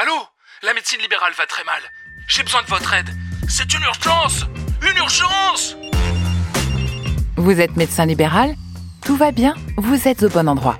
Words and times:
Allô? 0.00 0.12
La 0.62 0.74
médecine 0.74 1.00
libérale 1.00 1.32
va 1.36 1.44
très 1.46 1.64
mal. 1.64 1.80
J'ai 2.28 2.44
besoin 2.44 2.62
de 2.62 2.68
votre 2.68 2.94
aide. 2.94 3.10
C'est 3.48 3.74
une 3.74 3.82
urgence 3.82 4.46
Une 4.80 4.96
urgence 4.96 5.76
Vous 7.36 7.60
êtes 7.60 7.74
médecin 7.74 8.06
libéral? 8.06 8.54
Tout 9.04 9.16
va 9.16 9.32
bien? 9.32 9.56
Vous 9.76 10.06
êtes 10.06 10.22
au 10.22 10.28
bon 10.28 10.48
endroit. 10.48 10.78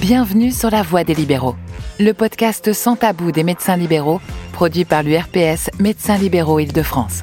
Bienvenue 0.00 0.50
sur 0.50 0.68
La 0.70 0.82
Voix 0.82 1.04
des 1.04 1.14
libéraux, 1.14 1.54
le 2.00 2.10
podcast 2.10 2.72
sans 2.72 2.96
tabou 2.96 3.30
des 3.30 3.44
médecins 3.44 3.76
libéraux, 3.76 4.20
produit 4.52 4.84
par 4.84 5.04
l'URPS 5.04 5.70
Médecins 5.78 6.18
libéraux 6.18 6.58
Île-de-France. 6.58 7.22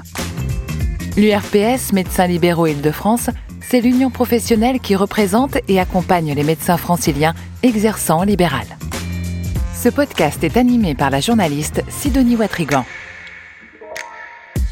L'URPS 1.17 1.91
Médecins 1.91 2.27
libéraux 2.27 2.67
Île-de-France, 2.67 3.31
c'est 3.59 3.81
l'union 3.81 4.11
professionnelle 4.11 4.79
qui 4.79 4.95
représente 4.95 5.57
et 5.67 5.81
accompagne 5.81 6.33
les 6.33 6.43
médecins 6.43 6.77
franciliens 6.77 7.33
exerçant 7.63 8.23
libéral. 8.23 8.65
Ce 9.81 9.89
podcast 9.89 10.43
est 10.43 10.57
animé 10.57 10.93
par 10.93 11.09
la 11.09 11.21
journaliste 11.21 11.81
Sidonie 11.89 12.35
Watrigan. 12.35 12.85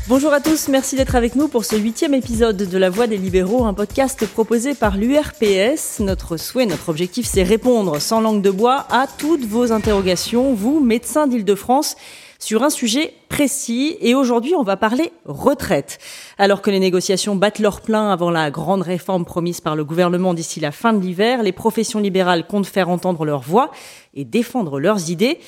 Bonjour 0.07 0.31
à 0.31 0.39
tous, 0.39 0.67
merci 0.67 0.95
d'être 0.95 1.15
avec 1.15 1.33
nous 1.33 1.47
pour 1.47 1.65
ce 1.65 1.75
huitième 1.77 2.13
épisode 2.13 2.57
de 2.57 2.77
La 2.77 2.91
Voix 2.91 3.07
des 3.07 3.17
libéraux, 3.17 3.65
un 3.65 3.73
podcast 3.73 4.27
proposé 4.27 4.75
par 4.75 4.97
l'URPS. 4.97 5.99
Notre 6.01 6.37
souhait, 6.37 6.67
notre 6.67 6.89
objectif, 6.89 7.25
c'est 7.25 7.41
répondre 7.41 7.99
sans 7.99 8.21
langue 8.21 8.43
de 8.43 8.51
bois 8.51 8.85
à 8.91 9.07
toutes 9.07 9.45
vos 9.45 9.71
interrogations, 9.71 10.53
vous, 10.53 10.79
médecins 10.79 11.25
d'Île-de-France 11.25 11.95
sur 12.39 12.63
un 12.63 12.69
sujet 12.69 13.13
précis 13.27 13.97
et 13.99 14.15
aujourd'hui 14.15 14.55
on 14.55 14.63
va 14.63 14.77
parler 14.77 15.11
retraite. 15.25 15.99
Alors 16.37 16.61
que 16.61 16.71
les 16.71 16.79
négociations 16.79 17.35
battent 17.35 17.59
leur 17.59 17.81
plein 17.81 18.11
avant 18.11 18.31
la 18.31 18.49
grande 18.49 18.81
réforme 18.81 19.25
promise 19.25 19.61
par 19.61 19.75
le 19.75 19.83
gouvernement 19.83 20.33
d'ici 20.33 20.59
la 20.59 20.71
fin 20.71 20.93
de 20.93 21.01
l'hiver, 21.01 21.43
les 21.43 21.51
professions 21.51 21.99
libérales 21.99 22.47
comptent 22.47 22.65
faire 22.65 22.89
entendre 22.89 23.25
leur 23.25 23.41
voix 23.41 23.71
et 24.13 24.23
défendre 24.23 24.79
leurs 24.79 25.09
idées. 25.09 25.39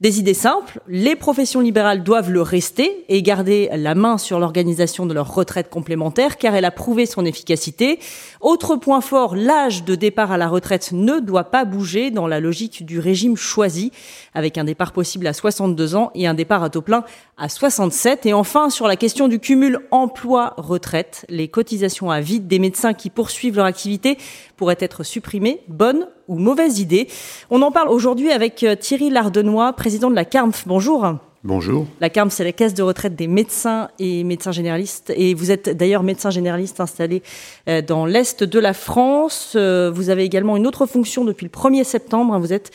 Des 0.00 0.18
idées 0.18 0.32
simples, 0.32 0.80
les 0.88 1.14
professions 1.14 1.60
libérales 1.60 2.02
doivent 2.02 2.30
le 2.30 2.40
rester 2.40 3.04
et 3.10 3.20
garder 3.20 3.68
la 3.76 3.94
main 3.94 4.16
sur 4.16 4.40
l'organisation 4.40 5.04
de 5.04 5.12
leur 5.12 5.34
retraite 5.34 5.68
complémentaire 5.68 6.38
car 6.38 6.54
elle 6.54 6.64
a 6.64 6.70
prouvé 6.70 7.04
son 7.04 7.26
efficacité. 7.26 7.98
Autre 8.40 8.76
point 8.76 9.02
fort, 9.02 9.36
l'âge 9.36 9.84
de 9.84 9.94
départ 9.94 10.32
à 10.32 10.38
la 10.38 10.48
retraite 10.48 10.92
ne 10.92 11.18
doit 11.18 11.50
pas 11.50 11.66
bouger 11.66 12.10
dans 12.10 12.26
la 12.26 12.40
logique 12.40 12.86
du 12.86 12.98
régime 12.98 13.36
choisi 13.36 13.92
avec 14.32 14.56
un 14.56 14.64
départ 14.64 14.92
possible 14.92 15.26
à 15.26 15.34
62 15.34 15.94
ans 15.96 16.12
et 16.14 16.26
un 16.26 16.32
départ 16.32 16.62
à 16.62 16.70
taux 16.70 16.80
plein 16.80 17.04
à 17.36 17.50
67. 17.50 18.24
Et 18.24 18.32
enfin, 18.32 18.70
sur 18.70 18.86
la 18.86 18.96
question 18.96 19.28
du 19.28 19.38
cumul 19.38 19.80
emploi-retraite, 19.90 21.26
les 21.28 21.48
cotisations 21.48 22.10
à 22.10 22.20
vide 22.20 22.46
des 22.46 22.58
médecins 22.58 22.94
qui 22.94 23.10
poursuivent 23.10 23.56
leur 23.56 23.66
activité 23.66 24.16
pourraient 24.56 24.78
être 24.80 25.02
supprimées. 25.02 25.60
Bonne 25.68 26.06
ou 26.30 26.38
mauvaise 26.38 26.78
idée 26.78 27.08
On 27.50 27.60
en 27.60 27.72
parle 27.72 27.88
aujourd'hui 27.88 28.30
avec 28.30 28.62
euh, 28.62 28.76
Thierry 28.76 29.10
Lardenois, 29.10 29.72
président 29.74 30.08
de 30.08 30.14
la 30.14 30.24
CARMF. 30.24 30.66
Bonjour. 30.66 31.06
Bonjour. 31.42 31.86
La 32.00 32.10
CARM, 32.10 32.28
c'est 32.28 32.44
la 32.44 32.52
caisse 32.52 32.74
de 32.74 32.82
retraite 32.82 33.16
des 33.16 33.26
médecins 33.26 33.88
et 33.98 34.24
médecins 34.24 34.52
généralistes. 34.52 35.10
Et 35.16 35.32
vous 35.32 35.50
êtes 35.50 35.70
d'ailleurs 35.70 36.02
médecin 36.02 36.28
généraliste 36.28 36.80
installé 36.80 37.22
euh, 37.66 37.80
dans 37.82 38.04
l'Est 38.04 38.44
de 38.44 38.58
la 38.58 38.74
France. 38.74 39.54
Euh, 39.56 39.90
vous 39.92 40.10
avez 40.10 40.22
également 40.22 40.56
une 40.56 40.66
autre 40.66 40.86
fonction 40.86 41.24
depuis 41.24 41.46
le 41.46 41.50
1er 41.50 41.82
septembre. 41.82 42.38
Vous 42.38 42.52
êtes 42.52 42.70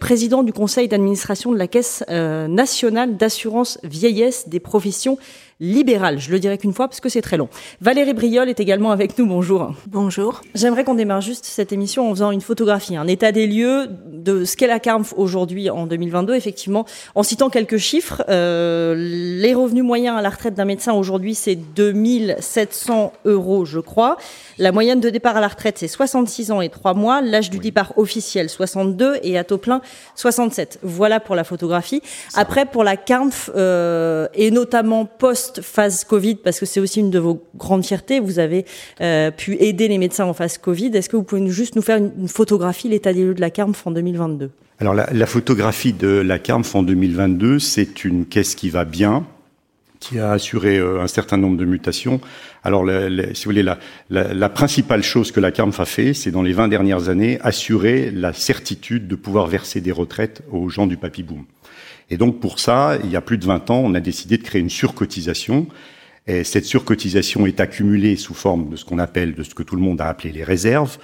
président 0.00 0.42
du 0.42 0.52
conseil 0.52 0.88
d'administration 0.88 1.52
de 1.52 1.58
la 1.58 1.68
Caisse 1.68 2.04
nationale 2.08 3.16
d'assurance 3.16 3.78
vieillesse 3.84 4.48
des 4.48 4.60
professions 4.60 5.16
libérales. 5.60 6.18
Je 6.18 6.30
le 6.30 6.38
dirai 6.38 6.58
qu'une 6.58 6.72
fois 6.72 6.88
parce 6.88 7.00
que 7.00 7.08
c'est 7.08 7.22
très 7.22 7.36
long. 7.36 7.48
Valérie 7.80 8.14
Briol 8.14 8.48
est 8.48 8.60
également 8.60 8.90
avec 8.90 9.18
nous. 9.18 9.26
Bonjour. 9.26 9.74
Bonjour. 9.86 10.40
J'aimerais 10.54 10.84
qu'on 10.84 10.94
démarre 10.94 11.20
juste 11.20 11.44
cette 11.44 11.72
émission 11.72 12.08
en 12.08 12.14
faisant 12.14 12.30
une 12.30 12.40
photographie, 12.40 12.96
un 12.96 13.06
état 13.06 13.32
des 13.32 13.46
lieux 13.46 13.88
de 14.06 14.44
ce 14.44 14.56
qu'est 14.56 14.66
la 14.66 14.78
CARMF 14.78 15.14
aujourd'hui 15.16 15.68
en 15.70 15.86
2022. 15.86 16.34
Effectivement, 16.34 16.86
en 17.14 17.22
citant 17.22 17.50
quelques 17.50 17.78
chiffres, 17.78 18.24
euh, 18.28 18.94
les 18.96 19.54
revenus 19.54 19.84
moyens 19.84 20.16
à 20.16 20.22
la 20.22 20.30
retraite 20.30 20.54
d'un 20.54 20.64
médecin 20.64 20.92
aujourd'hui, 20.92 21.34
c'est 21.34 21.56
2700 21.56 23.12
euros, 23.24 23.64
je 23.64 23.80
crois. 23.80 24.16
La 24.58 24.72
moyenne 24.72 25.00
de 25.00 25.10
départ 25.10 25.36
à 25.36 25.40
la 25.40 25.48
retraite, 25.48 25.78
c'est 25.78 25.88
66 25.88 26.52
ans 26.52 26.60
et 26.60 26.68
3 26.68 26.94
mois. 26.94 27.20
L'âge 27.20 27.50
du 27.50 27.58
départ 27.58 27.94
officiel, 27.96 28.48
62 28.48 29.18
et 29.22 29.38
à 29.38 29.44
taux 29.44 29.58
plein, 29.58 29.80
67. 30.14 30.78
Voilà 30.82 31.20
pour 31.20 31.34
la 31.34 31.44
photographie. 31.44 32.02
Après, 32.34 32.64
pour 32.64 32.84
la 32.84 32.96
CARMF, 32.96 33.50
euh, 33.56 34.28
et 34.34 34.50
notamment 34.50 35.04
post 35.04 35.47
phase 35.62 36.04
Covid, 36.04 36.36
parce 36.36 36.60
que 36.60 36.66
c'est 36.66 36.80
aussi 36.80 37.00
une 37.00 37.10
de 37.10 37.18
vos 37.18 37.42
grandes 37.56 37.84
fiertés, 37.84 38.20
vous 38.20 38.38
avez 38.38 38.64
euh, 39.00 39.30
pu 39.30 39.56
aider 39.60 39.88
les 39.88 39.98
médecins 39.98 40.24
en 40.24 40.34
phase 40.34 40.58
Covid. 40.58 40.90
Est-ce 40.94 41.08
que 41.08 41.16
vous 41.16 41.22
pouvez 41.22 41.46
juste 41.48 41.76
nous 41.76 41.82
faire 41.82 41.98
une, 41.98 42.28
photographie, 42.28 42.88
l'état 42.88 43.12
des 43.12 43.24
lieux 43.24 43.34
de 43.34 43.40
la 43.40 43.50
CARMF 43.50 43.86
en 43.86 43.90
2022 43.90 44.50
Alors 44.78 44.94
la, 44.94 45.26
photographie 45.26 45.92
de 45.92 46.08
la 46.08 46.38
CARMF 46.38 46.74
en 46.74 46.82
2022, 46.82 47.58
c'est 47.58 48.04
une 48.04 48.26
caisse 48.26 48.54
qui 48.54 48.70
va 48.70 48.84
bien, 48.84 49.26
qui 50.00 50.18
a 50.18 50.32
assuré 50.32 50.78
euh, 50.78 51.00
un 51.00 51.08
certain 51.08 51.36
nombre 51.36 51.56
de 51.56 51.64
mutations. 51.64 52.20
Alors, 52.64 52.84
si 53.34 53.44
vous 53.44 53.50
voulez, 53.50 53.62
la, 53.62 53.78
la, 54.10 54.48
principale 54.48 55.02
chose 55.02 55.32
que 55.32 55.40
la 55.40 55.50
CARMF 55.50 55.80
a 55.80 55.84
fait, 55.84 56.14
c'est 56.14 56.30
dans 56.30 56.42
les 56.42 56.52
20 56.52 56.68
dernières 56.68 57.08
années 57.08 57.38
assurer 57.42 58.10
la 58.10 58.32
certitude 58.32 59.08
de 59.08 59.14
pouvoir 59.14 59.46
verser 59.46 59.80
des 59.80 59.92
retraites 59.92 60.42
aux 60.50 60.68
gens 60.68 60.86
du 60.86 60.96
papy 60.96 61.22
boom. 61.22 61.44
Et 62.10 62.16
donc 62.16 62.40
pour 62.40 62.58
ça, 62.58 62.98
il 63.04 63.10
y 63.10 63.16
a 63.16 63.20
plus 63.20 63.38
de 63.38 63.44
20 63.44 63.70
ans, 63.70 63.82
on 63.84 63.94
a 63.94 64.00
décidé 64.00 64.38
de 64.38 64.42
créer 64.42 64.60
une 64.60 64.70
surcotisation. 64.70 65.66
Et 66.26 66.44
cette 66.44 66.66
surcotisation 66.66 67.46
est 67.46 67.58
accumulée 67.58 68.16
sous 68.16 68.34
forme 68.34 68.68
de 68.68 68.76
ce 68.76 68.84
qu'on 68.84 68.98
appelle, 68.98 69.34
de 69.34 69.42
ce 69.42 69.54
que 69.54 69.62
tout 69.62 69.76
le 69.76 69.82
monde 69.82 70.00
a 70.00 70.08
appelé 70.08 70.30
les 70.30 70.44
réserves. 70.44 70.98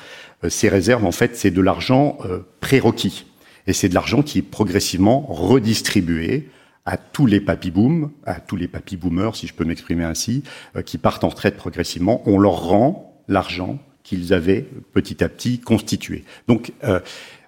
Euh, 0.44 0.50
ces 0.50 0.69
réserves, 0.69 1.04
en 1.04 1.12
fait, 1.12 1.34
c'est 1.34 1.50
de 1.50 1.62
l'argent 1.62 2.19
euh, 2.26 2.41
prérequis. 2.60 3.25
Et 3.66 3.72
c'est 3.72 3.88
de 3.88 3.94
l'argent 3.94 4.22
qui 4.22 4.41
est 4.41 4.43
progressivement 4.43 5.22
redistribué 5.22 6.50
à 6.84 6.98
tous 6.98 7.25
les 7.25 7.41
papy 7.41 7.70
boom, 7.70 8.10
à 8.26 8.38
tous 8.41 8.56
les 8.56 8.69
papy 8.69 8.98
boomers, 8.98 9.34
si 9.34 9.47
je 9.47 9.54
peux 9.54 9.64
m'exprimer 9.64 10.04
ainsi, 10.04 10.43
euh, 10.76 10.82
qui 10.82 10.98
partent 10.98 11.25
en 11.25 11.31
retraite 11.31 11.56
progressivement. 11.56 12.22
On 12.26 12.38
leur 12.38 12.62
rend 12.62 13.22
l'argent 13.26 13.78
qu'ils 14.03 14.34
avaient 14.34 14.66
petit 14.93 15.25
à 15.25 15.31
petit 15.31 15.59
constitué. 15.59 16.25
Donc, 16.47 16.72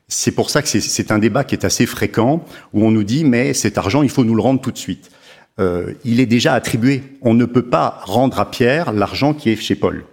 c'est 0.09 0.33
pour 0.33 0.50
ça 0.50 0.62
que 0.62 0.69
c'est 0.69 1.11
un 1.11 1.19
débat 1.19 1.43
qui 1.43 1.55
est 1.55 1.65
assez 1.65 1.84
fréquent, 1.84 2.44
où 2.72 2.84
on 2.84 2.91
nous 2.91 3.03
dit, 3.03 3.25
mais 3.25 3.55
cet 3.55 3.77
argent, 3.77 4.03
il 4.03 4.09
faut 4.09 4.25
nous 4.25 4.37
le 4.37 4.43
rendre 4.43 4.61
tout 4.61 4.71
de 4.71 4.78
suite. 4.78 5.11
Euh, 5.59 5.94
il 6.05 6.21
est 6.21 6.27
déjà 6.27 6.55
attribué. 6.55 7.03
On 7.22 7.34
ne 7.34 7.44
peut 7.44 7.69
pas 7.69 8.00
rendre 8.05 8.39
à 8.39 8.50
Pierre 8.50 8.93
l'argent 8.93 9.34
qui 9.34 9.50
est 9.50 9.56
chez 9.56 9.75
Paul. 9.75 10.05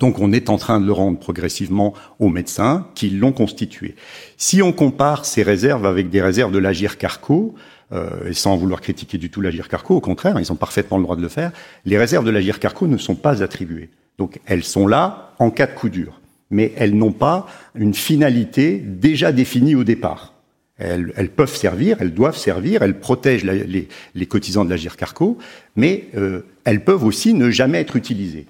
Donc 0.00 0.18
on 0.18 0.32
est 0.32 0.48
en 0.48 0.56
train 0.56 0.80
de 0.80 0.86
le 0.86 0.92
rendre 0.92 1.18
progressivement 1.18 1.92
aux 2.18 2.30
médecins 2.30 2.88
qui 2.94 3.10
l'ont 3.10 3.32
constitué. 3.32 3.94
Si 4.38 4.62
on 4.62 4.72
compare 4.72 5.26
ces 5.26 5.42
réserves 5.42 5.84
avec 5.84 6.08
des 6.08 6.22
réserves 6.22 6.50
de 6.50 6.58
l'Agir 6.58 6.96
Carco, 6.96 7.54
euh, 7.92 8.30
et 8.30 8.32
sans 8.32 8.56
vouloir 8.56 8.80
critiquer 8.80 9.18
du 9.18 9.30
tout 9.30 9.42
l'Agir 9.42 9.68
Carco, 9.68 9.94
au 9.94 10.00
contraire, 10.00 10.40
ils 10.40 10.50
ont 10.50 10.56
parfaitement 10.56 10.96
le 10.96 11.04
droit 11.04 11.16
de 11.16 11.20
le 11.20 11.28
faire, 11.28 11.52
les 11.84 11.98
réserves 11.98 12.24
de 12.24 12.30
l'Agir 12.30 12.58
Carco 12.58 12.86
ne 12.86 12.96
sont 12.96 13.14
pas 13.14 13.42
attribuées. 13.42 13.90
Donc 14.16 14.40
elles 14.46 14.64
sont 14.64 14.86
là 14.86 15.34
en 15.38 15.50
cas 15.50 15.66
de 15.66 15.74
coup 15.74 15.90
dur 15.90 16.21
mais 16.52 16.72
elles 16.76 16.94
n'ont 16.94 17.12
pas 17.12 17.46
une 17.74 17.94
finalité 17.94 18.78
déjà 18.78 19.32
définie 19.32 19.74
au 19.74 19.82
départ. 19.82 20.34
Elles, 20.76 21.30
peuvent 21.30 21.54
servir, 21.54 21.98
elles 22.00 22.12
doivent 22.12 22.36
servir, 22.36 22.82
elles 22.82 22.98
protègent 22.98 23.44
les, 23.44 24.26
cotisants 24.26 24.64
de 24.64 24.70
la 24.70 24.76
GIRCARCO, 24.76 25.38
mais 25.76 26.08
euh, 26.16 26.42
elles 26.64 26.84
peuvent 26.84 27.04
aussi 27.04 27.34
ne 27.34 27.50
jamais 27.50 27.78
être 27.78 27.96
utilisées. 27.96 28.46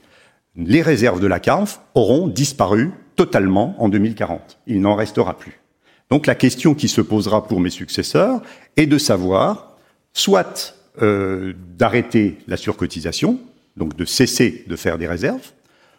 Les 0.56 0.82
réserves 0.82 1.20
de 1.20 1.26
la 1.26 1.40
CARF 1.40 1.80
auront 1.94 2.28
disparu 2.28 2.90
totalement 3.16 3.76
en 3.78 3.88
2040. 3.88 4.58
Il 4.66 4.80
n'en 4.80 4.94
restera 4.94 5.36
plus. 5.38 5.60
Donc 6.10 6.26
la 6.26 6.34
question 6.34 6.74
qui 6.74 6.88
se 6.88 7.00
posera 7.00 7.46
pour 7.46 7.60
mes 7.60 7.70
successeurs 7.70 8.42
est 8.76 8.86
de 8.86 8.98
savoir 8.98 9.76
soit 10.12 10.74
euh, 11.00 11.52
d'arrêter 11.78 12.38
la 12.46 12.56
surcotisation, 12.56 13.38
donc 13.76 13.96
de 13.96 14.04
cesser 14.04 14.64
de 14.66 14.76
faire 14.76 14.98
des 14.98 15.06
réserves, 15.06 15.52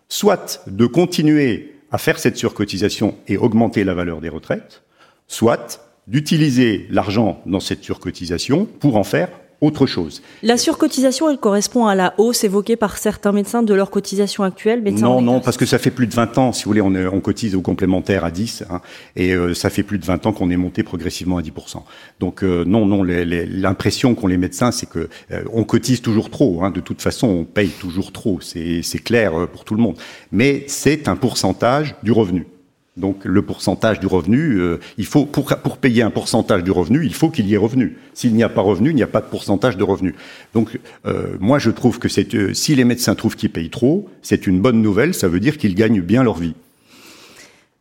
soit 0.09 0.63
de 0.67 0.85
continuer 0.85 1.72
à 1.93 1.99
faire 1.99 2.19
cette 2.19 2.37
surcotisation 2.37 3.15
et 3.27 3.37
augmenter 3.37 3.83
la 3.83 3.93
valeur 3.93 4.19
des 4.19 4.27
retraites, 4.27 4.81
soit 5.27 5.79
d'utiliser 6.07 6.87
l'argent 6.89 7.41
dans 7.45 7.59
cette 7.61 7.83
surcotisation 7.83 8.65
pour 8.65 8.97
en 8.97 9.03
faire 9.03 9.29
autre 9.63 9.85
chose. 9.85 10.21
La 10.41 10.57
surcotisation, 10.57 11.29
elle 11.29 11.37
correspond 11.37 11.87
à 11.87 11.95
la 11.95 12.13
hausse 12.17 12.43
évoquée 12.43 12.75
par 12.75 12.97
certains 12.97 13.31
médecins 13.31 13.63
de 13.63 13.73
leur 13.73 13.89
cotisation 13.89 14.43
actuelle 14.43 14.81
médecins 14.81 15.05
Non, 15.05 15.21
non, 15.21 15.39
parce 15.39 15.57
que 15.57 15.65
ça 15.65 15.79
fait 15.79 15.91
plus 15.91 16.07
de 16.07 16.13
20 16.13 16.37
ans, 16.37 16.51
si 16.51 16.65
vous 16.65 16.69
voulez, 16.69 16.81
on, 16.81 16.93
on 16.93 17.19
cotise 17.21 17.55
au 17.55 17.61
complémentaire 17.61 18.25
à 18.25 18.31
10, 18.31 18.65
hein, 18.69 18.81
et 19.15 19.33
euh, 19.33 19.53
ça 19.53 19.69
fait 19.69 19.83
plus 19.83 19.97
de 19.97 20.05
20 20.05 20.25
ans 20.25 20.33
qu'on 20.33 20.49
est 20.49 20.57
monté 20.57 20.83
progressivement 20.83 21.37
à 21.37 21.41
10%. 21.41 21.81
Donc 22.19 22.43
euh, 22.43 22.63
non, 22.65 22.85
non, 22.85 23.03
l'impression 23.03 24.15
qu'ont 24.15 24.27
les 24.27 24.37
médecins, 24.37 24.71
c'est 24.71 24.89
que 24.89 25.09
euh, 25.31 25.43
on 25.53 25.63
cotise 25.63 26.01
toujours 26.01 26.29
trop. 26.29 26.63
Hein, 26.63 26.71
de 26.71 26.81
toute 26.81 27.01
façon, 27.01 27.27
on 27.27 27.43
paye 27.45 27.69
toujours 27.69 28.11
trop, 28.11 28.39
c'est 28.41 29.03
clair 29.03 29.47
pour 29.51 29.63
tout 29.63 29.75
le 29.75 29.81
monde. 29.81 29.95
Mais 30.31 30.65
c'est 30.67 31.07
un 31.07 31.15
pourcentage 31.15 31.95
du 32.03 32.11
revenu. 32.11 32.47
Donc 32.95 33.25
le 33.25 33.41
pourcentage 33.41 33.99
du 33.99 34.05
revenu, 34.05 34.59
euh, 34.59 34.79
il 34.99 35.07
faut 35.07 35.25
pour, 35.25 35.45
pour, 35.45 35.77
payer 35.77 36.03
un 36.03 36.11
pourcentage 36.11 36.63
du 36.63 36.69
revenu, 36.69 37.03
il 37.03 37.13
faut 37.13 37.29
qu'il 37.29 37.47
y 37.47 37.55
ait 37.55 37.57
revenu. 37.57 37.97
S'il 38.13 38.35
n'y 38.35 38.43
a 38.43 38.49
pas 38.49 38.61
revenu, 38.61 38.91
il 38.91 38.95
n'y 38.95 39.01
a 39.01 39.07
pas 39.07 39.21
de 39.21 39.25
pourcentage 39.25 39.77
de 39.77 39.83
revenu. 39.83 40.13
Donc 40.53 40.79
euh, 41.07 41.35
moi 41.39 41.57
je 41.57 41.71
trouve 41.71 41.97
que 41.97 42.07
c'est 42.07 42.35
euh, 42.35 42.53
si 42.53 42.75
les 42.75 42.83
médecins 42.83 43.15
trouvent 43.15 43.35
qu'ils 43.35 43.51
payent 43.51 43.71
trop, 43.71 44.07
c'est 44.21 44.45
une 44.45 44.61
bonne 44.61 44.81
nouvelle, 44.81 45.15
ça 45.15 45.27
veut 45.27 45.39
dire 45.39 45.57
qu'ils 45.57 45.73
gagnent 45.73 46.01
bien 46.01 46.23
leur 46.23 46.35
vie. 46.35 46.53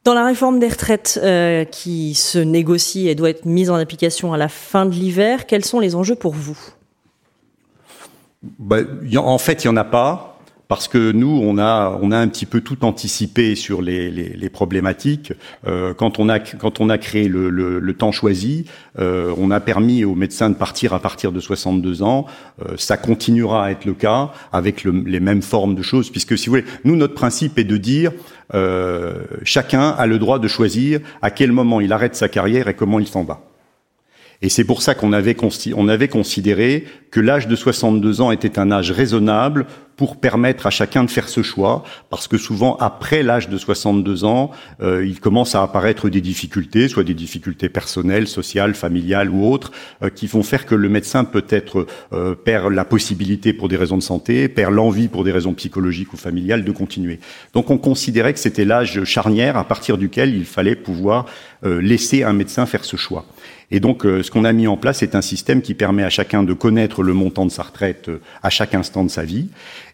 Dans 0.04 0.14
la 0.14 0.24
réforme 0.24 0.58
des 0.58 0.68
retraites 0.68 1.20
euh, 1.22 1.64
qui 1.64 2.14
se 2.14 2.38
négocie 2.38 3.08
et 3.08 3.14
doit 3.14 3.30
être 3.30 3.44
mise 3.44 3.70
en 3.70 3.76
application 3.76 4.32
à 4.32 4.36
la 4.36 4.48
fin 4.48 4.84
de 4.84 4.92
l'hiver, 4.92 5.46
quels 5.46 5.64
sont 5.64 5.78
les 5.78 5.94
enjeux 5.94 6.16
pour 6.16 6.32
vous? 6.32 6.58
Bah, 8.58 8.78
En 9.16 9.38
fait, 9.38 9.62
il 9.62 9.68
n'y 9.68 9.72
en 9.72 9.76
a 9.76 9.84
pas 9.84 10.31
parce 10.72 10.88
que 10.88 11.12
nous, 11.12 11.38
on 11.44 11.58
a, 11.58 11.98
on 12.00 12.12
a 12.12 12.16
un 12.16 12.28
petit 12.28 12.46
peu 12.46 12.62
tout 12.62 12.82
anticipé 12.86 13.56
sur 13.56 13.82
les, 13.82 14.10
les, 14.10 14.30
les 14.30 14.48
problématiques. 14.48 15.34
Euh, 15.66 15.92
quand, 15.92 16.18
on 16.18 16.30
a, 16.30 16.38
quand 16.38 16.80
on 16.80 16.88
a 16.88 16.96
créé 16.96 17.28
le, 17.28 17.50
le, 17.50 17.78
le 17.78 17.92
temps 17.92 18.10
choisi, 18.10 18.64
euh, 18.98 19.34
on 19.36 19.50
a 19.50 19.60
permis 19.60 20.06
aux 20.06 20.14
médecins 20.14 20.48
de 20.48 20.54
partir 20.54 20.94
à 20.94 20.98
partir 20.98 21.30
de 21.30 21.40
62 21.40 22.02
ans. 22.02 22.24
Euh, 22.62 22.76
ça 22.78 22.96
continuera 22.96 23.66
à 23.66 23.70
être 23.70 23.84
le 23.84 23.92
cas 23.92 24.30
avec 24.50 24.84
le, 24.84 24.92
les 24.92 25.20
mêmes 25.20 25.42
formes 25.42 25.74
de 25.74 25.82
choses, 25.82 26.08
puisque 26.08 26.38
si 26.38 26.46
vous 26.46 26.52
voulez, 26.52 26.64
nous, 26.86 26.96
notre 26.96 27.12
principe 27.12 27.58
est 27.58 27.64
de 27.64 27.76
dire 27.76 28.10
euh, 28.54 29.24
chacun 29.44 29.90
a 29.90 30.06
le 30.06 30.18
droit 30.18 30.38
de 30.38 30.48
choisir 30.48 31.00
à 31.20 31.30
quel 31.30 31.52
moment 31.52 31.82
il 31.82 31.92
arrête 31.92 32.16
sa 32.16 32.30
carrière 32.30 32.68
et 32.68 32.72
comment 32.72 32.98
il 32.98 33.06
s'en 33.06 33.24
va. 33.24 33.42
Et 34.42 34.48
c'est 34.48 34.64
pour 34.64 34.82
ça 34.82 34.96
qu'on 34.96 35.12
avait, 35.12 35.36
on 35.76 35.88
avait 35.88 36.08
considéré 36.08 36.84
que 37.12 37.20
l'âge 37.20 37.46
de 37.46 37.54
62 37.54 38.20
ans 38.20 38.32
était 38.32 38.58
un 38.58 38.72
âge 38.72 38.90
raisonnable 38.90 39.66
pour 40.02 40.16
permettre 40.16 40.66
à 40.66 40.70
chacun 40.70 41.04
de 41.04 41.10
faire 41.10 41.28
ce 41.28 41.44
choix, 41.44 41.84
parce 42.10 42.26
que 42.26 42.36
souvent, 42.36 42.76
après 42.78 43.22
l'âge 43.22 43.48
de 43.48 43.56
62 43.56 44.24
ans, 44.24 44.50
euh, 44.82 45.06
il 45.06 45.20
commence 45.20 45.54
à 45.54 45.62
apparaître 45.62 46.08
des 46.08 46.20
difficultés, 46.20 46.88
soit 46.88 47.04
des 47.04 47.14
difficultés 47.14 47.68
personnelles, 47.68 48.26
sociales, 48.26 48.74
familiales 48.74 49.30
ou 49.30 49.46
autres, 49.48 49.70
euh, 50.02 50.10
qui 50.10 50.26
vont 50.26 50.42
faire 50.42 50.66
que 50.66 50.74
le 50.74 50.88
médecin 50.88 51.22
peut-être 51.22 51.86
euh, 52.12 52.34
perd 52.34 52.72
la 52.72 52.84
possibilité 52.84 53.52
pour 53.52 53.68
des 53.68 53.76
raisons 53.76 53.96
de 53.96 54.02
santé, 54.02 54.48
perd 54.48 54.74
l'envie 54.74 55.06
pour 55.06 55.22
des 55.22 55.30
raisons 55.30 55.54
psychologiques 55.54 56.12
ou 56.12 56.16
familiales 56.16 56.64
de 56.64 56.72
continuer. 56.72 57.20
Donc 57.54 57.70
on 57.70 57.78
considérait 57.78 58.32
que 58.32 58.40
c'était 58.40 58.64
l'âge 58.64 59.04
charnière 59.04 59.56
à 59.56 59.62
partir 59.62 59.98
duquel 59.98 60.34
il 60.34 60.46
fallait 60.46 60.74
pouvoir 60.74 61.26
euh, 61.64 61.80
laisser 61.80 62.24
un 62.24 62.32
médecin 62.32 62.66
faire 62.66 62.84
ce 62.84 62.96
choix. 62.96 63.24
Et 63.70 63.78
donc, 63.78 64.04
euh, 64.04 64.24
ce 64.24 64.32
qu'on 64.32 64.44
a 64.44 64.52
mis 64.52 64.66
en 64.66 64.76
place, 64.76 64.98
c'est 64.98 65.14
un 65.14 65.22
système 65.22 65.62
qui 65.62 65.74
permet 65.74 66.02
à 66.02 66.10
chacun 66.10 66.42
de 66.42 66.52
connaître 66.54 67.04
le 67.04 67.14
montant 67.14 67.46
de 67.46 67.52
sa 67.52 67.62
retraite 67.62 68.08
euh, 68.08 68.20
à 68.42 68.50
chaque 68.50 68.74
instant 68.74 69.04
de 69.04 69.10
sa 69.10 69.22
vie. 69.22 69.48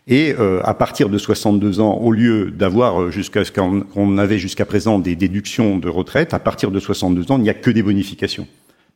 Et 0.08 0.34
euh, 0.38 0.60
à 0.64 0.72
partir 0.72 1.10
de 1.10 1.18
62 1.18 1.80
ans, 1.80 1.98
au 1.98 2.10
lieu 2.12 2.50
d'avoir 2.50 3.10
jusqu'à 3.10 3.44
ce 3.44 3.52
qu'on 3.52 4.18
avait 4.18 4.38
jusqu'à 4.38 4.64
présent 4.64 4.98
des 4.98 5.14
déductions 5.14 5.76
de 5.76 5.88
retraite, 5.88 6.32
à 6.32 6.38
partir 6.38 6.70
de 6.70 6.80
62 6.80 7.30
ans, 7.30 7.36
il 7.36 7.42
n'y 7.42 7.50
a 7.50 7.54
que 7.54 7.70
des 7.70 7.82
bonifications. 7.82 8.46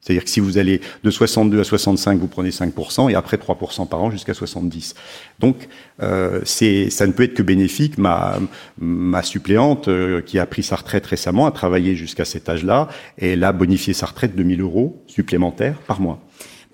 C'est-à-dire 0.03 0.25
que 0.25 0.31
si 0.31 0.41
vous 0.41 0.59
allez 0.59 0.81
de 1.05 1.11
62 1.11 1.61
à 1.61 1.65
65, 1.65 2.19
vous 2.19 2.27
prenez 2.27 2.51
5%, 2.51 3.11
et 3.11 3.15
après 3.15 3.37
3% 3.37 3.87
par 3.87 4.03
an 4.03 4.11
jusqu'à 4.11 4.35
70. 4.35 4.95
Donc, 5.39 5.69
euh, 6.03 6.41
ça 6.45 7.07
ne 7.07 7.13
peut 7.13 7.23
être 7.23 7.35
que 7.35 7.43
bénéfique. 7.43 7.99
Ma, 7.99 8.41
ma 8.79 9.23
suppléante, 9.23 9.87
euh, 9.87 10.21
qui 10.21 10.41
a 10.41 10.47
pris 10.47 10.65
sa 10.65 10.75
retraite 10.75 11.07
récemment, 11.07 11.47
a 11.47 11.53
travaillé 11.53 11.95
jusqu'à 11.95 12.25
cet 12.25 12.49
âge-là, 12.49 12.89
et 13.17 13.35
elle 13.35 13.45
a 13.45 13.53
bonifié 13.53 13.95
sa 13.95 14.07
retraite 14.07 14.35
de 14.35 14.43
1000 14.43 14.61
euros 14.61 15.05
supplémentaires 15.07 15.79
par 15.87 16.01
mois. 16.01 16.21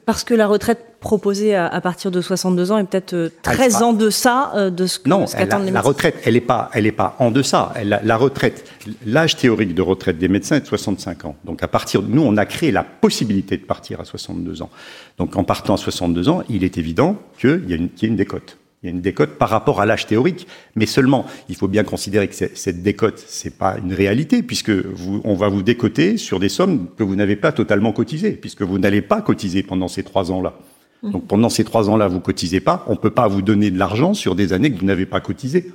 Parce 0.09 0.25
que 0.25 0.33
la 0.33 0.47
retraite 0.47 0.97
proposée 1.01 1.55
à, 1.55 1.67
à 1.67 1.83
partir 1.83 2.11
de 2.11 2.23
62 2.23 2.73
ans 2.73 2.79
est 2.79 2.85
peut-être 2.85 3.31
13 3.43 3.83
euh, 3.83 3.85
ans 3.85 3.93
de 3.93 4.09
ça, 4.09 4.53
euh, 4.57 4.71
de 4.71 4.87
ce, 4.87 5.01
non, 5.05 5.27
ce 5.27 5.37
qu'attendent 5.37 5.67
les 5.67 5.71
la 5.71 5.83
retraite, 5.83 6.15
elle 6.25 6.33
n'est 6.33 6.41
pas, 6.41 6.71
elle 6.73 6.87
est 6.87 6.93
pas 6.93 7.15
en 7.19 7.31
deçà. 7.31 7.75
Elle, 7.77 7.91
la, 7.91 8.01
la 8.03 8.17
retraite, 8.17 8.65
l'âge 9.05 9.37
théorique 9.37 9.75
de 9.75 9.83
retraite 9.83 10.17
des 10.17 10.29
médecins 10.29 10.57
est 10.57 10.61
de 10.63 10.67
65 10.67 11.27
ans. 11.27 11.37
Donc 11.45 11.63
à 11.63 11.69
partir 11.69 12.03
de 12.03 12.11
nous, 12.11 12.23
on 12.23 12.39
a 12.39 12.47
créé 12.47 12.73
la 12.73 12.85
possibilité 12.85 13.59
de 13.59 13.65
partir 13.65 14.01
à 14.01 14.07
62 14.07 14.63
ans. 14.63 14.71
Donc 15.19 15.37
en 15.37 15.45
partant 15.45 15.75
à 15.75 15.77
62 15.77 16.31
ans, 16.31 16.43
il 16.49 16.65
est 16.65 16.79
évident 16.79 17.17
qu'il 17.39 17.65
y, 17.69 17.73
y, 17.73 17.75
a 17.75 18.09
une 18.09 18.17
décote. 18.17 18.57
Il 18.83 18.87
y 18.87 18.89
a 18.89 18.95
une 18.95 19.01
décote 19.01 19.39
par 19.39 19.49
rapport 19.49 19.81
à 19.81 19.87
l'âge 19.87 20.07
théorique, 20.07 20.47
mais 20.77 20.87
seulement, 20.87 21.27
il 21.49 21.57
faut 21.57 21.67
bien 21.67 21.83
considérer 21.83 22.29
que 22.29 22.35
cette 22.35 22.83
décote, 22.83 23.23
c'est 23.27 23.59
pas 23.59 23.77
une 23.79 23.93
réalité, 23.93 24.43
puisque 24.43 24.71
vous, 24.71 25.21
on 25.25 25.35
va 25.35 25.49
vous 25.49 25.63
décoter 25.63 26.17
sur 26.17 26.39
des 26.39 26.49
sommes 26.49 26.87
que 26.97 27.03
vous 27.03 27.17
n'avez 27.17 27.35
pas 27.35 27.51
totalement 27.51 27.93
cotisées, 27.93 28.33
puisque 28.33 28.63
vous 28.63 28.79
n'allez 28.79 29.03
pas 29.03 29.21
cotiser 29.21 29.65
pendant 29.65 29.89
ces 29.89 30.05
trois 30.05 30.31
ans-là. 30.31 30.55
Mmh. 31.03 31.11
Donc 31.11 31.27
pendant 31.27 31.49
ces 31.49 31.65
trois 31.65 31.91
ans-là, 31.91 32.07
vous 32.07 32.21
cotisez 32.21 32.61
pas, 32.61 32.85
on 32.87 32.95
peut 32.95 33.11
pas 33.11 33.27
vous 33.27 33.43
donner 33.43 33.73
de 33.73 33.79
l'argent 33.79 34.15
sur 34.15 34.37
des 34.37 34.53
années 34.53 34.71
que 34.71 34.79
vous 34.79 34.87
n'avez 34.87 35.07
pas 35.07 35.21
cotisées. 35.21 35.73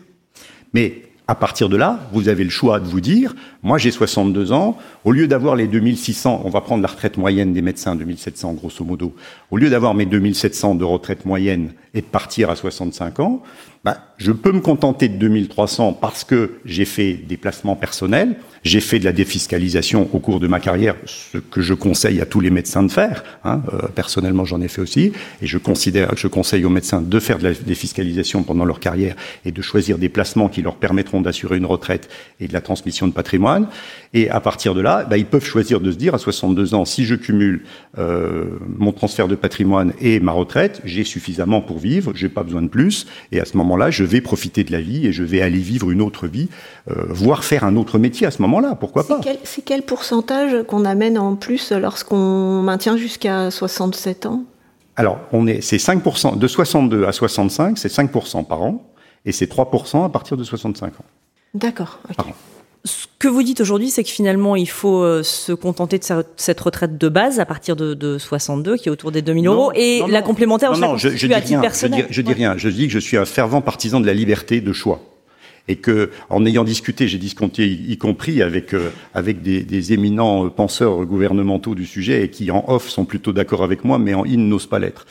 Mais 0.73 1.01
à 1.27 1.35
partir 1.35 1.69
de 1.69 1.77
là, 1.77 1.99
vous 2.11 2.27
avez 2.27 2.43
le 2.43 2.49
choix 2.49 2.79
de 2.79 2.85
vous 2.85 2.99
dire, 2.99 3.33
moi 3.61 3.77
j'ai 3.77 3.91
62 3.91 4.51
ans, 4.51 4.77
au 5.05 5.11
lieu 5.11 5.27
d'avoir 5.27 5.55
les 5.55 5.67
2600, 5.67 6.41
on 6.43 6.49
va 6.49 6.59
prendre 6.59 6.81
la 6.81 6.89
retraite 6.89 7.17
moyenne 7.17 7.53
des 7.53 7.61
médecins, 7.61 7.95
2700 7.95 8.53
grosso 8.53 8.83
modo, 8.83 9.15
au 9.49 9.57
lieu 9.57 9.69
d'avoir 9.69 9.93
mes 9.93 10.05
2700 10.05 10.75
de 10.75 10.83
retraite 10.83 11.25
moyenne 11.25 11.73
et 11.93 12.01
de 12.01 12.05
partir 12.05 12.49
à 12.49 12.55
65 12.55 13.21
ans, 13.21 13.41
ben, 13.83 13.97
je 14.17 14.31
peux 14.31 14.53
me 14.53 14.61
contenter 14.61 15.09
de 15.09 15.17
2300 15.17 15.93
parce 15.93 16.23
que 16.23 16.51
j'ai 16.63 16.85
fait 16.85 17.13
des 17.15 17.35
placements 17.35 17.75
personnels, 17.75 18.37
j'ai 18.63 18.79
fait 18.79 18.97
de 18.97 19.03
la 19.03 19.11
défiscalisation 19.11 20.07
au 20.13 20.19
cours 20.19 20.39
de 20.39 20.47
ma 20.47 20.61
carrière, 20.61 20.95
ce 21.05 21.37
que 21.37 21.61
je 21.61 21.73
conseille 21.73 22.21
à 22.21 22.25
tous 22.25 22.39
les 22.39 22.49
médecins 22.49 22.83
de 22.83 22.91
faire. 22.91 23.25
Hein, 23.43 23.61
euh, 23.73 23.89
personnellement, 23.93 24.45
j'en 24.45 24.61
ai 24.61 24.69
fait 24.69 24.81
aussi, 24.81 25.11
et 25.41 25.47
je 25.47 25.57
considère, 25.57 26.15
je 26.15 26.27
conseille 26.27 26.63
aux 26.63 26.69
médecins 26.69 27.01
de 27.01 27.19
faire 27.19 27.39
de 27.39 27.43
la 27.43 27.53
défiscalisation 27.53 28.43
pendant 28.43 28.63
leur 28.63 28.79
carrière 28.79 29.17
et 29.43 29.51
de 29.51 29.61
choisir 29.61 29.97
des 29.97 30.07
placements 30.07 30.47
qui 30.47 30.61
leur 30.61 30.75
permettront 30.75 31.19
d'assurer 31.19 31.57
une 31.57 31.65
retraite 31.65 32.09
et 32.39 32.47
de 32.47 32.53
la 32.53 32.61
transmission 32.61 33.07
de 33.07 33.13
patrimoine. 33.13 33.67
Et 34.13 34.29
à 34.29 34.39
partir 34.39 34.73
de 34.75 34.81
là, 34.81 35.03
ben, 35.03 35.17
ils 35.17 35.25
peuvent 35.25 35.43
choisir 35.43 35.81
de 35.81 35.91
se 35.91 35.97
dire 35.97 36.15
à 36.15 36.17
62 36.17 36.73
ans, 36.73 36.85
si 36.85 37.03
je 37.03 37.15
cumule 37.15 37.63
euh, 37.97 38.45
mon 38.77 38.93
transfert 38.93 39.27
de 39.27 39.35
patrimoine 39.35 39.91
et 39.99 40.21
ma 40.21 40.31
retraite, 40.31 40.81
j'ai 40.85 41.03
suffisamment 41.03 41.59
pour 41.59 41.79
vivre, 41.79 42.13
j'ai 42.15 42.29
pas 42.29 42.43
besoin 42.43 42.61
de 42.61 42.69
plus, 42.69 43.07
et 43.33 43.41
à 43.41 43.45
ce 43.45 43.57
moment-là, 43.73 43.91
je 43.91 44.03
vais 44.03 44.21
profiter 44.21 44.63
de 44.63 44.71
la 44.71 44.81
vie 44.81 45.07
et 45.07 45.11
je 45.11 45.23
vais 45.23 45.41
aller 45.41 45.59
vivre 45.59 45.91
une 45.91 46.01
autre 46.01 46.27
vie, 46.27 46.49
euh, 46.89 47.05
voire 47.09 47.43
faire 47.43 47.63
un 47.63 47.75
autre 47.75 47.97
métier 47.97 48.27
à 48.27 48.31
ce 48.31 48.41
moment-là, 48.41 48.75
pourquoi 48.75 49.05
pas 49.05 49.19
quel, 49.21 49.37
C'est 49.43 49.63
quel 49.63 49.81
pourcentage 49.83 50.63
qu'on 50.67 50.85
amène 50.85 51.17
en 51.17 51.35
plus 51.35 51.71
lorsqu'on 51.71 52.61
maintient 52.61 52.97
jusqu'à 52.97 53.51
67 53.51 54.25
ans? 54.25 54.43
Alors, 54.95 55.19
on 55.31 55.47
est, 55.47 55.61
c'est 55.61 55.77
5%, 55.77 56.37
de 56.37 56.47
62 56.47 57.05
à 57.05 57.11
65, 57.11 57.77
c'est 57.77 57.91
5% 57.91 58.45
par 58.45 58.61
an, 58.61 58.83
et 59.25 59.31
c'est 59.31 59.51
3% 59.51 60.05
à 60.05 60.09
partir 60.09 60.37
de 60.37 60.43
65 60.43 60.87
ans. 60.87 61.05
D'accord. 61.53 61.99
Okay. 62.05 62.15
Par 62.15 62.27
an. 62.27 62.33
Ce 62.85 63.05
que 63.17 63.29
vous 63.29 63.43
dites 63.43 63.61
aujourd'hui, 63.61 63.89
c'est 63.89 64.03
que 64.03 64.09
finalement, 64.09 64.57
il 64.57 64.67
faut 64.67 65.03
euh, 65.03 65.23
se 65.23 65.53
contenter 65.53 65.99
de 65.99 66.03
cette 66.35 66.59
retraite 66.59 66.97
de 66.97 67.07
base 67.07 67.39
à 67.39 67.45
partir 67.45 67.77
de, 67.77 67.93
de 67.93 68.17
62, 68.17 68.75
qui 68.75 68.89
est 68.89 68.91
autour 68.91 69.13
des 69.13 69.21
2000 69.21 69.47
euros, 69.47 69.71
et 69.73 70.01
non, 70.01 70.07
la 70.07 70.19
non, 70.19 70.27
complémentaire, 70.27 70.73
non, 70.73 70.79
non, 70.79 70.97
je, 70.97 71.09
je, 71.09 71.27
dis 71.27 71.33
rien, 71.33 71.61
je, 71.71 71.87
dis, 71.87 72.03
je 72.09 72.21
dis 72.21 72.33
rien. 72.33 72.57
Je 72.57 72.67
dis 72.67 72.87
que 72.87 72.93
je 72.93 72.99
suis 72.99 73.15
un 73.15 73.23
fervent 73.23 73.61
partisan 73.61 74.01
de 74.01 74.05
la 74.05 74.13
liberté 74.13 74.59
de 74.59 74.73
choix 74.73 75.01
et 75.69 75.77
que, 75.77 76.11
en 76.29 76.45
ayant 76.45 76.65
discuté, 76.65 77.07
j'ai 77.07 77.17
discuté 77.17 77.65
y, 77.65 77.93
y 77.93 77.97
compris 77.97 78.41
avec 78.41 78.73
euh, 78.73 78.89
avec 79.13 79.41
des, 79.41 79.63
des, 79.63 79.93
éminents 79.93 80.49
penseurs 80.49 81.05
gouvernementaux 81.05 81.75
du 81.75 81.85
sujet 81.85 82.23
et 82.23 82.29
qui 82.29 82.51
en 82.51 82.65
off 82.67 82.89
sont 82.89 83.05
plutôt 83.05 83.31
d'accord 83.31 83.63
avec 83.63 83.85
moi, 83.85 83.97
mais 83.97 84.13
en 84.13 84.25
in 84.25 84.37
n'osent 84.37 84.67
pas 84.67 84.79
l'être. 84.79 85.05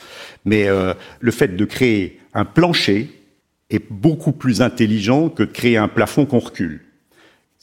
Mais 0.45 0.67
euh, 0.67 0.93
le 1.19 1.31
fait 1.31 1.55
de 1.55 1.65
créer 1.65 2.19
un 2.35 2.45
plancher 2.45 3.09
est 3.71 3.83
beaucoup 3.91 4.31
plus 4.31 4.61
intelligent 4.61 5.29
que 5.29 5.41
de 5.41 5.51
créer 5.51 5.77
un 5.77 5.87
plafond 5.87 6.27
qu'on 6.27 6.37
recule. 6.37 6.81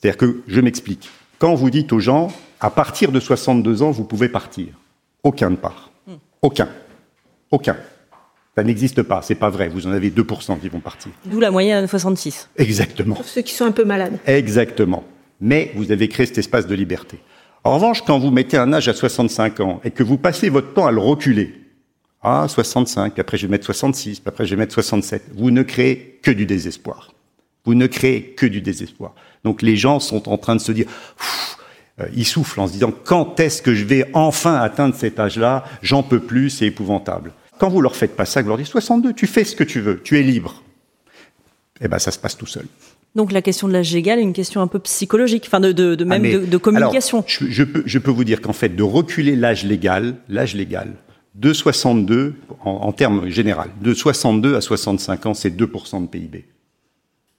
C'est-à-dire 0.00 0.16
que, 0.16 0.42
je 0.46 0.60
m'explique, 0.60 1.08
quand 1.38 1.54
vous 1.54 1.70
dites 1.70 1.92
aux 1.92 2.00
gens, 2.00 2.32
à 2.60 2.70
partir 2.70 3.12
de 3.12 3.20
62 3.20 3.82
ans, 3.82 3.90
vous 3.90 4.04
pouvez 4.04 4.28
partir, 4.28 4.68
aucun 5.22 5.50
ne 5.50 5.56
part. 5.56 5.90
Aucun. 6.42 6.68
Aucun. 7.50 7.76
Ça 8.56 8.64
n'existe 8.64 9.02
pas, 9.02 9.22
c'est 9.22 9.34
pas 9.34 9.50
vrai. 9.50 9.68
Vous 9.68 9.86
en 9.86 9.92
avez 9.92 10.10
2% 10.10 10.58
qui 10.58 10.68
vont 10.68 10.80
partir. 10.80 11.12
D'où 11.24 11.40
la 11.40 11.50
moyenne 11.50 11.84
à 11.84 11.88
66. 11.88 12.48
Exactement. 12.56 13.16
Sauf 13.16 13.26
ceux 13.26 13.42
qui 13.42 13.54
sont 13.54 13.64
un 13.64 13.72
peu 13.72 13.84
malades. 13.84 14.18
Exactement. 14.26 15.04
Mais 15.40 15.72
vous 15.74 15.92
avez 15.92 16.08
créé 16.08 16.26
cet 16.26 16.38
espace 16.38 16.66
de 16.66 16.74
liberté. 16.74 17.18
En 17.62 17.74
revanche, 17.74 18.02
quand 18.02 18.18
vous 18.18 18.30
mettez 18.30 18.56
un 18.56 18.72
âge 18.72 18.88
à 18.88 18.94
65 18.94 19.60
ans 19.60 19.80
et 19.84 19.90
que 19.90 20.02
vous 20.02 20.16
passez 20.16 20.48
votre 20.48 20.72
temps 20.72 20.86
à 20.86 20.92
le 20.92 21.00
reculer, 21.00 21.54
ah, 22.22 22.46
65, 22.48 23.14
puis 23.14 23.20
après 23.20 23.38
je 23.38 23.46
vais 23.46 23.50
mettre 23.50 23.64
66, 23.64 24.20
puis 24.20 24.28
après 24.28 24.44
je 24.44 24.50
vais 24.50 24.58
mettre 24.58 24.74
67, 24.74 25.30
vous 25.34 25.50
ne 25.50 25.62
créez 25.62 26.18
que 26.22 26.30
du 26.30 26.46
désespoir. 26.46 27.12
Vous 27.64 27.74
ne 27.74 27.86
créez 27.86 28.34
que 28.34 28.46
du 28.46 28.60
désespoir. 28.60 29.14
Donc 29.44 29.62
les 29.62 29.76
gens 29.76 30.00
sont 30.00 30.28
en 30.28 30.38
train 30.38 30.56
de 30.56 30.60
se 30.60 30.72
dire, 30.72 30.86
euh, 32.00 32.06
ils 32.14 32.26
soufflent 32.26 32.60
en 32.60 32.66
se 32.66 32.72
disant, 32.72 32.92
quand 33.04 33.40
est-ce 33.40 33.62
que 33.62 33.74
je 33.74 33.84
vais 33.84 34.10
enfin 34.12 34.56
atteindre 34.56 34.94
cet 34.94 35.18
âge-là? 35.18 35.64
J'en 35.82 36.02
peux 36.02 36.20
plus, 36.20 36.50
c'est 36.50 36.66
épouvantable. 36.66 37.32
Quand 37.58 37.68
vous 37.68 37.80
leur 37.80 37.96
faites 37.96 38.16
pas 38.16 38.24
ça, 38.24 38.42
vous 38.42 38.48
leur 38.48 38.58
dites 38.58 38.66
62, 38.66 39.12
tu 39.12 39.26
fais 39.26 39.44
ce 39.44 39.56
que 39.56 39.64
tu 39.64 39.80
veux, 39.80 40.00
tu 40.02 40.18
es 40.18 40.22
libre. 40.22 40.62
Eh 41.80 41.88
ben, 41.88 41.98
ça 41.98 42.10
se 42.10 42.18
passe 42.18 42.36
tout 42.36 42.46
seul. 42.46 42.66
Donc 43.16 43.32
la 43.32 43.42
question 43.42 43.66
de 43.66 43.72
l'âge 43.72 43.92
légal 43.92 44.18
est 44.18 44.22
une 44.22 44.32
question 44.32 44.60
un 44.60 44.66
peu 44.68 44.78
psychologique, 44.78 45.44
enfin 45.46 45.60
de, 45.60 45.72
de, 45.72 45.94
de 45.94 46.04
même 46.04 46.24
ah 46.24 46.38
de, 46.38 46.46
de, 46.46 46.56
communication. 46.58 47.18
Alors, 47.18 47.28
je, 47.28 47.46
je, 47.50 47.64
peux, 47.64 47.82
je 47.84 47.98
peux 47.98 48.10
vous 48.10 48.24
dire 48.24 48.40
qu'en 48.40 48.52
fait, 48.52 48.68
de 48.68 48.82
reculer 48.82 49.34
l'âge 49.34 49.64
légal, 49.64 50.16
l'âge 50.28 50.54
légal, 50.54 50.94
de 51.34 51.52
62, 51.52 52.34
en, 52.64 52.70
en 52.70 52.92
termes 52.92 53.28
général, 53.28 53.70
de 53.80 53.94
62 53.94 54.54
à 54.54 54.60
65 54.60 55.26
ans, 55.26 55.34
c'est 55.34 55.50
2% 55.50 56.02
de 56.02 56.06
PIB. 56.06 56.44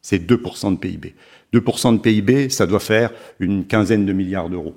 C'est 0.02 0.20
2% 0.20 0.74
de 0.74 0.78
PIB. 0.78 1.14
2% 1.54 1.94
de 1.94 2.00
PIB, 2.00 2.50
ça 2.50 2.66
doit 2.66 2.80
faire 2.80 3.12
une 3.40 3.66
quinzaine 3.66 4.06
de 4.06 4.14
milliards 4.14 4.50
d'euros. 4.50 4.76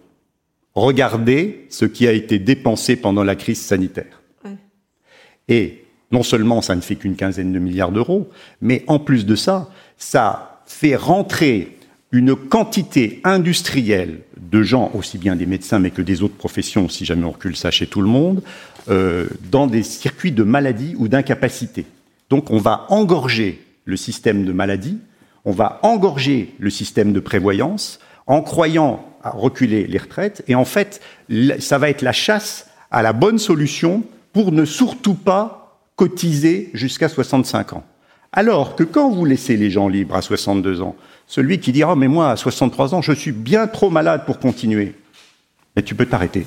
Regardez 0.74 1.66
ce 1.70 1.84
qui 1.84 2.08
a 2.08 2.12
été 2.12 2.38
dépensé 2.38 2.96
pendant 2.96 3.22
la 3.22 3.36
crise 3.36 3.60
sanitaire. 3.60 4.22
Ouais. 4.44 4.56
Et 5.48 5.84
non 6.10 6.22
seulement 6.22 6.62
ça 6.62 6.74
ne 6.74 6.80
fait 6.80 6.96
qu'une 6.96 7.16
quinzaine 7.16 7.52
de 7.52 7.58
milliards 7.58 7.92
d'euros, 7.92 8.28
mais 8.60 8.82
en 8.86 8.98
plus 8.98 9.24
de 9.24 9.36
ça, 9.36 9.70
ça 9.96 10.62
fait 10.66 10.96
rentrer 10.96 11.76
une 12.10 12.36
quantité 12.36 13.20
industrielle 13.24 14.20
de 14.40 14.62
gens, 14.62 14.90
aussi 14.94 15.18
bien 15.18 15.34
des 15.34 15.46
médecins 15.46 15.80
mais 15.80 15.90
que 15.90 16.02
des 16.02 16.22
autres 16.22 16.36
professions, 16.36 16.88
si 16.88 17.04
jamais 17.04 17.24
on 17.24 17.32
recule 17.32 17.56
ça 17.56 17.70
chez 17.70 17.86
tout 17.86 18.00
le 18.00 18.08
monde, 18.08 18.42
euh, 18.88 19.26
dans 19.50 19.66
des 19.66 19.82
circuits 19.82 20.32
de 20.32 20.44
maladie 20.44 20.94
ou 20.96 21.08
d'incapacité. 21.08 21.86
Donc 22.30 22.50
on 22.50 22.58
va 22.58 22.86
engorger 22.88 23.60
le 23.84 23.96
système 23.96 24.44
de 24.44 24.52
maladie, 24.52 24.98
on 25.44 25.52
va 25.52 25.78
engorger 25.82 26.54
le 26.58 26.70
système 26.70 27.12
de 27.12 27.20
prévoyance 27.20 28.00
en 28.26 28.40
croyant 28.40 29.04
à 29.22 29.30
reculer 29.30 29.86
les 29.86 29.98
retraites, 29.98 30.42
et 30.48 30.54
en 30.54 30.64
fait, 30.64 31.00
ça 31.58 31.78
va 31.78 31.90
être 31.90 32.02
la 32.02 32.12
chasse 32.12 32.68
à 32.90 33.02
la 33.02 33.12
bonne 33.12 33.38
solution 33.38 34.02
pour 34.32 34.52
ne 34.52 34.64
surtout 34.64 35.14
pas 35.14 35.78
cotiser 35.96 36.70
jusqu'à 36.74 37.08
65 37.08 37.74
ans. 37.74 37.84
Alors 38.32 38.74
que 38.74 38.82
quand 38.82 39.10
vous 39.10 39.24
laissez 39.24 39.56
les 39.56 39.70
gens 39.70 39.88
libres 39.88 40.16
à 40.16 40.22
62 40.22 40.80
ans, 40.82 40.96
celui 41.26 41.60
qui 41.60 41.72
dira 41.72 41.92
oh, 41.92 41.96
mais 41.96 42.08
moi 42.08 42.30
à 42.30 42.36
63 42.36 42.94
ans 42.94 43.00
je 43.00 43.12
suis 43.12 43.32
bien 43.32 43.66
trop 43.66 43.90
malade 43.90 44.22
pour 44.26 44.38
continuer, 44.38 44.94
mais 45.76 45.82
tu 45.82 45.94
peux 45.94 46.06
t'arrêter. 46.06 46.46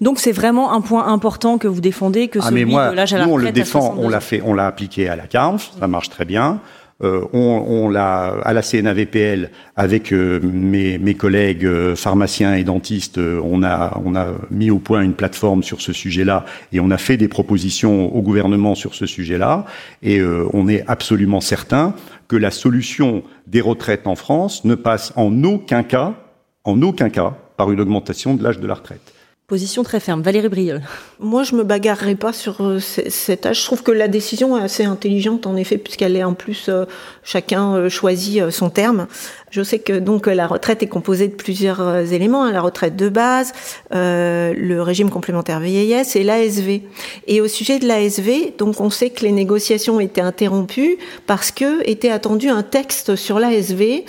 Donc 0.00 0.18
c'est 0.18 0.32
vraiment 0.32 0.72
un 0.72 0.80
point 0.80 1.06
important 1.06 1.58
que 1.58 1.68
vous 1.68 1.82
défendez 1.82 2.28
que 2.28 2.38
ah, 2.38 2.48
celui 2.48 2.64
mais 2.64 2.70
moi, 2.70 2.90
de 2.90 2.96
l'âge 2.96 3.12
à 3.12 3.18
la 3.18 3.26
nous, 3.26 3.34
on 3.34 3.36
le 3.36 3.52
défend, 3.52 3.94
on 3.98 4.08
l'a 4.08 4.16
ans. 4.16 4.20
fait, 4.20 4.42
on 4.44 4.54
l'a 4.54 4.66
appliqué 4.66 5.08
à 5.08 5.16
la 5.16 5.26
CARF, 5.26 5.72
ça 5.78 5.86
marche 5.86 6.08
très 6.08 6.24
bien. 6.24 6.60
Euh, 7.02 7.24
on, 7.32 7.64
on 7.66 7.88
l'a 7.88 8.36
à 8.44 8.52
la 8.52 8.62
CNAVPL 8.62 9.50
avec 9.74 10.12
euh, 10.12 10.40
mes, 10.42 10.96
mes, 10.98 11.14
collègues 11.14 11.64
euh, 11.66 11.96
pharmaciens 11.96 12.54
et 12.54 12.62
dentistes. 12.62 13.18
Euh, 13.18 13.40
on 13.42 13.64
a 13.64 14.00
on 14.04 14.14
a 14.14 14.28
mis 14.50 14.70
au 14.70 14.78
point 14.78 15.02
une 15.02 15.14
plateforme 15.14 15.64
sur 15.64 15.80
ce 15.80 15.92
sujet-là 15.92 16.44
et 16.72 16.78
on 16.78 16.90
a 16.90 16.96
fait 16.96 17.16
des 17.16 17.26
propositions 17.26 18.14
au 18.14 18.22
gouvernement 18.22 18.76
sur 18.76 18.94
ce 18.94 19.06
sujet-là. 19.06 19.64
Et 20.02 20.20
euh, 20.20 20.46
on 20.52 20.68
est 20.68 20.84
absolument 20.86 21.40
certain 21.40 21.94
que 22.28 22.36
la 22.36 22.52
solution 22.52 23.24
des 23.48 23.60
retraites 23.60 24.06
en 24.06 24.14
France 24.14 24.64
ne 24.64 24.76
passe 24.76 25.12
en 25.16 25.42
aucun 25.42 25.82
cas, 25.82 26.14
en 26.62 26.80
aucun 26.80 27.10
cas, 27.10 27.34
par 27.56 27.72
une 27.72 27.80
augmentation 27.80 28.34
de 28.34 28.42
l'âge 28.42 28.60
de 28.60 28.66
la 28.66 28.74
retraite. 28.74 29.13
Position 29.46 29.82
très 29.82 30.00
ferme. 30.00 30.22
Valérie 30.22 30.48
Briol. 30.48 30.80
Moi, 31.20 31.42
je 31.42 31.54
me 31.54 31.64
bagarrerai 31.64 32.14
pas 32.14 32.32
sur 32.32 32.62
euh, 32.62 32.78
cet 32.80 33.44
âge. 33.44 33.60
Je 33.60 33.66
trouve 33.66 33.82
que 33.82 33.92
la 33.92 34.08
décision 34.08 34.56
est 34.56 34.62
assez 34.62 34.84
intelligente, 34.84 35.46
en 35.46 35.54
effet, 35.56 35.76
puisqu'elle 35.76 36.16
est 36.16 36.24
en 36.24 36.32
plus, 36.32 36.70
euh, 36.70 36.86
chacun 37.22 37.74
euh, 37.74 37.88
choisit 37.90 38.48
son 38.48 38.70
terme. 38.70 39.06
Je 39.50 39.62
sais 39.62 39.80
que 39.80 39.98
donc 39.98 40.28
la 40.28 40.46
retraite 40.46 40.82
est 40.82 40.88
composée 40.88 41.28
de 41.28 41.34
plusieurs 41.34 42.10
éléments 42.12 42.42
hein, 42.42 42.52
la 42.52 42.62
retraite 42.62 42.96
de 42.96 43.08
base, 43.08 43.52
le 43.92 44.80
régime 44.80 45.10
complémentaire 45.10 45.60
vieillesse 45.60 46.16
et 46.16 46.24
l'ASV. 46.24 46.82
Et 47.28 47.40
au 47.40 47.46
sujet 47.46 47.78
de 47.78 47.86
l'ASV, 47.86 48.54
donc 48.58 48.80
on 48.80 48.90
sait 48.90 49.10
que 49.10 49.22
les 49.22 49.30
négociations 49.30 50.00
étaient 50.00 50.22
interrompues 50.22 50.96
parce 51.28 51.52
que 51.52 51.88
était 51.88 52.10
attendu 52.10 52.48
un 52.48 52.64
texte 52.64 53.14
sur 53.14 53.38
l'ASV 53.38 54.04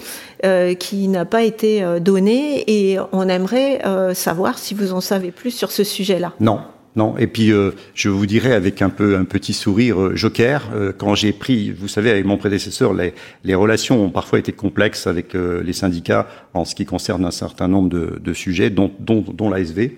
qui 0.80 1.08
n'a 1.08 1.26
pas 1.26 1.44
été 1.44 1.84
donné 2.00 2.64
et 2.68 2.98
on 3.12 3.28
aimerait 3.28 3.86
euh, 3.86 4.14
savoir 4.14 4.58
si 4.58 4.74
vous 4.74 4.94
en 4.94 5.02
savez 5.02 5.32
plus 5.32 5.52
sur 5.52 5.72
ce 5.72 5.84
sujet-là. 5.84 6.34
Non, 6.40 6.60
non, 6.96 7.18
et 7.18 7.28
puis 7.28 7.52
euh, 7.52 7.72
je 7.94 8.08
vous 8.08 8.26
dirais 8.26 8.54
avec 8.54 8.82
un 8.82 8.90
peu 8.90 9.18
un 9.18 9.26
petit 9.26 9.52
sourire 9.52 10.00
euh, 10.00 10.16
joker, 10.16 10.70
euh, 10.74 10.94
quand 10.98 11.14
j'ai 11.14 11.34
pris, 11.34 11.72
vous 11.72 11.90
savez, 11.90 12.10
avec 12.10 12.26
mon 12.26 12.38
prédécesseur, 12.38 12.94
les, 12.94 13.14
les 13.44 13.56
relations 13.56 14.06
ont 14.06 14.10
parfois 14.10 14.40
été 14.40 14.54
complexes 14.54 15.06
avec 15.08 15.34
les 15.34 15.74
syndicats 15.74 16.28
en 16.54 16.64
ce 16.64 16.74
qui 16.76 16.86
concerne 16.86 17.26
un 17.26 17.32
certain 17.32 17.68
nombre 17.68 17.90
de, 17.90 18.20
de 18.24 18.34
sujets, 18.34 18.70
dont, 18.70 18.92
dont, 19.00 19.22
dont 19.22 19.50
l'ASV. 19.50 19.92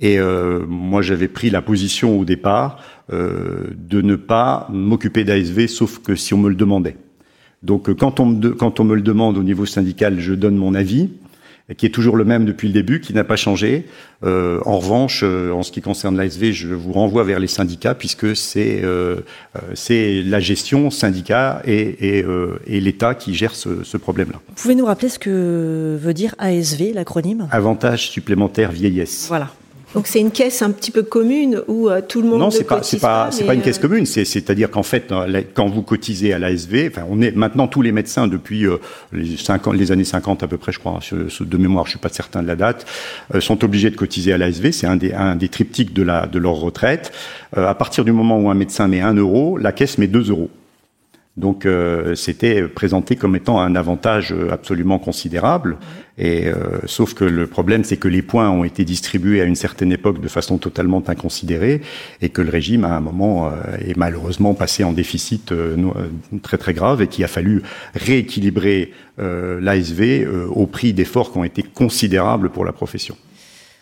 Et 0.00 0.18
moi, 0.68 1.00
j'avais 1.00 1.28
pris 1.28 1.48
la 1.48 1.62
position 1.62 2.18
au 2.18 2.24
départ 2.24 2.82
de 3.10 4.00
ne 4.02 4.16
pas 4.16 4.68
m'occuper 4.70 5.24
d'ASV, 5.24 5.68
sauf 5.68 6.00
que 6.00 6.14
si 6.14 6.34
on 6.34 6.38
me 6.38 6.50
le 6.50 6.54
demandait. 6.54 6.96
Donc, 7.62 7.92
quand 7.96 8.20
on, 8.20 8.26
me, 8.26 8.50
quand 8.50 8.80
on 8.80 8.84
me 8.84 8.94
le 8.94 9.02
demande 9.02 9.38
au 9.38 9.42
niveau 9.42 9.66
syndical, 9.66 10.20
je 10.20 10.34
donne 10.34 10.56
mon 10.56 10.74
avis 10.74 11.10
qui 11.76 11.86
est 11.86 11.90
toujours 11.90 12.16
le 12.16 12.24
même 12.24 12.44
depuis 12.44 12.68
le 12.68 12.74
début, 12.74 13.00
qui 13.00 13.12
n'a 13.12 13.24
pas 13.24 13.36
changé. 13.36 13.86
Euh, 14.24 14.60
en 14.64 14.78
revanche, 14.78 15.22
euh, 15.24 15.50
en 15.50 15.62
ce 15.62 15.72
qui 15.72 15.80
concerne 15.80 16.16
l'ASV, 16.16 16.52
je 16.52 16.68
vous 16.68 16.92
renvoie 16.92 17.24
vers 17.24 17.40
les 17.40 17.48
syndicats 17.48 17.94
puisque 17.94 18.36
c'est 18.36 18.82
euh, 18.84 19.16
c'est 19.74 20.22
la 20.22 20.38
gestion 20.38 20.90
syndicat 20.90 21.62
et, 21.64 22.18
et, 22.18 22.24
et 22.66 22.80
l'État 22.80 23.14
qui 23.14 23.34
gère 23.34 23.54
ce, 23.54 23.82
ce 23.82 23.96
problème-là. 23.96 24.40
Vous 24.48 24.54
pouvez 24.54 24.74
nous 24.74 24.86
rappeler 24.86 25.08
ce 25.08 25.18
que 25.18 25.98
veut 26.00 26.14
dire 26.14 26.34
ASV, 26.38 26.92
l'acronyme? 26.94 27.48
Avantage 27.50 28.10
supplémentaire 28.10 28.70
vieillesse. 28.70 29.26
Voilà. 29.28 29.50
Donc 29.94 30.08
c'est 30.08 30.20
une 30.20 30.30
caisse 30.30 30.62
un 30.62 30.72
petit 30.72 30.90
peu 30.90 31.02
commune 31.02 31.62
où 31.68 31.88
euh, 31.88 32.00
tout 32.06 32.20
le 32.20 32.28
monde 32.28 32.40
non, 32.40 32.50
c'est 32.50 32.64
pas 32.64 32.82
c'est 32.82 32.98
pas 32.98 33.30
c'est 33.30 33.44
pas 33.44 33.54
une 33.54 33.62
caisse 33.62 33.78
euh... 33.78 33.82
commune. 33.82 34.04
C'est 34.04 34.24
c'est-à-dire 34.24 34.70
qu'en 34.70 34.82
fait, 34.82 35.12
quand 35.54 35.68
vous 35.68 35.82
cotisez 35.82 36.32
à 36.32 36.38
l'ASV, 36.38 36.88
enfin, 36.90 37.06
on 37.08 37.20
est 37.22 37.34
maintenant 37.34 37.68
tous 37.68 37.82
les 37.82 37.92
médecins 37.92 38.26
depuis 38.26 38.66
euh, 38.66 38.78
les 39.12 39.36
50, 39.36 39.74
les 39.74 39.92
années 39.92 40.04
50 40.04 40.42
à 40.42 40.48
peu 40.48 40.58
près, 40.58 40.72
je 40.72 40.80
crois, 40.80 41.00
de 41.40 41.56
mémoire, 41.56 41.86
je 41.86 41.90
suis 41.90 41.98
pas 41.98 42.08
certain 42.08 42.42
de 42.42 42.48
la 42.48 42.56
date, 42.56 42.86
euh, 43.34 43.40
sont 43.40 43.64
obligés 43.64 43.90
de 43.90 43.96
cotiser 43.96 44.32
à 44.32 44.38
l'ASV. 44.38 44.72
C'est 44.72 44.86
un 44.86 44.96
des 44.96 45.12
un 45.12 45.36
des 45.36 45.48
triptyques 45.48 45.92
de 45.92 46.02
la 46.02 46.26
de 46.26 46.38
leur 46.38 46.54
retraite. 46.54 47.12
À 47.56 47.74
partir 47.74 48.04
du 48.04 48.12
moment 48.12 48.38
où 48.38 48.50
un 48.50 48.54
médecin 48.54 48.88
met 48.88 49.00
un 49.00 49.14
euro, 49.14 49.56
la 49.56 49.72
caisse 49.72 49.98
met 49.98 50.08
deux 50.08 50.30
euros. 50.30 50.50
Donc 51.36 51.66
euh, 51.66 52.14
c'était 52.14 52.62
présenté 52.62 53.16
comme 53.16 53.36
étant 53.36 53.60
un 53.60 53.76
avantage 53.76 54.34
absolument 54.50 54.98
considérable. 54.98 55.76
Et 56.18 56.46
euh, 56.46 56.78
sauf 56.86 57.14
que 57.14 57.24
le 57.24 57.46
problème, 57.46 57.84
c'est 57.84 57.98
que 57.98 58.08
les 58.08 58.22
points 58.22 58.48
ont 58.48 58.64
été 58.64 58.84
distribués 58.84 59.40
à 59.42 59.44
une 59.44 59.54
certaine 59.54 59.92
époque 59.92 60.20
de 60.20 60.28
façon 60.28 60.56
totalement 60.56 61.02
inconsidérée, 61.06 61.82
et 62.22 62.30
que 62.30 62.40
le 62.40 62.50
régime, 62.50 62.84
à 62.84 62.96
un 62.96 63.00
moment, 63.00 63.48
euh, 63.48 63.50
est 63.86 63.96
malheureusement 63.96 64.54
passé 64.54 64.82
en 64.82 64.92
déficit 64.92 65.52
euh, 65.52 65.76
très 66.42 66.56
très 66.56 66.72
grave, 66.72 67.02
et 67.02 67.06
qu'il 67.06 67.24
a 67.24 67.28
fallu 67.28 67.62
rééquilibrer 67.94 68.92
l'ASV 69.18 70.26
au 70.50 70.66
prix 70.66 70.92
d'efforts 70.92 71.32
qui 71.32 71.38
ont 71.38 71.44
été 71.44 71.62
considérables 71.62 72.50
pour 72.50 72.66
la 72.66 72.72
profession. 72.72 73.16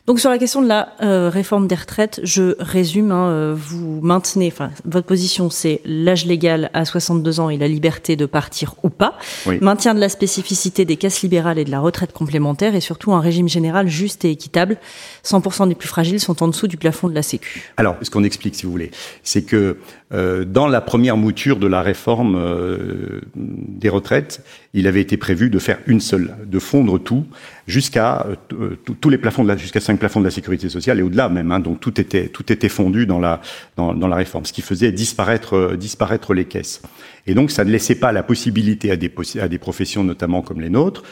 Donc 0.07 0.21
sur 0.21 0.31
la 0.31 0.39
question 0.39 0.61
de 0.61 0.69
la 0.69 0.95
euh, 1.03 1.31
réforme 1.31 1.67
des 1.67 1.75
retraites, 1.75 2.21
je 2.23 2.57
résume, 2.59 3.11
hein, 3.11 3.55
vous 3.55 4.01
maintenez, 4.03 4.49
enfin 4.53 4.71
votre 4.85 5.07
position 5.07 5.49
c'est 5.49 5.81
l'âge 5.85 6.27
légal 6.27 6.71
à 6.75 6.85
62 6.85 7.41
ans 7.41 7.49
et 7.49 7.57
la 7.57 7.69
liberté 7.69 8.15
de 8.17 8.27
partir 8.27 8.75
ou 8.83 8.91
pas, 8.91 9.19
oui. 9.47 9.59
maintien 9.61 9.95
de 9.95 10.01
la 10.01 10.09
spécificité 10.09 10.85
des 10.85 10.97
caisses 10.97 11.23
libérales 11.23 11.59
et 11.59 11.65
de 11.65 11.71
la 11.71 11.81
retraite 11.81 12.13
complémentaire 12.13 12.75
et 12.75 12.81
surtout 12.81 13.13
un 13.13 13.21
régime 13.21 13.49
général 13.49 13.89
juste 13.89 14.25
et 14.25 14.31
équitable. 14.31 14.79
100% 15.25 15.69
des 15.69 15.75
plus 15.75 15.89
fragiles 15.89 16.21
sont 16.21 16.43
en 16.43 16.49
dessous 16.49 16.67
du 16.67 16.77
plafond 16.77 17.09
de 17.09 17.15
la 17.15 17.23
Sécu. 17.23 17.73
Alors, 17.77 17.97
ce 18.03 18.11
qu'on 18.11 18.25
explique 18.25 18.55
si 18.55 18.67
vous 18.67 18.73
voulez, 18.73 18.91
c'est 19.23 19.43
que 19.43 19.79
euh, 20.13 20.45
dans 20.45 20.69
la 20.69 20.81
première 20.81 21.17
mouture 21.17 21.59
de 21.59 21.67
la 21.67 21.83
réforme 21.83 22.37
euh, 22.37 23.21
des 23.35 23.89
retraites, 23.89 24.45
il 24.75 24.89
avait 24.89 25.01
été 25.01 25.17
prévu 25.17 25.51
de 25.51 25.59
faire 25.61 25.79
une 25.87 26.01
seule, 26.01 26.35
de 26.45 26.59
fondre 26.59 26.99
tout 26.99 27.25
jusqu'à 27.67 28.27
euh, 28.53 28.77
tous 29.01 29.09
les 29.09 29.19
plafonds, 29.19 29.49
jusqu'à 29.57 29.81
cinq 29.81 29.99
plafonds 30.01 30.19
de 30.19 30.25
la 30.25 30.33
sécurité 30.33 30.69
sociale 30.69 30.99
et 30.99 31.03
au-delà 31.03 31.29
même. 31.29 31.53
Hein, 31.53 31.61
donc 31.61 31.81
tout 31.81 32.01
était 32.01 32.27
tout 32.27 32.53
était 32.53 32.69
fondu 32.69 33.07
dans 33.07 33.21
la 33.21 33.41
dans, 33.77 33.95
la 33.95 34.17
réforme, 34.17 34.45
ce 34.45 34.53
qui 34.53 34.63
faisait 34.63 34.91
disparaître 34.93 35.55
euh, 35.55 35.77
disparaître 35.77 36.35
les 36.35 36.45
caisses. 36.45 36.83
Et 37.27 37.35
donc 37.35 37.53
ça 37.53 37.65
ne 37.65 37.71
laissait 37.71 37.95
pas 37.95 38.11
la 38.13 38.25
possibilité 38.25 38.91
à 38.91 38.97
des 38.97 39.13
à 39.41 39.49
des 39.49 39.59
professions 39.59 40.03
notamment 40.03 40.43
comme 40.43 40.61
les 40.61 40.71
nôtres 40.71 41.05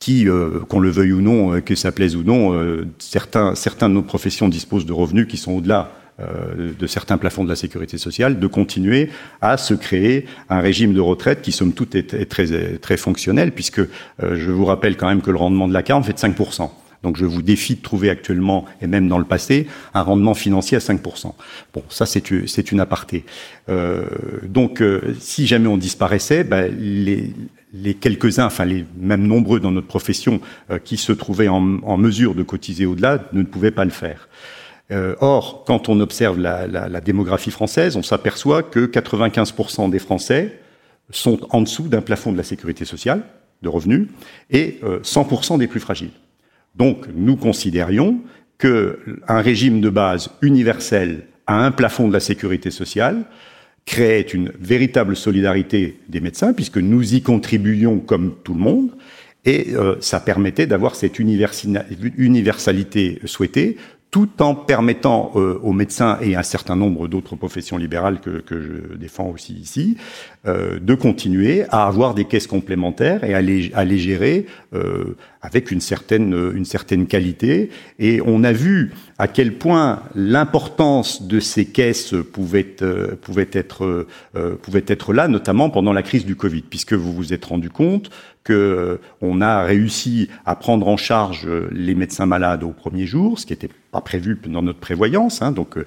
qui, 0.00 0.28
euh, 0.28 0.58
qu'on 0.68 0.80
le 0.80 0.90
veuille 0.90 1.12
ou 1.12 1.22
non, 1.22 1.60
que 1.62 1.76
ça 1.76 1.92
plaise 1.92 2.16
ou 2.16 2.24
non, 2.24 2.52
certains 2.98 3.54
certains 3.54 3.88
de 3.88 3.94
nos 3.94 4.02
professions 4.02 4.48
disposent 4.48 4.86
de 4.86 4.92
revenus 4.92 5.26
qui 5.28 5.36
sont 5.36 5.52
au-delà 5.52 5.92
euh, 5.92 6.03
de 6.18 6.86
certains 6.86 7.18
plafonds 7.18 7.44
de 7.44 7.48
la 7.48 7.56
sécurité 7.56 7.98
sociale, 7.98 8.38
de 8.38 8.46
continuer 8.46 9.10
à 9.40 9.56
se 9.56 9.74
créer 9.74 10.26
un 10.48 10.60
régime 10.60 10.94
de 10.94 11.00
retraite 11.00 11.42
qui, 11.42 11.52
somme 11.52 11.72
toute, 11.72 11.94
est, 11.94 12.28
très, 12.28 12.78
très 12.78 12.96
fonctionnel, 12.96 13.52
puisque 13.52 13.80
euh, 13.80 13.88
je 14.36 14.50
vous 14.50 14.64
rappelle 14.64 14.96
quand 14.96 15.08
même 15.08 15.22
que 15.22 15.30
le 15.30 15.36
rendement 15.36 15.68
de 15.68 15.72
la 15.72 15.82
CARM 15.82 16.04
fait 16.04 16.12
de 16.12 16.18
5%. 16.18 16.70
Donc 17.02 17.18
je 17.18 17.26
vous 17.26 17.42
défie 17.42 17.74
de 17.74 17.82
trouver 17.82 18.08
actuellement, 18.08 18.64
et 18.80 18.86
même 18.86 19.08
dans 19.08 19.18
le 19.18 19.26
passé, 19.26 19.66
un 19.92 20.02
rendement 20.02 20.34
financier 20.34 20.76
à 20.76 20.80
5%. 20.80 21.34
Bon, 21.74 21.82
ça 21.90 22.06
c'est, 22.06 22.22
c'est 22.46 22.72
une 22.72 22.80
aparté. 22.80 23.24
Euh, 23.68 24.04
donc 24.44 24.80
euh, 24.80 25.14
si 25.20 25.46
jamais 25.46 25.68
on 25.68 25.76
disparaissait, 25.76 26.44
ben, 26.44 26.74
les, 26.78 27.30
les 27.74 27.94
quelques-uns, 27.94 28.46
enfin 28.46 28.64
les 28.64 28.86
même 28.96 29.26
nombreux 29.26 29.60
dans 29.60 29.70
notre 29.70 29.86
profession, 29.86 30.40
euh, 30.70 30.78
qui 30.78 30.96
se 30.96 31.12
trouvaient 31.12 31.48
en, 31.48 31.78
en 31.82 31.98
mesure 31.98 32.34
de 32.34 32.42
cotiser 32.42 32.86
au-delà, 32.86 33.22
ne 33.34 33.42
pouvaient 33.42 33.70
pas 33.70 33.84
le 33.84 33.90
faire. 33.90 34.28
Euh, 34.90 35.14
or, 35.20 35.64
quand 35.66 35.88
on 35.88 35.98
observe 36.00 36.38
la, 36.38 37.00
démographie 37.00 37.50
française, 37.50 37.96
on 37.96 38.02
s'aperçoit 38.02 38.62
que 38.62 38.86
95% 38.86 39.90
des 39.90 39.98
Français 39.98 40.60
sont 41.10 41.40
en 41.50 41.62
dessous 41.62 41.88
d'un 41.88 42.02
plafond 42.02 42.32
de 42.32 42.36
la 42.36 42.42
sécurité 42.42 42.84
sociale, 42.84 43.22
de 43.62 43.68
revenus, 43.68 44.08
et 44.50 44.78
euh, 44.82 45.00
100% 45.00 45.58
des 45.58 45.66
plus 45.66 45.80
fragiles. 45.80 46.10
Donc, 46.76 47.06
nous 47.14 47.36
considérions 47.36 48.20
qu'un 48.58 49.40
régime 49.40 49.80
de 49.80 49.90
base 49.90 50.30
universel 50.42 51.26
à 51.46 51.64
un 51.64 51.70
plafond 51.70 52.08
de 52.08 52.12
la 52.12 52.20
sécurité 52.20 52.70
sociale 52.70 53.24
créait 53.86 54.22
une 54.22 54.50
véritable 54.58 55.16
solidarité 55.16 55.98
des 56.08 56.20
médecins, 56.20 56.52
puisque 56.52 56.78
nous 56.78 57.14
y 57.14 57.22
contribuions 57.22 58.00
comme 58.00 58.34
tout 58.42 58.54
le 58.54 58.60
monde, 58.60 58.90
et 59.44 59.74
euh, 59.74 59.96
ça 60.00 60.20
permettait 60.20 60.66
d'avoir 60.66 60.94
cette 60.94 61.18
universalité 61.18 63.20
souhaitée 63.26 63.76
tout 64.14 64.30
en 64.38 64.54
permettant 64.54 65.32
euh, 65.34 65.58
aux 65.64 65.72
médecins 65.72 66.18
et 66.20 66.36
un 66.36 66.44
certain 66.44 66.76
nombre 66.76 67.08
d'autres 67.08 67.34
professions 67.34 67.76
libérales 67.76 68.20
que, 68.20 68.38
que, 68.38 68.62
je 68.62 68.94
défends 68.96 69.28
aussi 69.34 69.54
ici, 69.54 69.96
euh, 70.46 70.78
de 70.78 70.94
continuer 70.94 71.64
à 71.70 71.88
avoir 71.88 72.14
des 72.14 72.24
caisses 72.24 72.46
complémentaires 72.46 73.24
et 73.24 73.34
à 73.34 73.42
les, 73.42 73.72
à 73.74 73.84
les 73.84 73.98
gérer 73.98 74.46
euh, 74.72 75.16
avec 75.42 75.72
une 75.72 75.80
certaine, 75.80 76.32
une 76.54 76.64
certaine 76.64 77.08
qualité. 77.08 77.70
Et 77.98 78.20
on 78.24 78.44
a 78.44 78.52
vu 78.52 78.92
à 79.18 79.26
quel 79.26 79.54
point 79.58 80.04
l'importance 80.14 81.22
de 81.22 81.40
ces 81.40 81.66
caisses 81.66 82.14
pouvait, 82.32 82.76
euh, 82.82 83.16
pouvait, 83.20 83.48
être, 83.52 84.06
pouvait 84.62 84.84
être 84.86 85.12
là, 85.12 85.26
notamment 85.26 85.70
pendant 85.70 85.92
la 85.92 86.04
crise 86.04 86.24
du 86.24 86.36
Covid, 86.36 86.62
puisque 86.62 86.92
vous 86.92 87.12
vous 87.12 87.32
êtes 87.32 87.46
rendu 87.46 87.68
compte 87.68 88.10
que 88.44 88.52
euh, 88.52 89.00
on 89.22 89.40
a 89.40 89.64
réussi 89.64 90.28
à 90.44 90.54
prendre 90.54 90.86
en 90.86 90.98
charge 90.98 91.46
euh, 91.46 91.68
les 91.72 91.94
médecins 91.94 92.26
malades 92.26 92.62
au 92.62 92.68
premier 92.68 93.06
jour, 93.06 93.38
ce 93.38 93.46
qui 93.46 93.54
n'était 93.54 93.70
pas 93.90 94.02
prévu 94.02 94.38
dans 94.46 94.60
notre 94.60 94.78
prévoyance, 94.78 95.40
hein, 95.40 95.50
donc 95.50 95.78
euh, 95.78 95.86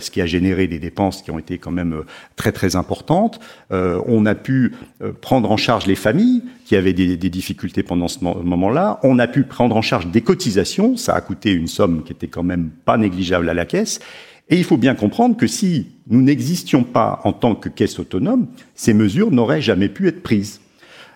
ce 0.00 0.10
qui 0.10 0.22
a 0.22 0.26
généré 0.26 0.66
des 0.66 0.78
dépenses 0.78 1.20
qui 1.20 1.30
ont 1.30 1.38
été 1.38 1.58
quand 1.58 1.70
même 1.70 2.02
très 2.36 2.52
très 2.52 2.76
importantes. 2.76 3.40
On 3.70 4.26
a 4.26 4.34
pu 4.34 4.72
prendre 5.20 5.50
en 5.50 5.56
charge 5.56 5.86
les 5.86 5.94
familles 5.94 6.42
qui 6.64 6.76
avaient 6.76 6.92
des, 6.92 7.16
des 7.16 7.30
difficultés 7.30 7.82
pendant 7.82 8.08
ce 8.08 8.22
moment-là. 8.22 9.00
On 9.02 9.18
a 9.18 9.26
pu 9.26 9.42
prendre 9.42 9.76
en 9.76 9.82
charge 9.82 10.06
des 10.06 10.20
cotisations, 10.20 10.96
ça 10.96 11.14
a 11.14 11.20
coûté 11.20 11.52
une 11.52 11.66
somme 11.66 12.04
qui 12.04 12.12
était 12.12 12.28
quand 12.28 12.42
même 12.42 12.70
pas 12.84 12.96
négligeable 12.96 13.48
à 13.48 13.54
la 13.54 13.66
caisse. 13.66 14.00
Et 14.48 14.56
il 14.56 14.64
faut 14.64 14.76
bien 14.76 14.94
comprendre 14.94 15.36
que 15.36 15.46
si 15.46 15.88
nous 16.08 16.22
n'existions 16.22 16.84
pas 16.84 17.20
en 17.24 17.32
tant 17.32 17.54
que 17.54 17.68
caisse 17.68 17.98
autonome, 17.98 18.46
ces 18.74 18.94
mesures 18.94 19.30
n'auraient 19.30 19.60
jamais 19.60 19.88
pu 19.88 20.08
être 20.08 20.22
prises. 20.22 20.60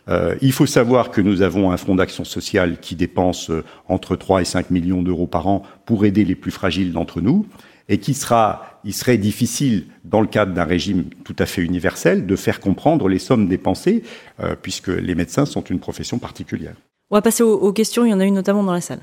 Euh, 0.09 0.35
il 0.41 0.53
faut 0.53 0.67
savoir 0.67 1.11
que 1.11 1.21
nous 1.21 1.43
avons 1.43 1.71
un 1.71 1.77
fonds 1.77 1.95
d'action 1.95 2.25
sociale 2.25 2.79
qui 2.81 2.97
dépense 2.97 3.51
euh, 3.51 3.65
entre 3.89 4.17
3 4.17 4.43
et 4.43 4.45
5 4.45 4.71
millions 4.71 5.03
d'euros 5.03 5.27
par 5.27 5.47
an 5.47 5.63
pour 5.87 6.05
aider 6.05 6.25
les 6.25 6.35
plus 6.35 6.51
fragiles 6.51 6.93
d'entre 6.93 7.21
nous 7.21 7.47
et 7.89 7.99
qui 7.99 8.15
sera, 8.15 8.81
il 8.85 8.95
serait 8.95 9.19
difficile, 9.19 9.87
dans 10.05 10.21
le 10.21 10.27
cadre 10.27 10.55
d'un 10.55 10.65
régime 10.65 11.05
tout 11.25 11.37
à 11.39 11.47
fait 11.47 11.63
universel, 11.63 12.27
de 12.27 12.37
faire 12.37 12.61
comprendre 12.61 13.09
les 13.09 13.19
sommes 13.19 13.49
dépensées, 13.49 14.03
euh, 14.41 14.55
puisque 14.61 14.89
les 14.89 15.15
médecins 15.15 15.47
sont 15.47 15.63
une 15.63 15.79
profession 15.79 16.19
particulière. 16.19 16.75
On 17.11 17.17
va 17.17 17.23
passer 17.23 17.43
aux, 17.43 17.55
aux 17.55 17.73
questions, 17.73 18.05
il 18.05 18.11
y 18.11 18.15
en 18.15 18.21
a 18.21 18.25
une 18.25 18.35
notamment 18.35 18.63
dans 18.63 18.73
la 18.73 18.81
salle. 18.81 19.01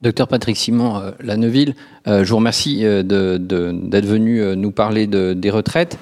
Docteur 0.00 0.28
Patrick 0.28 0.56
Simon 0.56 0.96
euh, 0.96 1.10
euh, 2.06 2.24
je 2.24 2.30
vous 2.30 2.36
remercie 2.36 2.84
euh, 2.84 3.02
d'être 3.02 4.06
venu 4.06 4.54
nous 4.54 4.70
parler 4.70 5.08
de, 5.08 5.32
des 5.32 5.50
retraites. 5.50 5.98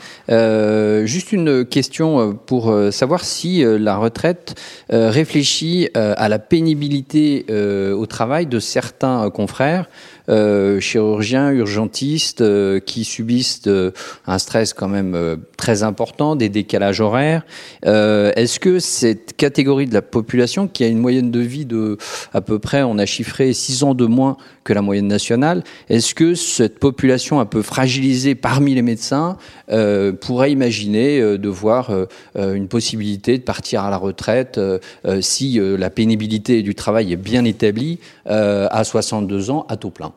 juste 1.07 1.33
une 1.33 1.65
question 1.65 2.35
pour 2.35 2.75
savoir 2.91 3.25
si 3.25 3.65
la 3.65 3.97
retraite 3.97 4.55
réfléchit 4.91 5.89
à 5.95 6.29
la 6.29 6.39
pénibilité 6.39 7.47
au 7.51 8.07
travail 8.07 8.47
de 8.47 8.59
certains 8.59 9.31
confrères. 9.31 9.89
Euh, 10.29 10.81
chirurgiens, 10.81 11.53
urgentistes 11.53 12.41
euh, 12.41 12.81
qui 12.81 13.05
subissent 13.05 13.63
euh, 13.69 13.93
un 14.27 14.39
stress 14.39 14.75
quand 14.75 14.89
même 14.89 15.37
très 15.57 15.85
important, 15.85 16.35
des 16.35 16.49
décalages 16.49 17.01
horaires. 17.01 17.45
Est-ce 17.83 18.59
que 18.59 18.79
cette 18.79 19.37
catégorie 19.37 19.87
de 19.87 19.95
la 19.95 20.03
population, 20.03 20.69
qui 20.69 20.85
a 20.85 20.89
une 20.89 20.99
moyenne 20.99 21.31
de 21.31 21.41
vie 21.41 21.65
de 21.65 21.97
à 22.33 22.41
peu 22.41 22.59
près, 22.59 22.83
on 22.83 22.99
a 22.99 23.07
chiffré 23.07 23.53
6 23.53 23.85
ans 23.85 23.95
de 23.95 24.07
moins 24.07 24.37
que 24.65 24.73
la 24.73 24.83
moyenne 24.83 25.07
nationale, 25.07 25.63
est-ce 25.89 26.15
que 26.15 26.35
cette 26.35 26.79
population 26.79 27.41
un 27.41 27.47
peu 27.47 27.63
fragilisée 27.63 28.35
parmi 28.35 28.75
les 28.75 28.83
médecins 28.83 29.37
pourrait 30.21 30.53
imaginer 30.53 31.21
de 31.39 31.49
voir 31.49 31.91
une 32.37 32.69
possibilité 32.69 33.39
de 33.39 33.43
partir 33.43 33.83
à 33.85 33.91
la 33.91 33.97
retraite 33.97 34.61
si 35.21 35.59
la 35.61 35.91
pénibilité 35.91 36.63
du 36.63 36.75
travail 36.75 37.13
est 37.13 37.17
bien 37.17 37.45
établie 37.45 37.99
à 38.27 38.83
62 38.85 39.51
ans 39.51 39.67
à 39.69 39.77
taux 39.77 39.91
plein? 39.91 40.16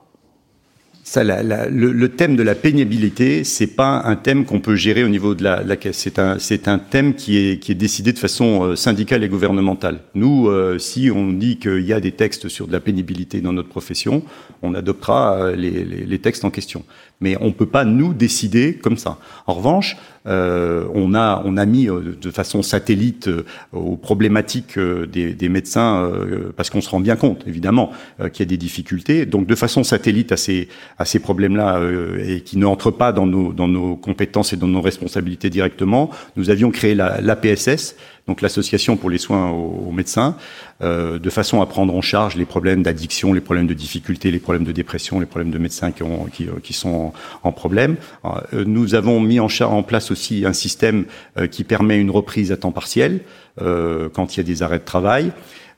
Le, 1.16 2.08
thème 2.08 2.36
de 2.36 2.44
la 2.44 2.56
pénibilité, 2.56 3.44
c'est 3.44 3.68
pas 3.68 4.02
un 4.06 4.16
thème 4.16 4.46
qu'on 4.46 4.60
peut 4.60 4.76
gérer 4.76 5.04
au 5.04 5.08
niveau 5.08 5.36
de 5.36 5.44
la, 5.44 5.76
caisse. 5.76 6.08
C'est 6.40 6.68
un, 6.68 6.80
thème 6.80 7.14
qui 7.16 7.38
est, 7.38 7.74
décidé 7.74 8.14
de 8.14 8.20
façon 8.20 8.64
euh, 8.64 8.76
syndicale 8.76 9.24
et 9.24 9.30
gouvernementale. 9.30 10.00
Nous, 10.16 10.48
euh, 10.48 10.78
si 10.78 11.10
on 11.14 11.32
dit 11.32 11.58
qu'il 11.58 11.86
y 11.86 11.94
a 11.94 12.00
des 12.00 12.12
textes 12.12 12.48
sur 12.48 12.68
de 12.68 12.74
la 12.74 12.80
pénibilité 12.80 13.42
dans 13.42 13.54
notre 13.54 13.70
profession, 13.70 14.24
on 14.62 14.74
adoptera 14.74 15.38
euh, 15.42 15.56
les 15.56 16.20
textes 16.20 16.46
en 16.46 16.52
question. 16.52 16.84
Mais 17.22 17.36
on 17.42 17.52
peut 17.52 17.66
pas 17.66 17.86
nous 17.86 18.14
décider 18.14 18.76
comme 18.76 18.98
ça. 18.98 19.18
En 19.46 19.54
revanche, 19.54 19.98
euh, 20.28 20.86
on 20.94 21.14
a 21.14 21.42
on 21.46 21.58
a 21.58 21.66
mis 21.66 21.86
de 21.88 22.32
façon 22.32 22.62
satellite 22.62 23.30
aux 23.74 23.98
problématiques 23.98 24.78
des, 24.80 25.50
médecins 25.50 26.10
parce 26.56 26.70
qu'on 26.70 26.82
se 26.82 26.90
rend 26.90 27.00
bien 27.00 27.16
compte 27.16 27.44
évidemment 27.48 27.92
qu'il 28.32 28.46
y 28.46 28.48
a 28.48 28.50
des 28.50 28.58
difficultés. 28.58 29.26
Donc 29.26 29.48
de 29.48 29.56
façon 29.56 29.84
satellite 29.84 30.32
à 30.32 30.38
ces 30.38 30.70
à 30.98 31.06
ces 31.06 31.20
problèmes-là 31.20 31.78
euh, 31.78 32.24
et 32.26 32.42
qui 32.42 32.58
ne 32.58 32.66
entrent 32.66 32.92
pas 32.92 33.12
dans 33.12 33.26
nos, 33.26 33.54
dans 33.54 33.68
nos 33.68 33.96
compétences 33.96 34.54
et 34.54 34.58
dans 34.58 34.68
nos 34.68 34.82
responsabilités 34.82 35.50
directement, 35.50 36.10
nous 36.36 36.50
avions 36.50 36.72
créé 36.72 36.96
l'APSS, 36.96 37.96
donc 38.30 38.44
l'association 38.44 38.96
pour 38.96 39.10
les 39.10 39.18
soins 39.18 39.50
aux, 39.50 39.92
médecins, 39.92 40.38
euh, 40.84 41.18
de 41.18 41.30
façon 41.32 41.62
à 41.64 41.66
prendre 41.66 41.96
en 41.96 42.02
charge 42.02 42.36
les 42.36 42.46
problèmes 42.46 42.84
d'addiction, 42.84 43.34
les 43.34 43.42
problèmes 43.42 43.66
de 43.66 43.74
difficulté, 43.74 44.30
les 44.30 44.38
problèmes 44.38 44.66
de 44.66 44.72
dépression, 44.72 45.20
les 45.20 45.26
problèmes 45.26 45.50
de 45.50 45.58
médecins 45.58 45.92
qui, 45.92 46.48
qui 46.62 46.74
sont 46.74 47.12
en, 47.42 47.52
problème. 47.52 47.96
Euh, 48.24 48.66
nous 48.68 48.94
avons 48.94 49.20
mis 49.20 49.40
en, 49.40 49.50
place 49.82 50.12
aussi 50.12 50.46
un 50.46 50.54
système 50.54 51.06
euh, 51.40 51.48
qui 51.48 51.64
permet 51.64 51.98
une 51.98 52.12
reprise 52.12 52.52
à 52.52 52.58
temps 52.58 52.72
partiel 52.72 53.22
euh, 53.62 54.10
quand 54.14 54.36
il 54.36 54.38
y 54.38 54.42
a 54.42 54.44
des 54.44 54.62
arrêts 54.62 54.78
de 54.78 54.86
travail. 54.86 55.32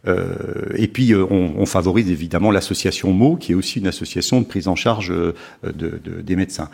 Euh, 0.08 0.74
et 0.76 0.88
puis, 0.88 1.14
euh, 1.14 1.26
on, 1.30 1.66
favorise 1.66 2.10
évidemment 2.10 2.52
l'association 2.52 3.14
MO, 3.14 3.36
qui 3.36 3.52
est 3.52 3.56
aussi 3.56 3.80
une 3.80 3.88
association 3.88 4.42
de 4.42 4.46
prise 4.46 4.68
en 4.68 4.76
charge 4.76 5.12
euh, 5.12 5.34
de, 5.64 6.00
de, 6.04 6.22
des 6.22 6.36
médecins. 6.36 6.70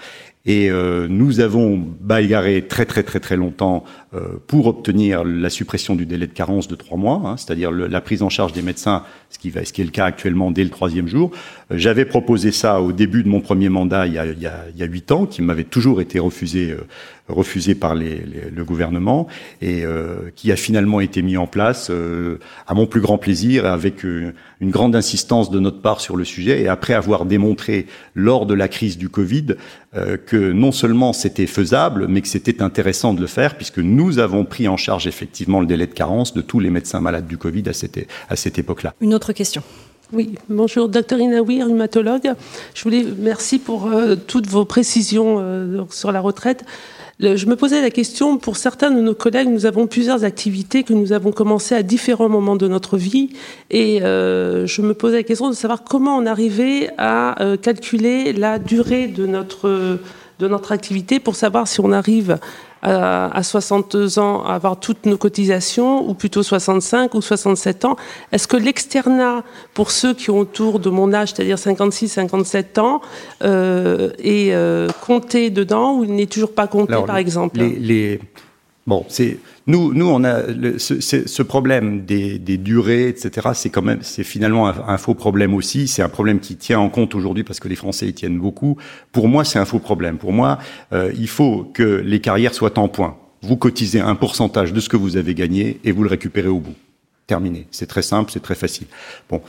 Et 0.47 0.71
euh, 0.71 1.07
nous 1.09 1.41
avons 1.41 1.77
bagarré 1.99 2.65
très 2.65 2.85
très 2.85 3.03
très 3.03 3.19
très 3.19 3.35
longtemps 3.35 3.83
euh, 4.13 4.39
pour 4.47 4.67
obtenir 4.67 5.25
la 5.25 5.49
suppression 5.49 5.93
du 5.93 6.05
délai 6.05 6.25
de 6.25 6.31
carence 6.31 6.69
de 6.69 6.75
trois 6.75 6.97
mois, 6.97 7.21
hein, 7.25 7.35
c'est-à-dire 7.35 7.69
la 7.69 7.99
prise 7.99 8.23
en 8.23 8.29
charge 8.29 8.53
des 8.53 8.61
médecins, 8.61 9.03
ce 9.29 9.39
qui, 9.39 9.49
va, 9.49 9.65
ce 9.65 9.73
qui 9.73 9.81
est 9.81 9.85
le 9.85 9.91
cas 9.91 10.05
actuellement 10.05 10.49
dès 10.49 10.63
le 10.63 10.69
troisième 10.69 11.09
jour. 11.09 11.31
Euh, 11.71 11.77
J'avais 11.77 12.05
proposé 12.05 12.53
ça 12.53 12.81
au 12.81 12.93
début 12.93 13.23
de 13.23 13.27
mon 13.27 13.41
premier 13.41 13.67
mandat 13.67 14.07
il 14.07 14.13
y 14.13 14.17
a, 14.17 14.25
il 14.25 14.39
y 14.39 14.47
a, 14.47 14.63
il 14.73 14.79
y 14.79 14.83
a 14.83 14.85
huit 14.85 15.11
ans, 15.11 15.25
qui 15.25 15.41
m'avait 15.41 15.65
toujours 15.65 15.99
été 15.99 16.17
refusé 16.17 16.77
refusé 17.29 17.75
par 17.75 17.95
les, 17.95 18.17
les, 18.17 18.49
le 18.49 18.63
gouvernement 18.63 19.27
et 19.61 19.83
euh, 19.83 20.31
qui 20.35 20.51
a 20.51 20.55
finalement 20.55 21.01
été 21.01 21.21
mis 21.21 21.37
en 21.37 21.47
place 21.47 21.89
euh, 21.89 22.39
à 22.67 22.73
mon 22.73 22.85
plus 22.85 23.01
grand 23.01 23.17
plaisir 23.17 23.65
avec 23.65 24.03
une, 24.03 24.33
grande 24.61 24.95
insistance 24.95 25.51
de 25.51 25.59
notre 25.59 25.81
part 25.81 26.01
sur 26.01 26.15
le 26.15 26.23
sujet 26.23 26.61
et 26.61 26.67
après 26.67 26.93
avoir 26.93 27.25
démontré 27.25 27.85
lors 28.15 28.45
de 28.45 28.53
la 28.53 28.67
crise 28.67 28.97
du 28.97 29.09
Covid 29.09 29.47
euh, 29.49 29.55
que 29.93 30.51
non 30.51 30.71
seulement 30.71 31.13
c'était 31.13 31.47
faisable 31.47 32.07
mais 32.07 32.21
que 32.21 32.27
c'était 32.27 32.61
intéressant 32.61 33.13
de 33.13 33.21
le 33.21 33.27
faire 33.27 33.55
puisque 33.55 33.79
nous 33.79 34.19
avons 34.19 34.43
pris 34.43 34.67
en 34.67 34.77
charge 34.77 35.07
effectivement 35.07 35.61
le 35.61 35.65
délai 35.65 35.87
de 35.87 35.93
carence 35.93 36.33
de 36.33 36.41
tous 36.41 36.59
les 36.59 36.69
médecins 36.69 36.99
malades 36.99 37.25
du 37.25 37.37
Covid 37.37 37.63
à 37.67 37.73
cette, 37.73 38.07
à 38.29 38.35
cette 38.35 38.59
époque-là. 38.59 38.93
Une 39.01 39.13
autre 39.13 39.33
question. 39.33 39.63
Oui, 40.13 40.35
bonjour, 40.47 40.87
docteur 40.87 41.19
Inaoui, 41.19 41.61
rhumatologue. 41.61 42.33
Je 42.73 42.83
voulais 42.83 43.05
merci 43.17 43.59
pour 43.59 43.87
euh, 43.87 44.15
toutes 44.15 44.47
vos 44.47 44.63
précisions 44.63 45.39
euh, 45.39 45.83
sur 45.89 46.13
la 46.13 46.21
retraite. 46.21 46.63
Je 47.19 47.45
me 47.45 47.57
posais 47.57 47.81
la 47.81 47.89
question, 47.89 48.37
pour 48.37 48.55
certains 48.55 48.89
de 48.89 49.01
nos 49.01 49.15
collègues, 49.15 49.49
nous 49.49 49.65
avons 49.65 49.85
plusieurs 49.87 50.23
activités 50.23 50.83
que 50.83 50.93
nous 50.93 51.11
avons 51.11 51.31
commencé 51.31 51.75
à 51.75 51.83
différents 51.83 52.29
moments 52.29 52.55
de 52.55 52.69
notre 52.69 52.95
vie. 52.95 53.31
Et 53.69 54.01
euh, 54.01 54.65
je 54.65 54.81
me 54.81 54.93
posais 54.93 55.17
la 55.17 55.23
question 55.23 55.49
de 55.49 55.55
savoir 55.55 55.83
comment 55.83 56.15
on 56.15 56.25
arrivait 56.25 56.89
à 56.97 57.43
euh, 57.43 57.57
calculer 57.57 58.31
la 58.31 58.59
durée 58.59 59.07
de 59.07 59.25
notre, 59.25 59.99
de 60.39 60.47
notre 60.47 60.71
activité 60.71 61.19
pour 61.19 61.35
savoir 61.35 61.67
si 61.67 61.81
on 61.81 61.91
arrive 61.91 62.37
à, 62.81 63.35
à 63.35 63.43
62 63.43 64.19
ans 64.19 64.43
à 64.43 64.53
avoir 64.55 64.79
toutes 64.79 65.05
nos 65.05 65.17
cotisations, 65.17 66.07
ou 66.07 66.13
plutôt 66.13 66.43
65 66.43 67.13
ou 67.15 67.21
67 67.21 67.85
ans. 67.85 67.95
Est-ce 68.31 68.47
que 68.47 68.57
l'externat, 68.57 69.43
pour 69.73 69.91
ceux 69.91 70.13
qui 70.13 70.29
ont 70.29 70.39
autour 70.39 70.79
de 70.79 70.89
mon 70.89 71.13
âge, 71.13 71.33
c'est-à-dire 71.33 71.57
56-57 71.57 72.79
ans, 72.79 73.01
euh, 73.43 74.11
est 74.19 74.53
euh, 74.53 74.87
compté 75.05 75.49
dedans 75.49 75.97
ou 75.97 76.03
il 76.03 76.13
n'est 76.13 76.27
toujours 76.27 76.53
pas 76.53 76.67
compté, 76.67 76.93
Alors, 76.93 77.05
par 77.05 77.17
exemple? 77.17 77.59
les, 77.59 77.75
les... 77.75 78.19
Bon, 78.85 79.05
c'est 79.09 79.37
nous, 79.67 79.93
nous, 79.93 80.07
on 80.07 80.23
a 80.23 80.43
le, 80.43 80.79
ce, 80.79 81.41
problème 81.43 82.05
des, 82.05 82.39
durées, 82.57 83.09
etc. 83.09 83.49
C'est 83.53 83.69
quand 83.69 83.81
même, 83.81 83.99
c'est 84.01 84.23
finalement 84.23 84.69
un, 84.69 84.75
un, 84.87 84.97
faux 84.97 85.13
problème 85.13 85.53
aussi. 85.53 85.87
C'est 85.89 86.01
un 86.01 86.09
problème 86.09 86.39
qui 86.39 86.55
tient 86.55 86.79
en 86.79 86.89
compte 86.89 87.15
aujourd'hui 87.15 87.43
parce 87.43 87.59
que 87.59 87.67
les 87.67 87.75
Français 87.75 88.07
y 88.07 88.13
tiennent 88.13 88.39
beaucoup. 88.39 88.77
Pour 89.11 89.27
moi, 89.27 89.43
c'est 89.43 89.59
un 89.59 89.65
faux 89.65 89.79
problème. 89.79 90.17
Pour 90.17 90.31
moi, 90.31 90.57
euh, 90.93 91.11
il 91.17 91.27
faut 91.27 91.69
que 91.73 91.83
les 91.83 92.21
carrières 92.21 92.53
soient 92.53 92.79
en 92.79 92.87
point. 92.87 93.17
Vous 93.41 93.57
cotisez 93.57 93.99
un 93.99 94.15
pourcentage 94.15 94.71
de 94.71 94.79
ce 94.79 94.89
que 94.89 94.97
vous 94.97 95.17
avez 95.17 95.35
gagné 95.35 95.79
et 95.83 95.91
vous 95.91 96.03
le 96.03 96.09
récupérez 96.09 96.47
au 96.47 96.59
bout 96.59 96.75
terminé. 97.27 97.67
C'est 97.71 97.87
très 97.87 98.01
simple, 98.01 98.31
c'est 98.31 98.41
très 98.41 98.55
facile. 98.55 98.87
Bon, 99.29 99.41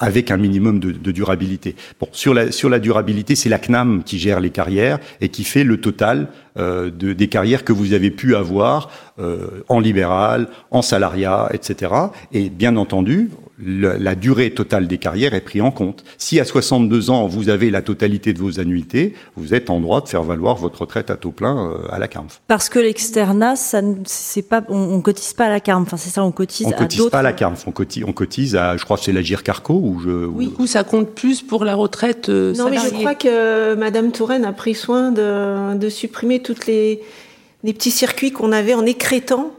avec 0.00 0.30
un 0.30 0.38
minimum 0.38 0.80
de, 0.80 1.12
durabilité. 1.12 1.76
Bon, 2.00 2.08
sur 2.12 2.32
la 2.32 2.50
sur 2.50 2.70
la 2.70 2.78
durabilité, 2.78 3.36
c'est 3.36 3.50
la 3.50 3.58
CNAM 3.58 4.02
qui 4.02 4.18
gère 4.18 4.40
les 4.40 4.50
carrières 4.50 4.98
et 5.20 5.28
qui 5.28 5.44
fait 5.44 5.62
le 5.62 5.78
total 5.78 6.28
euh, 6.56 6.90
de, 6.90 7.12
des 7.12 7.28
carrières 7.28 7.64
que 7.64 7.74
vous 7.74 7.92
avez 7.92 8.10
pu 8.10 8.34
avoir 8.34 8.90
euh, 9.18 9.62
en 9.68 9.78
libéral, 9.78 10.48
en 10.70 10.80
salariat, 10.80 11.50
etc. 11.52 11.92
Et 12.32 12.48
bien 12.48 12.76
entendu, 12.76 13.30
la 13.60 14.14
durée 14.14 14.52
totale 14.52 14.86
des 14.86 14.98
carrières 14.98 15.34
est 15.34 15.40
prise 15.40 15.62
en 15.62 15.70
compte. 15.70 16.04
Si 16.16 16.38
à 16.38 16.44
62 16.44 17.10
ans, 17.10 17.26
vous 17.26 17.48
avez 17.48 17.70
la 17.70 17.82
totalité 17.82 18.32
de 18.32 18.38
vos 18.38 18.60
annuités, 18.60 19.14
vous 19.36 19.52
êtes 19.52 19.68
en 19.70 19.80
droit 19.80 20.00
de 20.00 20.08
faire 20.08 20.22
valoir 20.22 20.56
votre 20.56 20.82
retraite 20.82 21.10
à 21.10 21.16
taux 21.16 21.32
plein 21.32 21.72
euh, 21.72 21.88
à 21.90 21.98
la 21.98 22.06
CARMF. 22.06 22.40
Parce 22.46 22.68
que 22.68 22.78
l'externat, 22.78 23.56
ça, 23.56 23.80
c'est 24.04 24.42
pas, 24.42 24.62
on, 24.68 24.94
on, 24.94 25.00
cotise 25.00 25.32
pas 25.32 25.46
à 25.46 25.48
la 25.48 25.60
CARMF, 25.60 25.88
enfin, 25.88 25.96
c'est 25.96 26.10
ça, 26.10 26.24
on 26.24 26.30
cotise 26.30 26.66
on 26.66 26.70
cotise 26.70 27.08
pas 27.10 27.18
à 27.18 27.22
la 27.22 27.32
CARMF, 27.32 27.66
on 27.66 27.72
cotise, 27.72 28.04
on 28.06 28.12
cotise 28.12 28.54
à, 28.54 28.76
je 28.76 28.84
crois 28.84 28.96
que 28.96 29.04
c'est 29.04 29.12
la 29.12 29.22
Carco 29.22 29.74
ou 29.74 30.00
je. 30.00 30.26
Oui, 30.26 30.52
coup, 30.52 30.66
ça 30.66 30.84
compte 30.84 31.10
plus 31.10 31.42
pour 31.42 31.64
la 31.64 31.74
retraite 31.74 32.28
euh, 32.28 32.54
Non, 32.54 32.70
mais 32.70 32.78
je 32.78 32.90
crois 32.90 33.14
que 33.14 33.74
Madame 33.74 34.12
Touraine 34.12 34.44
a 34.44 34.52
pris 34.52 34.74
soin 34.74 35.10
de, 35.10 35.76
de 35.76 35.88
supprimer 35.88 36.40
toutes 36.40 36.66
les, 36.66 37.00
les 37.64 37.72
petits 37.72 37.90
circuits 37.90 38.30
qu'on 38.30 38.52
avait 38.52 38.74
en 38.74 38.86
écrétant 38.86 39.50
euh, 39.50 39.57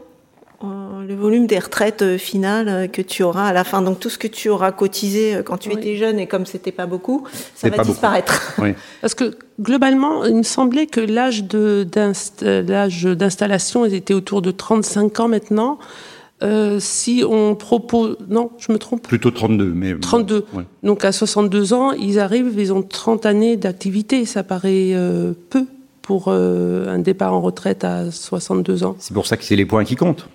le 0.62 1.14
volume 1.14 1.46
des 1.46 1.58
retraites 1.58 2.02
euh, 2.02 2.18
finales 2.18 2.68
euh, 2.68 2.86
que 2.86 3.00
tu 3.02 3.22
auras 3.22 3.48
à 3.48 3.52
la 3.52 3.64
fin. 3.64 3.82
Donc 3.82 3.98
tout 3.98 4.10
ce 4.10 4.18
que 4.18 4.28
tu 4.28 4.48
auras 4.48 4.72
cotisé 4.72 5.40
quand 5.44 5.58
tu 5.58 5.72
étais 5.72 5.96
jeune 5.96 6.18
et 6.18 6.26
comme 6.26 6.46
c'était 6.46 6.72
pas 6.72 6.86
beaucoup, 6.86 7.26
ça 7.54 7.68
va 7.68 7.82
disparaître. 7.82 8.54
Oui. 8.58 8.74
Parce 9.00 9.14
que 9.14 9.36
globalement, 9.60 10.24
il 10.24 10.36
me 10.36 10.42
semblait 10.42 10.86
que 10.86 11.00
l'âge 11.00 11.44
d'installation 11.44 13.84
était 13.86 14.14
autour 14.14 14.42
de 14.42 14.50
35 14.50 15.20
ans 15.20 15.28
maintenant. 15.28 15.78
Euh, 16.42 16.78
si 16.80 17.22
on 17.28 17.54
propose, 17.54 18.16
non, 18.28 18.50
je 18.58 18.72
me 18.72 18.78
trompe? 18.78 19.06
Plutôt 19.06 19.30
32, 19.30 19.72
mais 19.74 19.94
32. 19.98 20.46
Donc 20.82 21.04
à 21.04 21.12
62 21.12 21.74
ans, 21.74 21.92
ils 21.92 22.18
arrivent, 22.18 22.54
ils 22.56 22.72
ont 22.72 22.80
30 22.82 23.26
années 23.26 23.58
d'activité. 23.58 24.24
Ça 24.24 24.42
paraît 24.42 24.94
peu 25.50 25.66
pour 26.00 26.28
un 26.28 26.98
départ 26.98 27.34
en 27.34 27.42
retraite 27.42 27.84
à 27.84 28.10
62 28.10 28.84
ans. 28.84 28.96
C'est 28.98 29.12
pour 29.12 29.26
ça 29.26 29.36
que 29.36 29.44
c'est 29.44 29.56
les 29.56 29.66
points 29.66 29.84
qui 29.84 29.96
comptent. 29.96 30.30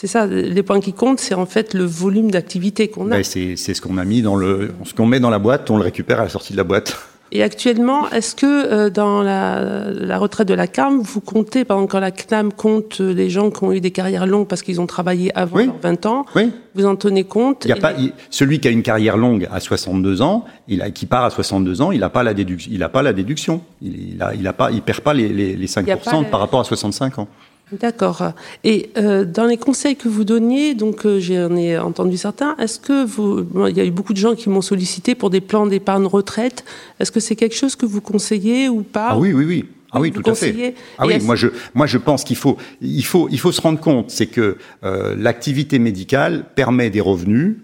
C'est 0.00 0.06
ça, 0.06 0.24
les 0.24 0.62
points 0.62 0.80
qui 0.80 0.94
comptent, 0.94 1.20
c'est 1.20 1.34
en 1.34 1.44
fait 1.44 1.74
le 1.74 1.84
volume 1.84 2.30
d'activité 2.30 2.88
qu'on 2.88 3.08
a. 3.10 3.16
Ben, 3.16 3.22
c'est 3.22 3.56
ce 3.56 3.80
qu'on 3.82 3.98
a 3.98 4.04
mis 4.06 4.22
dans 4.22 4.34
le, 4.34 4.70
ce 4.86 4.94
qu'on 4.94 5.04
met 5.04 5.20
dans 5.20 5.28
la 5.28 5.38
boîte, 5.38 5.70
on 5.70 5.76
le 5.76 5.82
récupère 5.82 6.20
à 6.20 6.22
la 6.22 6.30
sortie 6.30 6.54
de 6.54 6.56
la 6.56 6.64
boîte. 6.64 6.96
Et 7.32 7.42
actuellement, 7.42 8.08
est-ce 8.08 8.34
que 8.34 8.46
euh, 8.46 8.88
dans 8.88 9.22
la, 9.22 9.90
la, 9.90 10.16
retraite 10.16 10.48
de 10.48 10.54
la 10.54 10.66
CAM, 10.66 11.02
vous 11.02 11.20
comptez, 11.20 11.66
par 11.66 11.76
exemple, 11.76 11.92
quand 11.92 12.00
la 12.00 12.12
CNAM 12.12 12.50
compte 12.50 12.98
les 12.98 13.28
gens 13.28 13.50
qui 13.50 13.62
ont 13.62 13.72
eu 13.72 13.80
des 13.82 13.90
carrières 13.90 14.26
longues 14.26 14.46
parce 14.46 14.62
qu'ils 14.62 14.80
ont 14.80 14.86
travaillé 14.86 15.36
avant 15.36 15.58
leurs 15.58 15.78
20 15.80 16.06
ans, 16.06 16.24
oui. 16.34 16.50
vous 16.74 16.86
en 16.86 16.96
tenez 16.96 17.24
compte 17.24 17.66
il 17.66 17.68
y 17.68 17.72
a 17.72 17.76
pas, 17.76 17.92
Celui 18.30 18.58
qui 18.58 18.68
a 18.68 18.70
une 18.70 18.82
carrière 18.82 19.18
longue 19.18 19.46
à 19.52 19.60
62 19.60 20.22
ans, 20.22 20.46
il 20.66 20.80
a, 20.80 20.90
qui 20.90 21.04
part 21.04 21.24
à 21.24 21.30
62 21.30 21.82
ans, 21.82 21.92
il 21.92 22.00
n'a 22.00 22.08
pas 22.08 22.22
la 22.22 22.32
déduction. 22.32 22.72
Il 22.72 22.82
a 22.82 22.88
pas 22.88 23.02
la 23.02 23.12
déduction. 23.12 23.60
Il, 23.82 24.14
il, 24.14 24.22
a, 24.22 24.34
il 24.34 24.46
a 24.46 24.54
pas, 24.54 24.70
il 24.70 24.80
perd 24.80 25.00
pas 25.00 25.12
les, 25.12 25.28
les, 25.28 25.56
les 25.56 25.66
5% 25.66 26.30
par 26.30 26.40
rapport 26.40 26.60
à 26.60 26.64
65 26.64 27.18
ans. 27.18 27.28
D'accord. 27.72 28.32
Et 28.64 28.90
euh, 28.96 29.24
dans 29.24 29.46
les 29.46 29.56
conseils 29.56 29.96
que 29.96 30.08
vous 30.08 30.24
donniez, 30.24 30.74
donc 30.74 31.06
euh, 31.06 31.20
j'en 31.20 31.54
ai 31.56 31.78
entendu 31.78 32.16
certains, 32.16 32.56
est-ce 32.56 32.80
que 32.80 33.04
vous, 33.04 33.46
il 33.68 33.76
y 33.76 33.80
a 33.80 33.84
eu 33.84 33.90
beaucoup 33.90 34.12
de 34.12 34.18
gens 34.18 34.34
qui 34.34 34.48
m'ont 34.48 34.62
sollicité 34.62 35.14
pour 35.14 35.30
des 35.30 35.40
plans 35.40 35.66
d'épargne 35.66 36.06
retraite. 36.06 36.64
Est-ce 36.98 37.12
que 37.12 37.20
c'est 37.20 37.36
quelque 37.36 37.54
chose 37.54 37.76
que 37.76 37.86
vous 37.86 38.00
conseillez 38.00 38.68
ou 38.68 38.82
pas 38.82 39.10
Ah 39.10 39.18
oui, 39.18 39.32
oui, 39.32 39.44
oui. 39.44 39.64
Ah 39.92 40.00
oui, 40.00 40.12
tout 40.12 40.22
à 40.28 40.34
fait. 40.34 40.74
Ah 40.98 41.06
oui, 41.06 41.18
moi 41.22 41.34
je, 41.34 41.48
moi 41.74 41.86
je 41.86 41.98
pense 41.98 42.22
qu'il 42.24 42.36
faut, 42.36 42.56
il 42.80 43.04
faut, 43.04 43.28
il 43.30 43.40
faut 43.40 43.52
se 43.52 43.60
rendre 43.60 43.80
compte, 43.80 44.10
c'est 44.10 44.26
que 44.26 44.56
euh, 44.84 45.16
l'activité 45.18 45.78
médicale 45.78 46.44
permet 46.54 46.90
des 46.90 47.00
revenus. 47.00 47.56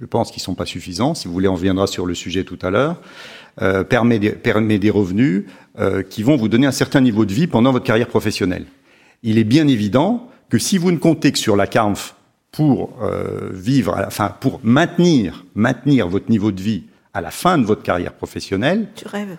Je 0.00 0.06
pense 0.06 0.30
qu'ils 0.30 0.42
sont 0.42 0.54
pas 0.54 0.66
suffisants. 0.66 1.14
Si 1.14 1.26
vous 1.26 1.34
voulez, 1.34 1.48
on 1.48 1.54
reviendra 1.54 1.86
sur 1.86 2.06
le 2.06 2.14
sujet 2.14 2.44
tout 2.44 2.58
à 2.62 2.70
l'heure. 2.70 3.00
Euh, 3.60 3.82
permet, 3.82 4.20
des, 4.20 4.30
permet 4.30 4.78
des 4.78 4.90
revenus 4.90 5.44
euh, 5.80 6.02
qui 6.02 6.22
vont 6.22 6.36
vous 6.36 6.48
donner 6.48 6.68
un 6.68 6.72
certain 6.72 7.00
niveau 7.00 7.24
de 7.24 7.32
vie 7.32 7.48
pendant 7.48 7.72
votre 7.72 7.84
carrière 7.84 8.06
professionnelle 8.06 8.66
il 9.22 9.38
est 9.38 9.44
bien 9.44 9.68
évident 9.68 10.28
que 10.48 10.58
si 10.58 10.78
vous 10.78 10.92
ne 10.92 10.98
comptez 10.98 11.32
que 11.32 11.38
sur 11.38 11.56
la 11.56 11.66
CARMF 11.66 12.14
pour 12.52 12.96
euh, 13.02 13.50
vivre, 13.52 14.02
enfin 14.06 14.34
pour 14.40 14.60
maintenir, 14.62 15.44
maintenir 15.54 16.08
votre 16.08 16.30
niveau 16.30 16.50
de 16.52 16.60
vie 16.60 16.84
à 17.14 17.20
la 17.20 17.30
fin 17.30 17.58
de 17.58 17.64
votre 17.64 17.82
carrière 17.82 18.12
professionnelle, 18.12 18.88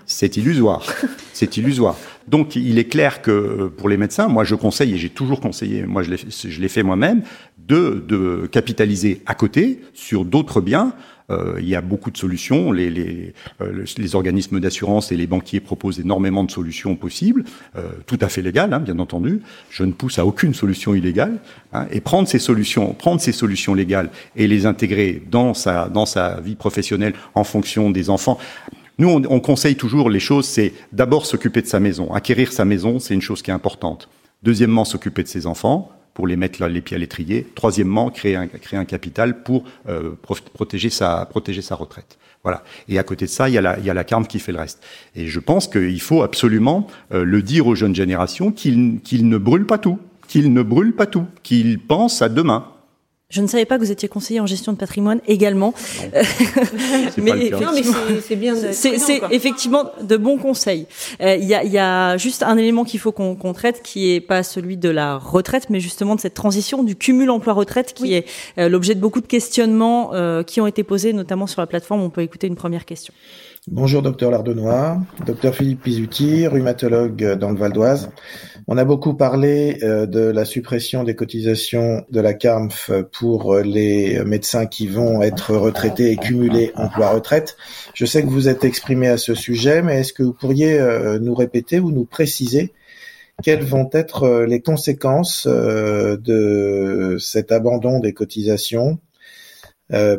c'est 0.05 0.37
illusoire. 0.37 0.85
c'est 1.33 1.57
illusoire. 1.57 1.95
Donc 2.27 2.55
il 2.55 2.77
est 2.77 2.85
clair 2.85 3.21
que 3.21 3.31
euh, 3.31 3.73
pour 3.75 3.89
les 3.89 3.97
médecins, 3.97 4.27
moi 4.27 4.43
je 4.43 4.55
conseille, 4.55 4.93
et 4.93 4.97
j'ai 4.97 5.09
toujours 5.09 5.39
conseillé, 5.39 5.85
moi 5.85 6.03
je 6.03 6.59
l'ai 6.59 6.67
fait 6.67 6.83
moi-même, 6.83 7.23
de, 7.69 8.03
de 8.07 8.47
capitaliser 8.51 9.21
à 9.25 9.35
côté 9.35 9.79
sur 9.93 10.25
d'autres 10.25 10.59
biens 10.59 10.93
euh, 11.31 11.57
il 11.59 11.69
y 11.69 11.75
a 11.75 11.81
beaucoup 11.81 12.11
de 12.11 12.17
solutions. 12.17 12.71
Les, 12.71 12.89
les, 12.89 13.33
euh, 13.61 13.85
les 13.97 14.15
organismes 14.15 14.59
d'assurance 14.59 15.11
et 15.11 15.15
les 15.15 15.27
banquiers 15.27 15.59
proposent 15.59 15.99
énormément 15.99 16.43
de 16.43 16.51
solutions 16.51 16.95
possibles, 16.95 17.43
euh, 17.75 17.89
tout 18.07 18.17
à 18.21 18.29
fait 18.29 18.41
légales, 18.41 18.73
hein, 18.73 18.79
bien 18.79 18.97
entendu. 18.99 19.41
Je 19.69 19.83
ne 19.83 19.91
pousse 19.91 20.19
à 20.19 20.25
aucune 20.25 20.53
solution 20.53 20.95
illégale. 20.95 21.39
Hein, 21.73 21.85
et 21.91 22.01
prendre 22.01 22.27
ces 22.27 22.39
solutions, 22.39 22.93
prendre 22.93 23.21
ces 23.21 23.31
solutions 23.31 23.73
légales 23.73 24.09
et 24.35 24.47
les 24.47 24.65
intégrer 24.65 25.21
dans 25.29 25.53
sa 25.53 25.87
dans 25.87 26.05
sa 26.05 26.39
vie 26.41 26.55
professionnelle 26.55 27.13
en 27.35 27.43
fonction 27.43 27.91
des 27.91 28.09
enfants. 28.09 28.39
Nous, 28.97 29.07
on, 29.07 29.21
on 29.29 29.39
conseille 29.39 29.75
toujours 29.75 30.09
les 30.09 30.19
choses. 30.19 30.45
C'est 30.45 30.73
d'abord 30.91 31.25
s'occuper 31.25 31.61
de 31.61 31.67
sa 31.67 31.79
maison, 31.79 32.11
acquérir 32.13 32.51
sa 32.51 32.65
maison, 32.65 32.99
c'est 32.99 33.13
une 33.13 33.21
chose 33.21 33.41
qui 33.41 33.51
est 33.51 33.53
importante. 33.53 34.09
Deuxièmement, 34.41 34.85
s'occuper 34.85 35.21
de 35.23 35.27
ses 35.27 35.45
enfants 35.45 35.91
pour 36.19 36.27
les 36.27 36.35
mettre 36.35 36.65
les 36.67 36.81
pieds 36.81 36.97
à 36.97 36.99
l'étrier. 36.99 37.47
Troisièmement, 37.55 38.09
créer 38.09 38.35
un, 38.35 38.83
capital 38.83 39.41
pour 39.41 39.63
euh, 39.87 40.11
protéger, 40.53 40.89
sa, 40.89 41.29
retraite. 41.71 42.17
Voilà. 42.43 42.61
Et 42.89 42.99
à 42.99 43.03
côté 43.03 43.23
de 43.23 43.29
ça, 43.29 43.47
il 43.47 43.55
y 43.55 43.57
a 43.57 43.61
la, 43.61 43.79
il 43.79 44.03
CARM 44.03 44.27
qui 44.27 44.39
fait 44.39 44.51
le 44.51 44.57
reste. 44.57 44.83
Et 45.15 45.27
je 45.27 45.39
pense 45.39 45.69
qu'il 45.69 46.01
faut 46.01 46.21
absolument 46.21 46.87
euh, 47.13 47.23
le 47.23 47.41
dire 47.41 47.67
aux 47.67 47.75
jeunes 47.75 47.95
générations 47.95 48.51
qu'ils 48.51 48.99
ne 49.29 49.37
brûlent 49.37 49.65
pas 49.65 49.77
tout, 49.77 49.97
qu'ils 50.27 50.51
ne 50.51 50.61
brûlent 50.61 50.93
pas 50.93 51.05
tout, 51.05 51.25
qu'ils 51.41 51.79
pensent 51.79 52.21
à 52.21 52.27
demain. 52.27 52.65
Je 53.31 53.41
ne 53.41 53.47
savais 53.47 53.65
pas 53.65 53.77
que 53.77 53.83
vous 53.83 53.91
étiez 53.91 54.09
conseiller 54.09 54.39
en 54.39 54.47
gestion 54.47 54.73
de 54.73 54.77
patrimoine 54.79 55.21
également. 55.27 55.75
mais 57.17 57.51
c'est 58.27 58.35
bien. 58.35 58.55
C'est 58.71 59.21
effectivement 59.29 59.91
de 60.01 60.17
bons 60.17 60.39
conseils. 60.39 60.87
Euh, 61.21 61.35
il 61.35 61.45
y, 61.45 61.53
a, 61.53 61.63
y, 61.63 61.77
a, 61.77 62.17
juste 62.17 62.41
un 62.41 62.57
élément 62.57 62.85
qu'il 62.85 62.99
faut 62.99 63.11
qu'on 63.11 63.53
traite, 63.53 63.83
qui 63.83 64.15
est 64.15 64.19
pas 64.19 64.41
celui 64.41 64.77
de 64.77 64.89
la 64.89 65.19
retraite, 65.19 65.69
mais 65.69 65.79
justement 65.79 66.15
de 66.15 66.21
cette 66.21 66.33
transition 66.33 66.81
du 66.81 66.95
cumul 66.95 67.29
emploi-retraite, 67.29 67.93
qui 67.93 68.15
est 68.15 68.25
euh, 68.57 68.67
l'objet 68.67 68.95
de 68.95 68.99
beaucoup 68.99 69.21
de 69.21 69.27
questionnements 69.27 70.09
euh, 70.15 70.41
qui 70.41 70.59
ont 70.59 70.65
été 70.65 70.81
posés, 70.81 71.13
notamment 71.13 71.45
sur 71.45 71.61
la 71.61 71.67
plateforme. 71.67 72.01
On 72.01 72.09
peut 72.09 72.23
écouter 72.23 72.47
une 72.47 72.55
première 72.55 72.85
question. 72.85 73.13
Bonjour 73.67 74.01
docteur 74.01 74.31
Lardenois, 74.31 74.99
docteur 75.25 75.53
Philippe 75.53 75.83
Pizuti, 75.83 76.47
rhumatologue 76.47 77.33
dans 77.33 77.49
le 77.49 77.57
Val 77.57 77.73
d'Oise. 77.73 78.09
On 78.67 78.77
a 78.77 78.85
beaucoup 78.85 79.15
parlé 79.15 79.79
euh, 79.83 80.05
de 80.05 80.21
la 80.21 80.45
suppression 80.45 81.03
des 81.03 81.13
cotisations 81.13 82.05
de 82.09 82.21
la 82.21 82.33
CARMF 82.33 82.89
pour 83.11 83.57
les 83.57 84.23
médecins 84.23 84.65
qui 84.65 84.87
vont 84.87 85.21
être 85.21 85.53
retraités 85.55 86.11
et 86.11 86.15
cumuler 86.15 86.71
emploi-retraite. 86.75 87.57
Je 87.93 88.05
sais 88.05 88.23
que 88.23 88.29
vous 88.29 88.47
êtes 88.47 88.63
exprimé 88.63 89.09
à 89.09 89.17
ce 89.17 89.35
sujet, 89.35 89.81
mais 89.81 89.99
est-ce 89.99 90.13
que 90.13 90.23
vous 90.23 90.33
pourriez 90.33 90.79
euh, 90.79 91.19
nous 91.19 91.35
répéter 91.35 91.81
ou 91.81 91.91
nous 91.91 92.05
préciser 92.05 92.71
quelles 93.43 93.63
vont 93.63 93.89
être 93.91 94.23
euh, 94.23 94.45
les 94.45 94.61
conséquences 94.61 95.45
de 95.45 97.17
cet 97.19 97.51
abandon 97.51 97.99
des 97.99 98.13
cotisations 98.13 98.99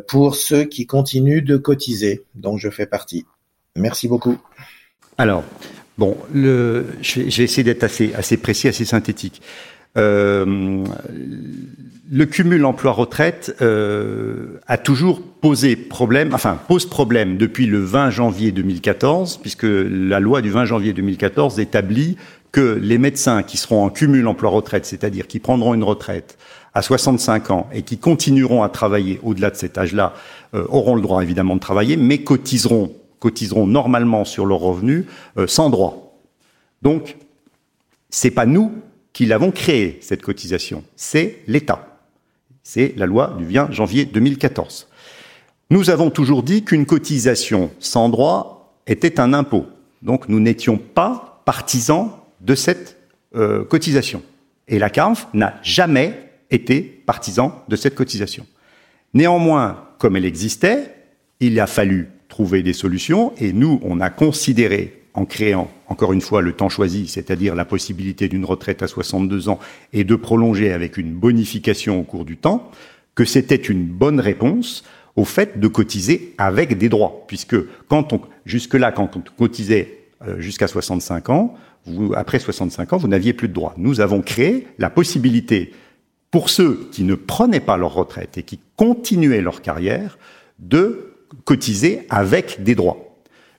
pour 0.07 0.35
ceux 0.35 0.65
qui 0.65 0.85
continuent 0.85 1.43
de 1.43 1.57
cotiser, 1.57 2.23
dont 2.35 2.57
je 2.57 2.69
fais 2.69 2.85
partie. 2.85 3.25
Merci 3.75 4.07
beaucoup. 4.07 4.37
Alors, 5.17 5.43
bon, 5.97 6.17
le, 6.33 6.85
je, 7.01 7.21
vais, 7.21 7.43
essayer 7.43 7.63
d'être 7.63 7.83
assez, 7.83 8.13
assez 8.13 8.37
précis, 8.37 8.67
assez 8.67 8.85
synthétique. 8.85 9.41
Euh, 9.97 10.85
le 12.09 12.25
cumul 12.25 12.65
emploi-retraite 12.65 13.55
euh, 13.61 14.59
a 14.67 14.77
toujours 14.77 15.21
posé 15.21 15.75
problème, 15.75 16.33
enfin 16.33 16.59
pose 16.67 16.85
problème 16.85 17.37
depuis 17.37 17.65
le 17.65 17.79
20 17.79 18.09
janvier 18.09 18.51
2014, 18.51 19.37
puisque 19.37 19.65
la 19.65 20.19
loi 20.19 20.41
du 20.41 20.49
20 20.49 20.65
janvier 20.65 20.93
2014 20.93 21.59
établit 21.59 22.17
que 22.51 22.79
les 22.81 22.97
médecins 22.97 23.43
qui 23.43 23.57
seront 23.57 23.83
en 23.83 23.89
cumul 23.89 24.27
emploi-retraite, 24.27 24.85
c'est-à-dire 24.85 25.27
qui 25.27 25.39
prendront 25.39 25.73
une 25.73 25.83
retraite 25.83 26.37
à 26.73 26.81
65 26.81 27.51
ans 27.51 27.69
et 27.73 27.81
qui 27.81 27.97
continueront 27.97 28.63
à 28.63 28.69
travailler 28.69 29.19
au-delà 29.23 29.49
de 29.49 29.55
cet 29.55 29.77
âge-là, 29.77 30.13
euh, 30.53 30.65
auront 30.69 30.95
le 30.95 31.01
droit 31.01 31.21
évidemment 31.21 31.55
de 31.55 31.59
travailler, 31.59 31.97
mais 31.97 32.19
cotiseront 32.19 32.91
cotiseront 33.21 33.67
normalement 33.67 34.25
sur 34.25 34.45
leurs 34.45 34.59
revenus 34.59 35.05
euh, 35.37 35.47
sans 35.47 35.69
droit. 35.69 36.17
Donc, 36.81 37.15
c'est 38.09 38.31
pas 38.31 38.45
nous 38.45 38.73
qui 39.13 39.25
l'avons 39.25 39.51
créé 39.51 39.99
cette 40.01 40.21
cotisation, 40.21 40.83
c'est 40.95 41.43
l'État. 41.47 41.87
C'est 42.63 42.93
la 42.97 43.05
loi 43.05 43.35
du 43.37 43.45
20 43.45 43.71
janvier 43.71 44.05
2014. 44.05 44.87
Nous 45.69 45.89
avons 45.89 46.09
toujours 46.09 46.43
dit 46.43 46.63
qu'une 46.63 46.85
cotisation 46.85 47.71
sans 47.79 48.09
droit 48.09 48.75
était 48.87 49.19
un 49.19 49.33
impôt. 49.33 49.67
Donc 50.01 50.27
nous 50.27 50.39
n'étions 50.39 50.77
pas 50.77 51.41
partisans 51.45 52.11
de 52.41 52.55
cette 52.55 52.97
euh, 53.35 53.63
cotisation. 53.63 54.21
Et 54.67 54.79
la 54.79 54.89
CARF 54.89 55.27
n'a 55.33 55.55
jamais 55.63 56.30
été 56.51 56.81
partisan 56.81 57.63
de 57.67 57.75
cette 57.75 57.95
cotisation. 57.95 58.45
Néanmoins, 59.13 59.85
comme 59.97 60.15
elle 60.15 60.25
existait, 60.25 60.93
il 61.39 61.59
a 61.59 61.67
fallu 61.67 62.09
trouver 62.29 62.63
des 62.63 62.73
solutions. 62.73 63.33
Et 63.37 63.53
nous, 63.53 63.79
on 63.83 63.99
a 63.99 64.09
considéré, 64.09 65.01
en 65.13 65.25
créant, 65.25 65.69
encore 65.87 66.13
une 66.13 66.21
fois, 66.21 66.41
le 66.41 66.53
temps 66.53 66.69
choisi, 66.69 67.07
c'est-à-dire 67.07 67.55
la 67.55 67.65
possibilité 67.65 68.27
d'une 68.27 68.45
retraite 68.45 68.81
à 68.81 68.87
62 68.87 69.49
ans 69.49 69.59
et 69.91 70.03
de 70.03 70.15
prolonger 70.15 70.71
avec 70.71 70.97
une 70.97 71.13
bonification 71.13 71.99
au 71.99 72.03
cours 72.03 72.25
du 72.25 72.37
temps, 72.37 72.71
que 73.15 73.25
c'était 73.25 73.55
une 73.55 73.85
bonne 73.85 74.19
réponse 74.19 74.83
au 75.17 75.25
fait 75.25 75.59
de 75.59 75.67
cotiser 75.67 76.33
avec 76.37 76.77
des 76.77 76.87
droits, 76.87 77.25
puisque 77.27 77.57
quand 77.89 78.13
on 78.13 78.21
jusque-là, 78.45 78.93
quand 78.93 79.17
on 79.17 79.23
cotisait 79.37 80.05
euh, 80.25 80.39
jusqu'à 80.39 80.67
65 80.67 81.29
ans, 81.29 81.55
après 82.15 82.39
65 82.39 82.93
ans, 82.93 82.97
vous 82.97 83.07
n'aviez 83.07 83.33
plus 83.33 83.47
de 83.47 83.53
droits. 83.53 83.73
Nous 83.77 83.99
avons 83.99 84.21
créé 84.21 84.67
la 84.77 84.89
possibilité 84.89 85.73
pour 86.31 86.49
ceux 86.49 86.89
qui 86.91 87.03
ne 87.03 87.15
prenaient 87.15 87.59
pas 87.59 87.77
leur 87.77 87.93
retraite 87.93 88.37
et 88.37 88.43
qui 88.43 88.59
continuaient 88.77 89.41
leur 89.41 89.61
carrière 89.61 90.17
de 90.59 91.13
cotiser 91.45 92.07
avec 92.09 92.63
des 92.63 92.75
droits. 92.75 92.97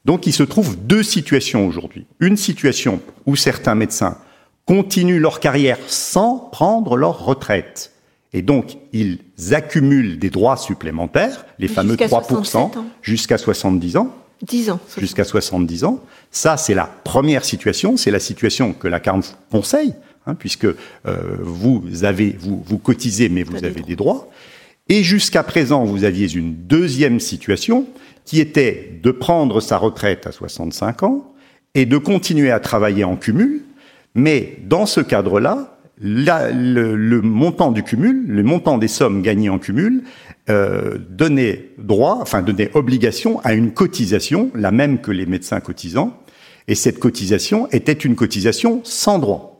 Donc 0.05 0.27
il 0.27 0.33
se 0.33 0.43
trouve 0.43 0.77
deux 0.77 1.03
situations 1.03 1.67
aujourd'hui. 1.67 2.07
Une 2.19 2.37
situation 2.37 3.01
où 3.27 3.37
certains 3.37 3.75
médecins 3.75 4.19
continuent 4.67 5.21
leur 5.21 5.39
carrière 5.39 5.79
sans 5.87 6.39
prendre 6.39 6.97
leur 6.97 7.25
retraite. 7.25 7.93
Et 8.33 8.43
donc, 8.43 8.79
ils 8.93 9.19
accumulent 9.51 10.19
des 10.19 10.31
droits 10.31 10.57
supplémentaires, 10.57 11.45
les 11.59 11.69
fameux 11.69 11.97
3%, 11.97 12.71
jusqu'à 13.03 13.37
70 13.37 13.97
ans. 13.99 14.17
10 14.41 14.71
ans. 14.71 14.81
Jusqu'à 14.97 15.25
70 15.25 15.85
ans. 15.85 16.01
Ça, 16.31 16.57
c'est 16.57 16.75
la 16.75 16.87
première 16.87 17.45
situation. 17.45 17.97
C'est 17.97 18.11
la 18.11 18.19
situation 18.19 18.73
que 18.73 18.89
la 18.89 19.01
CARM 19.01 19.23
conseille, 19.51 19.95
hein, 20.27 20.35
puisque 20.35 20.65
euh, 20.65 20.75
vous 21.41 22.05
avez, 22.05 22.37
vous, 22.39 22.63
vous 22.67 22.79
cotisez, 22.79 23.29
mais 23.29 23.43
vous 23.43 23.65
avez 23.65 23.83
des 23.83 23.97
droits. 23.97 24.31
Et 24.89 25.03
jusqu'à 25.03 25.43
présent, 25.43 25.85
vous 25.85 26.05
aviez 26.05 26.33
une 26.33 26.55
deuxième 26.55 27.21
situation 27.21 27.87
qui 28.25 28.41
était 28.41 28.99
de 29.03 29.11
prendre 29.11 29.61
sa 29.61 29.79
retraite 29.79 30.27
à 30.27 30.33
65 30.33 31.03
ans 31.03 31.35
et 31.75 31.87
de 31.87 31.97
continuer 31.97 32.51
à 32.51 32.61
travailler 32.61 33.05
en 33.05 33.17
cumul. 33.17 33.63
Mais 34.15 34.59
dans 34.65 34.87
ce 34.87 35.01
cadre-là, 35.01 35.79
le, 36.01 36.97
le, 36.97 37.23
montant 37.23 37.71
du 37.71 37.83
cumul, 37.83 38.25
le 38.27 38.43
montant 38.43 38.77
des 38.79 38.89
sommes 38.89 39.23
gagnées 39.23 39.49
en 39.49 39.59
cumul, 39.59 40.03
euh, 40.51 40.99
donnait 41.09 41.71
droit, 41.79 42.19
enfin 42.21 42.43
donnait 42.43 42.71
obligation 42.75 43.41
à 43.45 43.55
une 43.55 43.73
cotisation, 43.73 44.51
la 44.55 44.73
même 44.73 45.01
que 45.01 45.13
les 45.13 45.27
médecins 45.27 45.61
cotisants, 45.61 46.19
et 46.67 46.75
cette 46.75 46.99
cotisation 46.99 47.69
était 47.71 47.93
une 47.93 48.17
cotisation 48.17 48.81
sans 48.85 49.19
droit. 49.19 49.52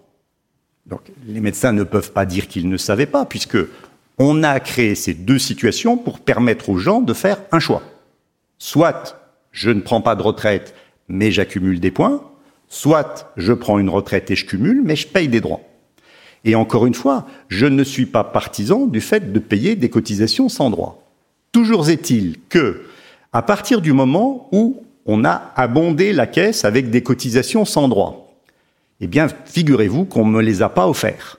Donc 0.87 1.13
les 1.27 1.41
médecins 1.41 1.73
ne 1.73 1.85
peuvent 1.85 2.13
pas 2.13 2.27
dire 2.27 2.49
qu'ils 2.49 2.69
ne 2.69 2.77
savaient 2.77 3.07
pas, 3.07 3.25
puisque 3.25 3.59
on 4.19 4.43
a 4.43 4.61
créé 4.61 4.95
ces 4.95 5.15
deux 5.15 5.39
situations 5.39 5.97
pour 5.97 6.21
permettre 6.21 6.69
aux 6.69 6.79
gens 6.79 7.01
de 7.01 7.15
faire 7.15 7.39
un 7.53 7.61
choix. 7.61 7.83
Soit 8.59 9.17
je 9.53 9.71
ne 9.71 9.81
prends 9.81 10.01
pas 10.01 10.17
de 10.17 10.23
retraite, 10.23 10.75
mais 11.09 11.31
j'accumule 11.31 11.81
des 11.81 11.91
points, 11.91 12.23
soit 12.69 13.33
je 13.37 13.53
prends 13.53 13.79
une 13.79 13.91
retraite 13.91 14.31
et 14.31 14.37
je 14.37 14.47
cumule, 14.47 14.83
mais 14.83 14.97
je 14.97 15.07
paye 15.07 15.29
des 15.29 15.41
droits. 15.41 15.61
Et 16.45 16.55
encore 16.55 16.87
une 16.87 16.95
fois, 16.95 17.27
je 17.49 17.67
ne 17.67 17.85
suis 17.85 18.07
pas 18.07 18.25
partisan 18.25 18.87
du 18.87 19.01
fait 19.01 19.33
de 19.33 19.39
payer 19.39 19.77
des 19.77 19.91
cotisations 19.91 20.49
sans 20.49 20.71
droit. 20.71 21.03
Toujours 21.53 21.91
est-il 21.91 22.39
que, 22.49 22.83
à 23.33 23.43
partir 23.43 23.81
du 23.81 23.93
moment 23.93 24.49
où 24.53 24.83
on 25.07 25.25
a 25.25 25.53
abondé 25.57 26.13
la 26.13 26.27
caisse 26.27 26.65
avec 26.65 26.91
des 26.91 27.03
cotisations 27.03 27.65
sans 27.65 27.89
droit, 27.89 28.22
eh 29.03 29.09
bien, 29.09 29.27
figurez-vous 29.47 30.05
qu'on 30.05 30.25
ne 30.25 30.31
me 30.31 30.43
les 30.43 30.63
a 30.63 30.69
pas 30.69 30.87
offerts. 30.87 31.39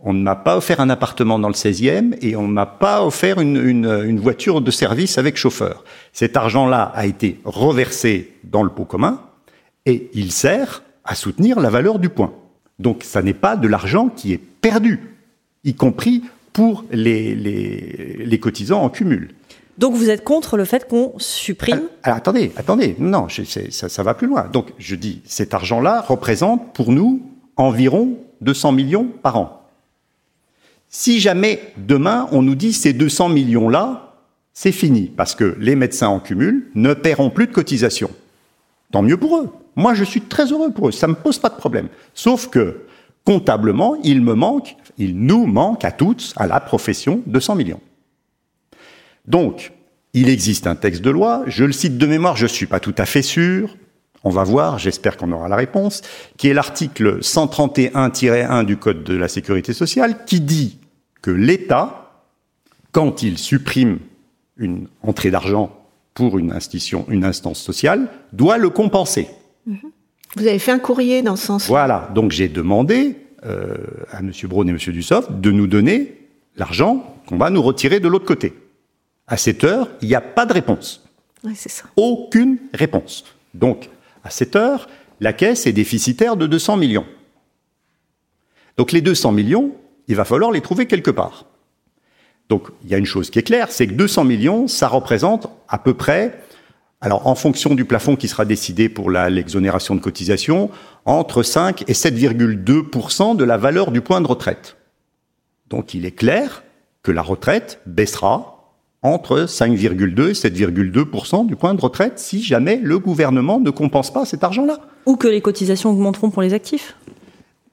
On 0.00 0.14
ne 0.14 0.22
m'a 0.22 0.36
pas 0.36 0.56
offert 0.56 0.80
un 0.80 0.88
appartement 0.88 1.38
dans 1.38 1.48
le 1.48 1.54
16e 1.54 2.16
et 2.22 2.34
on 2.34 2.48
ne 2.48 2.52
m'a 2.52 2.64
pas 2.64 3.04
offert 3.04 3.40
une, 3.40 4.18
voiture 4.18 4.62
de 4.62 4.70
service 4.70 5.18
avec 5.18 5.36
chauffeur. 5.36 5.84
Cet 6.14 6.34
argent-là 6.34 6.92
a 6.94 7.04
été 7.04 7.40
reversé 7.44 8.32
dans 8.42 8.62
le 8.62 8.70
pot 8.70 8.86
commun 8.86 9.20
et 9.84 10.10
il 10.14 10.32
sert 10.32 10.82
à 11.04 11.14
soutenir 11.14 11.60
la 11.60 11.68
valeur 11.68 11.98
du 11.98 12.08
point. 12.08 12.32
Donc 12.78 13.02
ça 13.04 13.20
n'est 13.20 13.34
pas 13.34 13.56
de 13.56 13.68
l'argent 13.68 14.08
qui 14.08 14.32
est 14.32 14.38
perdu, 14.38 15.00
y 15.62 15.74
compris 15.74 16.24
pour 16.54 16.86
les, 16.90 18.38
cotisants 18.40 18.82
en 18.82 18.88
cumul. 18.88 19.34
Donc 19.78 19.94
vous 19.94 20.10
êtes 20.10 20.24
contre 20.24 20.56
le 20.56 20.64
fait 20.64 20.86
qu'on 20.88 21.12
supprime 21.18 21.82
alors, 22.02 22.18
attendez, 22.18 22.52
attendez, 22.56 22.96
non, 22.98 23.26
ça, 23.28 23.88
ça 23.88 24.02
va 24.02 24.14
plus 24.14 24.26
loin. 24.26 24.48
Donc 24.52 24.72
je 24.78 24.94
dis, 24.94 25.22
cet 25.24 25.54
argent-là 25.54 26.02
représente 26.02 26.72
pour 26.74 26.92
nous 26.92 27.22
environ 27.56 28.18
200 28.40 28.72
millions 28.72 29.06
par 29.22 29.36
an. 29.38 29.62
Si 30.88 31.18
jamais 31.18 31.60
demain 31.76 32.28
on 32.30 32.42
nous 32.42 32.54
dit 32.54 32.72
ces 32.72 32.92
200 32.92 33.30
millions-là, 33.30 34.14
c'est 34.52 34.72
fini, 34.72 35.10
parce 35.14 35.34
que 35.34 35.56
les 35.58 35.74
médecins 35.74 36.08
en 36.08 36.20
cumul 36.20 36.70
ne 36.76 36.94
paieront 36.94 37.28
plus 37.28 37.48
de 37.48 37.52
cotisations. 37.52 38.10
Tant 38.92 39.02
mieux 39.02 39.16
pour 39.16 39.36
eux. 39.38 39.50
Moi, 39.74 39.94
je 39.94 40.04
suis 40.04 40.20
très 40.20 40.52
heureux 40.52 40.70
pour 40.70 40.88
eux. 40.88 40.92
Ça 40.92 41.08
me 41.08 41.14
pose 41.14 41.40
pas 41.40 41.48
de 41.48 41.56
problème. 41.56 41.88
Sauf 42.14 42.48
que, 42.48 42.82
comptablement, 43.24 43.96
il 44.04 44.22
me 44.22 44.34
manque, 44.34 44.76
il 44.96 45.18
nous 45.18 45.46
manque 45.46 45.84
à 45.84 45.90
toutes, 45.90 46.32
à 46.36 46.46
la 46.46 46.60
profession, 46.60 47.20
200 47.26 47.56
millions. 47.56 47.80
Donc, 49.26 49.72
il 50.12 50.28
existe 50.28 50.66
un 50.66 50.76
texte 50.76 51.02
de 51.02 51.10
loi. 51.10 51.42
Je 51.46 51.64
le 51.64 51.72
cite 51.72 51.98
de 51.98 52.06
mémoire, 52.06 52.36
je 52.36 52.46
suis 52.46 52.66
pas 52.66 52.80
tout 52.80 52.94
à 52.98 53.06
fait 53.06 53.22
sûr. 53.22 53.76
On 54.22 54.30
va 54.30 54.44
voir, 54.44 54.78
j'espère 54.78 55.16
qu'on 55.16 55.32
aura 55.32 55.48
la 55.48 55.56
réponse, 55.56 56.00
qui 56.38 56.48
est 56.48 56.54
l'article 56.54 57.20
131-1 57.20 58.64
du 58.64 58.78
Code 58.78 59.04
de 59.04 59.14
la 59.14 59.28
sécurité 59.28 59.74
sociale, 59.74 60.24
qui 60.24 60.40
dit 60.40 60.78
que 61.20 61.30
l'État, 61.30 62.22
quand 62.92 63.22
il 63.22 63.36
supprime 63.36 63.98
une 64.56 64.86
entrée 65.02 65.30
d'argent 65.30 65.76
pour 66.14 66.38
une 66.38 66.52
institution, 66.52 67.04
une 67.08 67.24
instance 67.24 67.60
sociale, 67.60 68.08
doit 68.32 68.56
le 68.56 68.70
compenser. 68.70 69.28
Vous 70.36 70.46
avez 70.46 70.58
fait 70.58 70.72
un 70.72 70.78
courrier 70.78 71.22
dans 71.22 71.36
ce 71.36 71.46
sens. 71.46 71.66
Voilà, 71.66 72.10
donc 72.14 72.30
j'ai 72.30 72.48
demandé 72.48 73.16
euh, 73.44 73.76
à 74.10 74.20
M. 74.20 74.32
Braun 74.44 74.66
et 74.66 74.70
M. 74.70 74.78
Dussopt 74.78 75.40
de 75.40 75.50
nous 75.50 75.66
donner 75.66 76.14
l'argent 76.56 77.14
qu'on 77.26 77.36
va 77.36 77.50
nous 77.50 77.62
retirer 77.62 78.00
de 78.00 78.08
l'autre 78.08 78.24
côté. 78.24 78.52
À 79.26 79.36
cette 79.36 79.64
heure, 79.64 79.88
il 80.02 80.08
n'y 80.08 80.14
a 80.14 80.20
pas 80.20 80.46
de 80.46 80.52
réponse. 80.52 81.02
Oui, 81.42 81.54
c'est 81.56 81.70
ça. 81.70 81.84
Aucune 81.96 82.58
réponse. 82.72 83.24
Donc, 83.54 83.88
à 84.22 84.30
cette 84.30 84.56
heure, 84.56 84.88
la 85.20 85.32
caisse 85.32 85.66
est 85.66 85.72
déficitaire 85.72 86.36
de 86.36 86.46
200 86.46 86.76
millions. 86.76 87.06
Donc 88.76 88.92
les 88.92 89.00
200 89.00 89.32
millions, 89.32 89.72
il 90.08 90.16
va 90.16 90.24
falloir 90.24 90.50
les 90.50 90.60
trouver 90.60 90.86
quelque 90.86 91.10
part. 91.10 91.46
Donc 92.48 92.68
il 92.82 92.90
y 92.90 92.94
a 92.94 92.98
une 92.98 93.06
chose 93.06 93.30
qui 93.30 93.38
est 93.38 93.42
claire, 93.42 93.70
c'est 93.70 93.86
que 93.86 93.92
200 93.92 94.24
millions, 94.24 94.68
ça 94.68 94.88
représente 94.88 95.48
à 95.68 95.78
peu 95.78 95.94
près 95.94 96.40
alors, 97.04 97.26
en 97.26 97.34
fonction 97.34 97.74
du 97.74 97.84
plafond 97.84 98.16
qui 98.16 98.28
sera 98.28 98.46
décidé 98.46 98.88
pour 98.88 99.10
l'exonération 99.10 99.94
de 99.94 100.00
cotisation, 100.00 100.70
entre 101.04 101.42
5 101.42 101.82
et 101.86 101.92
7,2% 101.92 103.36
de 103.36 103.44
la 103.44 103.58
valeur 103.58 103.90
du 103.90 104.00
point 104.00 104.22
de 104.22 104.26
retraite. 104.26 104.78
Donc, 105.68 105.92
il 105.92 106.06
est 106.06 106.12
clair 106.12 106.62
que 107.02 107.12
la 107.12 107.20
retraite 107.20 107.82
baissera 107.84 108.53
entre 109.04 109.44
5,2 109.44 110.30
et 110.30 110.32
7,2 110.32 111.46
du 111.46 111.56
point 111.56 111.74
de 111.74 111.80
retraite 111.80 112.18
si 112.18 112.42
jamais 112.42 112.80
le 112.82 112.98
gouvernement 112.98 113.60
ne 113.60 113.70
compense 113.70 114.12
pas 114.12 114.24
cet 114.24 114.42
argent-là. 114.42 114.80
Ou 115.06 115.16
que 115.16 115.28
les 115.28 115.42
cotisations 115.42 115.90
augmenteront 115.90 116.30
pour 116.30 116.42
les 116.42 116.54
actifs. 116.54 116.96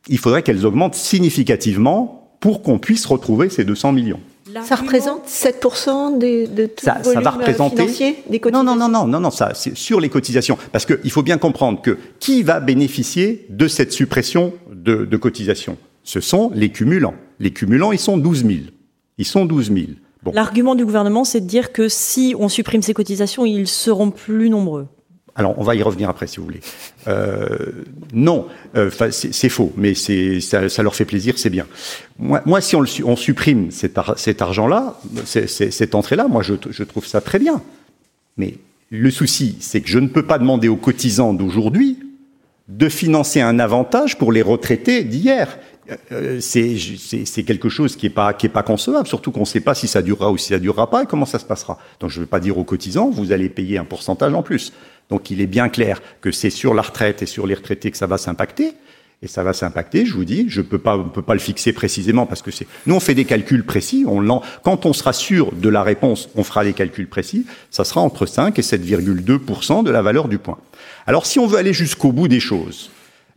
Il 0.09 0.17
faudrait 0.17 0.43
qu'elles 0.43 0.65
augmentent 0.65 0.95
significativement 0.95 2.35
pour 2.41 2.61
qu'on 2.61 2.79
puisse 2.79 3.05
retrouver 3.05 3.49
ces 3.49 3.63
200 3.63 3.93
millions. 3.93 4.19
Ça 4.65 4.75
représente 4.75 5.27
7% 5.27 6.17
des, 6.17 6.47
de 6.47 6.65
tout 6.65 6.83
ça, 6.83 7.01
ça 7.01 7.21
va 7.21 7.29
représenter 7.29 8.17
des 8.29 8.39
cotisations. 8.41 8.63
Non, 8.63 8.75
non, 8.75 8.75
non, 8.75 8.89
non, 8.89 9.07
non, 9.07 9.19
non, 9.21 9.31
ça, 9.31 9.53
c'est 9.53 9.77
sur 9.77 10.01
les 10.01 10.09
cotisations. 10.09 10.57
Parce 10.73 10.85
qu'il 10.85 11.11
faut 11.11 11.23
bien 11.23 11.37
comprendre 11.37 11.81
que 11.81 11.97
qui 12.19 12.43
va 12.43 12.59
bénéficier 12.59 13.45
de 13.49 13.69
cette 13.69 13.93
suppression 13.93 14.53
de, 14.73 15.05
de 15.05 15.17
cotisations? 15.17 15.77
Ce 16.03 16.19
sont 16.19 16.51
les 16.53 16.69
cumulants. 16.69 17.13
Les 17.39 17.51
cumulants, 17.51 17.93
ils 17.93 17.99
sont 17.99 18.17
12 18.17 18.45
000. 18.45 18.59
Ils 19.17 19.25
sont 19.25 19.45
12 19.45 19.71
000. 19.71 19.79
Bon. 20.23 20.31
L'argument 20.33 20.75
du 20.75 20.85
gouvernement, 20.85 21.23
c'est 21.23 21.41
de 21.41 21.47
dire 21.47 21.71
que 21.71 21.89
si 21.89 22.35
on 22.37 22.47
supprime 22.47 22.81
ces 22.81 22.93
cotisations, 22.93 23.45
ils 23.45 23.67
seront 23.67 24.11
plus 24.11 24.49
nombreux. 24.49 24.87
Alors, 25.35 25.57
on 25.57 25.63
va 25.63 25.75
y 25.75 25.81
revenir 25.81 26.09
après, 26.09 26.27
si 26.27 26.37
vous 26.37 26.45
voulez. 26.45 26.59
Euh, 27.07 27.71
non, 28.13 28.47
euh, 28.75 28.91
c'est 29.09 29.49
faux, 29.49 29.71
mais 29.77 29.93
ça, 29.95 30.69
ça 30.69 30.83
leur 30.83 30.93
fait 30.93 31.05
plaisir, 31.05 31.35
c'est 31.37 31.49
bien. 31.49 31.65
Moi, 32.19 32.41
moi, 32.45 32.61
si 32.61 32.75
on, 32.75 32.81
le, 32.81 32.87
on 33.05 33.15
supprime 33.15 33.71
cet, 33.71 33.97
ar 33.97 34.19
cet 34.19 34.41
argent-là, 34.41 34.99
cette 35.25 35.95
entrée-là, 35.95 36.27
moi, 36.27 36.43
je, 36.43 36.53
je, 36.69 36.83
trouve 36.83 37.05
ça 37.05 37.21
très 37.21 37.39
bien. 37.39 37.61
Mais 38.37 38.55
le 38.89 39.09
souci, 39.09 39.55
c'est 39.61 39.81
que 39.81 39.87
je 39.87 39.99
ne 39.99 40.07
peux 40.07 40.25
pas 40.25 40.37
demander 40.37 40.67
aux 40.67 40.75
cotisants 40.75 41.33
d'aujourd'hui 41.33 41.97
de 42.67 42.89
financer 42.89 43.41
un 43.41 43.59
avantage 43.59 44.17
pour 44.17 44.31
les 44.31 44.41
retraités 44.41 45.03
d'hier. 45.03 45.57
Euh, 46.11 46.39
c'est 46.39 47.43
quelque 47.43 47.69
chose 47.69 47.95
qui 47.95 48.05
n'est 48.05 48.11
pas, 48.13 48.35
est 48.41 48.49
pas 48.49 48.63
concevable, 48.63 49.07
surtout 49.07 49.31
qu'on 49.31 49.41
ne 49.41 49.45
sait 49.45 49.61
pas 49.61 49.75
si 49.75 49.87
ça 49.87 50.01
durera 50.01 50.31
ou 50.31 50.37
si 50.37 50.49
ça 50.49 50.59
durera 50.59 50.89
pas 50.89 51.03
et 51.03 51.05
comment 51.05 51.25
ça 51.25 51.39
se 51.39 51.45
passera. 51.45 51.79
Donc 51.99 52.09
je 52.09 52.19
ne 52.19 52.21
veux 52.21 52.27
pas 52.27 52.39
dire 52.39 52.57
aux 52.57 52.63
cotisants, 52.63 53.09
vous 53.09 53.31
allez 53.31 53.49
payer 53.49 53.77
un 53.77 53.85
pourcentage 53.85 54.33
en 54.33 54.43
plus. 54.43 54.73
Donc 55.09 55.31
il 55.31 55.41
est 55.41 55.47
bien 55.47 55.69
clair 55.69 56.01
que 56.21 56.31
c'est 56.31 56.49
sur 56.49 56.73
la 56.73 56.81
retraite 56.81 57.21
et 57.21 57.25
sur 57.25 57.47
les 57.47 57.55
retraités 57.55 57.91
que 57.91 57.97
ça 57.97 58.07
va 58.07 58.17
s'impacter. 58.17 58.73
Et 59.23 59.27
ça 59.27 59.43
va 59.43 59.53
s'impacter, 59.53 60.03
je 60.07 60.15
vous 60.15 60.25
dis, 60.25 60.45
je 60.47 60.61
peux 60.61 60.79
pas, 60.79 60.97
on 60.97 61.09
peut 61.09 61.21
pas 61.21 61.35
le 61.35 61.39
fixer 61.39 61.73
précisément 61.73 62.25
parce 62.25 62.41
que 62.41 62.49
c'est, 62.49 62.65
nous 62.87 62.95
on 62.95 62.99
fait 62.99 63.13
des 63.13 63.25
calculs 63.25 63.63
précis, 63.63 64.03
on 64.07 64.41
quand 64.63 64.87
on 64.87 64.93
sera 64.93 65.13
sûr 65.13 65.51
de 65.51 65.69
la 65.69 65.83
réponse, 65.83 66.29
on 66.35 66.43
fera 66.43 66.63
des 66.63 66.73
calculs 66.73 67.07
précis, 67.07 67.45
ça 67.69 67.83
sera 67.83 68.01
entre 68.01 68.25
5 68.25 68.57
et 68.57 68.63
7,2% 68.63 69.83
de 69.83 69.91
la 69.91 70.01
valeur 70.01 70.27
du 70.27 70.39
point. 70.39 70.57
Alors 71.05 71.27
si 71.27 71.37
on 71.37 71.45
veut 71.45 71.59
aller 71.59 71.71
jusqu'au 71.71 72.11
bout 72.11 72.27
des 72.27 72.39
choses, 72.39 72.89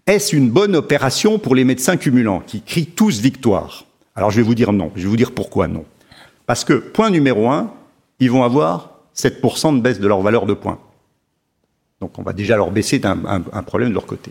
est-ce 0.07 0.37
une 0.37 0.51
bonne 0.51 0.77
opération 0.77 1.39
pour 1.39 1.55
les 1.55 1.65
médecins 1.65 1.97
cumulants 1.97 2.41
qui 2.41 2.61
crient 2.61 2.87
tous 2.87 3.21
victoire? 3.21 3.87
Alors 4.15 4.31
je 4.31 4.37
vais 4.37 4.43
vous 4.43 4.55
dire 4.55 4.73
non, 4.73 4.93
je 4.95 5.03
vais 5.03 5.09
vous 5.09 5.17
dire 5.17 5.33
pourquoi 5.33 5.67
non. 5.67 5.85
Parce 6.47 6.65
que, 6.65 6.75
point 6.75 7.11
numéro 7.11 7.49
un, 7.49 7.73
ils 8.21 8.31
vont 8.31 8.43
avoir 8.43 8.99
7% 9.17 9.77
de 9.77 9.81
baisse 9.81 10.01
de 10.01 10.07
leur 10.07 10.21
valeur 10.21 10.45
de 10.45 10.53
points. 10.53 10.79
Donc 12.01 12.19
on 12.19 12.23
va 12.23 12.35
déjà 12.35 12.57
leur 12.57 12.71
baisser 12.71 12.99
d'un 12.99 13.25
un, 13.25 13.63
problème 13.63 13.89
de 13.89 13.95
leur 13.95 14.07
côté. 14.07 14.31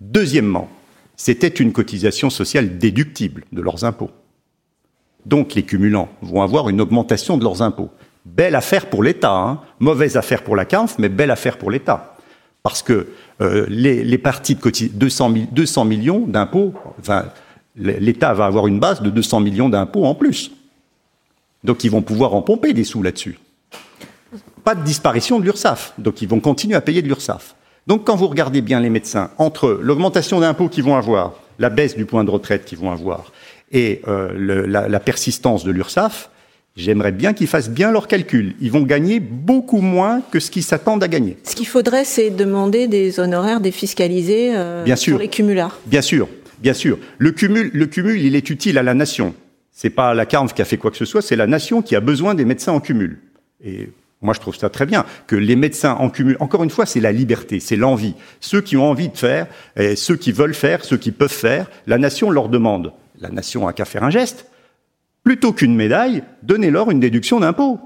Deuxièmement, 0.00 0.68
c'était 1.16 1.48
une 1.48 1.72
cotisation 1.72 2.28
sociale 2.28 2.76
déductible 2.78 3.44
de 3.50 3.62
leurs 3.62 3.84
impôts. 3.84 4.10
Donc 5.24 5.54
les 5.54 5.62
cumulants 5.62 6.10
vont 6.20 6.42
avoir 6.42 6.68
une 6.68 6.80
augmentation 6.80 7.38
de 7.38 7.44
leurs 7.44 7.62
impôts. 7.62 7.90
Belle 8.26 8.54
affaire 8.54 8.90
pour 8.90 9.02
l'État, 9.02 9.34
hein. 9.34 9.60
mauvaise 9.78 10.18
affaire 10.18 10.44
pour 10.44 10.54
la 10.54 10.66
CANF, 10.66 10.98
mais 10.98 11.08
belle 11.08 11.30
affaire 11.30 11.56
pour 11.56 11.70
l'État. 11.70 12.17
Parce 12.68 12.82
que 12.82 13.06
euh, 13.40 13.64
les, 13.70 14.18
parties 14.18 14.54
de 14.54 14.60
cotisation, 14.60 14.98
200, 14.98 15.34
200 15.52 15.84
millions 15.86 16.26
d'impôts, 16.26 16.74
l'État 17.76 18.34
va 18.34 18.44
avoir 18.44 18.66
une 18.66 18.78
base 18.78 19.00
de 19.00 19.08
200 19.08 19.40
millions 19.40 19.70
d'impôts 19.70 20.04
en 20.04 20.14
plus. 20.14 20.50
Donc 21.64 21.82
ils 21.82 21.90
vont 21.90 22.02
pouvoir 22.02 22.34
en 22.34 22.42
pomper 22.42 22.74
des 22.74 22.84
sous 22.84 23.02
là-dessus. 23.02 23.38
Pas 24.64 24.74
de 24.74 24.84
disparition 24.84 25.40
de 25.40 25.44
l'URSSAF, 25.44 25.94
donc 25.96 26.20
ils 26.20 26.28
vont 26.28 26.40
continuer 26.40 26.74
à 26.74 26.82
payer 26.82 27.00
de 27.00 27.08
l'URSSAF. 27.08 27.54
Donc 27.86 28.04
quand 28.04 28.16
vous 28.16 28.28
regardez 28.28 28.60
bien 28.60 28.80
les 28.80 28.90
médecins, 28.90 29.30
entre 29.38 29.78
l'augmentation 29.80 30.40
d'impôts 30.40 30.68
qu'ils 30.68 30.84
vont 30.84 30.96
avoir, 30.96 31.32
la 31.58 31.70
baisse 31.70 31.96
du 31.96 32.04
point 32.04 32.24
de 32.24 32.30
retraite 32.30 32.66
qu'ils 32.66 32.78
vont 32.78 32.92
avoir, 32.92 33.32
et 33.72 34.02
euh, 34.08 34.66
la, 34.66 35.00
persistance 35.00 35.64
de 35.64 35.70
l'URSSAF, 35.70 36.28
j'aimerais 36.78 37.12
bien 37.12 37.34
qu'ils 37.34 37.48
fassent 37.48 37.68
bien 37.68 37.90
leurs 37.90 38.08
calculs. 38.08 38.54
Ils 38.60 38.72
vont 38.72 38.82
gagner 38.82 39.20
beaucoup 39.20 39.80
moins 39.80 40.22
que 40.30 40.40
ce 40.40 40.50
qu'ils 40.50 40.62
s'attendent 40.62 41.02
à 41.02 41.08
gagner. 41.08 41.36
Ce 41.44 41.54
qu'il 41.54 41.66
faudrait, 41.66 42.04
c'est 42.04 42.30
demander 42.30 42.88
des 42.88 43.20
honoraires 43.20 43.60
défiscalisés 43.60 44.52
euh, 44.54 44.84
bien 44.84 44.96
sûr. 44.96 45.18
les 45.18 45.28
cumulards. 45.28 45.78
Bien 45.86 46.02
sûr, 46.02 46.28
bien 46.60 46.74
sûr. 46.74 46.98
Le 47.18 47.32
cumul, 47.32 47.70
le 47.74 47.86
cumul, 47.86 48.20
il 48.20 48.36
est 48.36 48.48
utile 48.48 48.78
à 48.78 48.82
la 48.82 48.94
nation. 48.94 49.34
C'est 49.72 49.90
pas 49.90 50.14
la 50.14 50.24
CARMF 50.24 50.54
qui 50.54 50.62
a 50.62 50.64
fait 50.64 50.76
quoi 50.78 50.90
que 50.90 50.96
ce 50.96 51.04
soit, 51.04 51.22
c'est 51.22 51.36
la 51.36 51.46
nation 51.46 51.82
qui 51.82 51.94
a 51.94 52.00
besoin 52.00 52.34
des 52.34 52.44
médecins 52.44 52.72
en 52.72 52.80
cumul. 52.80 53.18
Et 53.64 53.90
moi, 54.22 54.34
je 54.34 54.40
trouve 54.40 54.56
ça 54.56 54.68
très 54.68 54.86
bien 54.86 55.04
que 55.26 55.36
les 55.36 55.54
médecins 55.54 55.94
en 55.94 56.10
cumul. 56.10 56.36
Encore 56.40 56.64
une 56.64 56.70
fois, 56.70 56.86
c'est 56.86 57.00
la 57.00 57.12
liberté, 57.12 57.60
c'est 57.60 57.76
l'envie. 57.76 58.14
Ceux 58.40 58.60
qui 58.60 58.76
ont 58.76 58.90
envie 58.90 59.08
de 59.08 59.16
faire, 59.16 59.46
et 59.76 59.94
ceux 59.94 60.16
qui 60.16 60.32
veulent 60.32 60.54
faire, 60.54 60.84
ceux 60.84 60.96
qui 60.96 61.12
peuvent 61.12 61.30
faire, 61.30 61.70
la 61.86 61.98
nation 61.98 62.30
leur 62.30 62.48
demande. 62.48 62.92
La 63.20 63.28
nation 63.30 63.68
a 63.68 63.72
qu'à 63.72 63.84
faire 63.84 64.02
un 64.02 64.10
geste. 64.10 64.46
Plutôt 65.28 65.52
qu'une 65.52 65.76
médaille, 65.76 66.22
donnez-leur 66.42 66.90
une 66.90 67.00
déduction 67.00 67.38
d'impôt. 67.38 67.78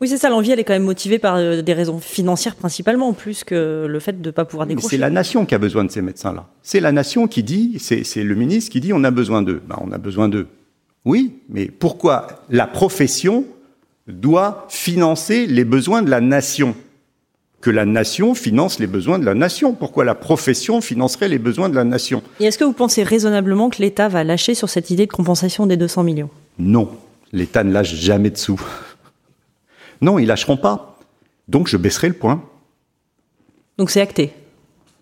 Oui, 0.00 0.08
c'est 0.08 0.16
ça. 0.16 0.28
L'envie, 0.28 0.50
elle 0.50 0.58
est 0.58 0.64
quand 0.64 0.72
même 0.72 0.82
motivée 0.82 1.20
par 1.20 1.36
euh, 1.36 1.62
des 1.62 1.72
raisons 1.72 2.00
financières 2.00 2.56
principalement, 2.56 3.12
plus 3.12 3.44
que 3.44 3.86
le 3.88 4.00
fait 4.00 4.20
de 4.20 4.30
ne 4.30 4.32
pas 4.32 4.44
pouvoir 4.44 4.66
décrocher. 4.66 4.88
C'est 4.88 5.00
la 5.00 5.08
nation 5.08 5.46
qui 5.46 5.54
a 5.54 5.58
besoin 5.58 5.84
de 5.84 5.92
ces 5.92 6.02
médecins-là. 6.02 6.48
C'est 6.62 6.80
la 6.80 6.90
nation 6.90 7.28
qui 7.28 7.44
dit, 7.44 7.78
c'est 7.78 8.24
le 8.24 8.34
ministre 8.34 8.72
qui 8.72 8.80
dit, 8.80 8.92
on 8.92 9.04
a 9.04 9.12
besoin 9.12 9.40
d'eux. 9.42 9.62
Ben, 9.68 9.76
on 9.80 9.92
a 9.92 9.98
besoin 9.98 10.28
d'eux. 10.28 10.48
Oui, 11.04 11.36
mais 11.48 11.66
pourquoi 11.66 12.26
la 12.50 12.66
profession 12.66 13.44
doit 14.08 14.66
financer 14.68 15.46
les 15.46 15.64
besoins 15.64 16.02
de 16.02 16.10
la 16.10 16.20
nation? 16.20 16.74
Que 17.60 17.70
la 17.70 17.84
nation 17.84 18.34
finance 18.34 18.80
les 18.80 18.88
besoins 18.88 19.20
de 19.20 19.26
la 19.26 19.34
nation. 19.34 19.74
Pourquoi 19.74 20.04
la 20.04 20.16
profession 20.16 20.80
financerait 20.80 21.28
les 21.28 21.38
besoins 21.38 21.68
de 21.68 21.76
la 21.76 21.84
nation? 21.84 22.24
Et 22.40 22.46
est-ce 22.46 22.58
que 22.58 22.64
vous 22.64 22.72
pensez 22.72 23.04
raisonnablement 23.04 23.70
que 23.70 23.80
l'État 23.80 24.08
va 24.08 24.24
lâcher 24.24 24.54
sur 24.56 24.68
cette 24.68 24.90
idée 24.90 25.06
de 25.06 25.12
compensation 25.12 25.66
des 25.68 25.76
200 25.76 26.02
millions? 26.02 26.30
Non, 26.60 26.90
l'État 27.32 27.64
ne 27.64 27.72
lâche 27.72 27.94
jamais 27.94 28.30
de 28.30 28.36
sous. 28.36 28.60
Non, 30.00 30.18
ils 30.18 30.26
lâcheront 30.26 30.56
pas. 30.56 30.98
Donc 31.48 31.68
je 31.68 31.76
baisserai 31.76 32.08
le 32.08 32.14
point. 32.14 32.42
Donc 33.78 33.90
c'est 33.90 34.00
acté 34.00 34.32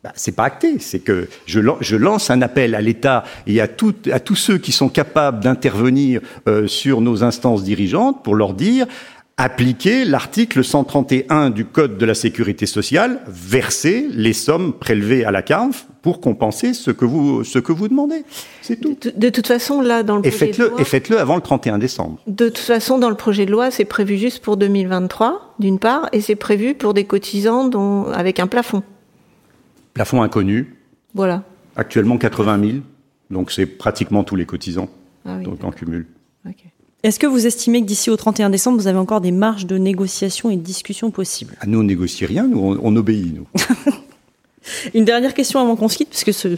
bah, 0.05 0.13
c'est 0.15 0.37
pas 0.37 0.45
acté, 0.45 0.79
c'est 0.79 1.01
que 1.01 1.29
je, 1.45 1.97
lance 1.97 2.31
un 2.31 2.41
appel 2.41 2.77
à 2.77 2.81
l'État 2.81 3.25
et 3.49 3.61
à, 3.61 3.65
à, 3.65 4.21
tous 4.21 4.37
ceux 4.37 4.57
qui 4.57 4.71
sont 4.71 4.89
capables 4.89 5.43
d'intervenir 5.43 6.21
euh, 6.47 6.69
sur 6.69 7.01
nos 7.01 7.25
instances 7.25 7.65
dirigeantes 7.65 8.23
pour 8.23 8.37
leur 8.37 8.55
dire 8.55 8.87
appliquer 9.39 10.05
l'article 10.05 10.65
131 10.65 11.51
du 11.51 11.65
Code 11.65 11.97
de 11.97 12.05
la 12.05 12.15
sécurité 12.15 12.67
sociale, 12.67 13.21
verser 13.29 14.09
les 14.11 14.33
sommes 14.33 14.73
prélevées 14.73 15.25
à 15.25 15.31
la 15.31 15.43
CARF 15.43 15.87
pour 16.03 16.21
compenser 16.21 16.75
ce 16.75 16.91
que 16.91 17.05
vous, 17.05 17.45
ce 17.45 17.61
que 17.61 17.71
vous 17.71 17.87
demandez. 17.87 18.25
C'est 18.63 18.81
tout. 18.81 18.97
De, 19.15 19.29
toute 19.29 19.47
façon, 19.47 19.81
là, 19.81 20.03
dans 20.03 20.17
le 20.17 20.27
et 20.27 20.31
projet 20.31 20.51
de 20.51 20.65
loi... 20.65 20.81
Et 20.81 20.85
faites-le 20.85 21.21
avant 21.21 21.37
le 21.37 21.41
31 21.41 21.79
décembre. 21.79 22.21
De 22.27 22.49
toute 22.49 22.59
façon, 22.59 22.99
dans 22.99 23.11
le 23.11 23.15
projet 23.15 23.47
de 23.47 23.53
loi, 23.53 23.71
c'est 23.71 23.85
prévu 23.85 24.19
juste 24.19 24.43
pour 24.43 24.57
2023, 24.57 25.55
d'une 25.61 25.79
part, 25.79 26.09
et 26.13 26.21
c'est 26.21 26.37
prévu 26.37 26.75
pour 26.75 26.93
des 26.93 27.05
cotisants 27.05 27.69
dont, 27.69 28.07
avec 28.07 28.41
un 28.41 28.49
plafond. 28.49 28.83
Plafond 29.95 30.23
inconnu. 30.23 30.75
Voilà. 31.15 31.45
Actuellement 31.77 32.19
80 32.19 32.61
000, 32.61 32.73
donc 33.31 33.53
c'est 33.53 33.67
pratiquement 33.67 34.25
tous 34.25 34.35
les 34.35 34.47
cotisants, 34.47 34.89
ah 35.25 35.39
donc 35.39 35.63
en 35.63 35.71
cumul. 35.71 36.07
Est-ce 37.05 37.21
que 37.21 37.27
vous 37.27 37.47
estimez 37.47 37.81
que 37.81 37.87
d'ici 37.87 38.11
au 38.11 38.17
31 38.17 38.51
décembre, 38.51 38.79
vous 38.81 38.89
avez 38.89 38.99
encore 38.99 39.21
des 39.21 39.31
marges 39.31 39.67
de 39.67 39.79
négociation 39.79 40.51
et 40.51 40.57
de 40.57 40.63
discussion 40.63 41.13
possibles? 41.13 41.55
Ah, 41.61 41.67
Nous, 41.67 41.79
on 41.79 41.85
négocie 41.85 42.27
rien, 42.27 42.49
nous, 42.49 42.77
on, 42.83 42.97
obéit, 42.97 43.35
nous. 43.35 43.47
Une 44.95 45.05
dernière 45.05 45.33
question 45.33 45.61
avant 45.61 45.77
qu'on 45.77 45.89
se 45.89 45.97
quitte, 45.97 46.11
puisque 46.11 46.35
ce, 46.35 46.49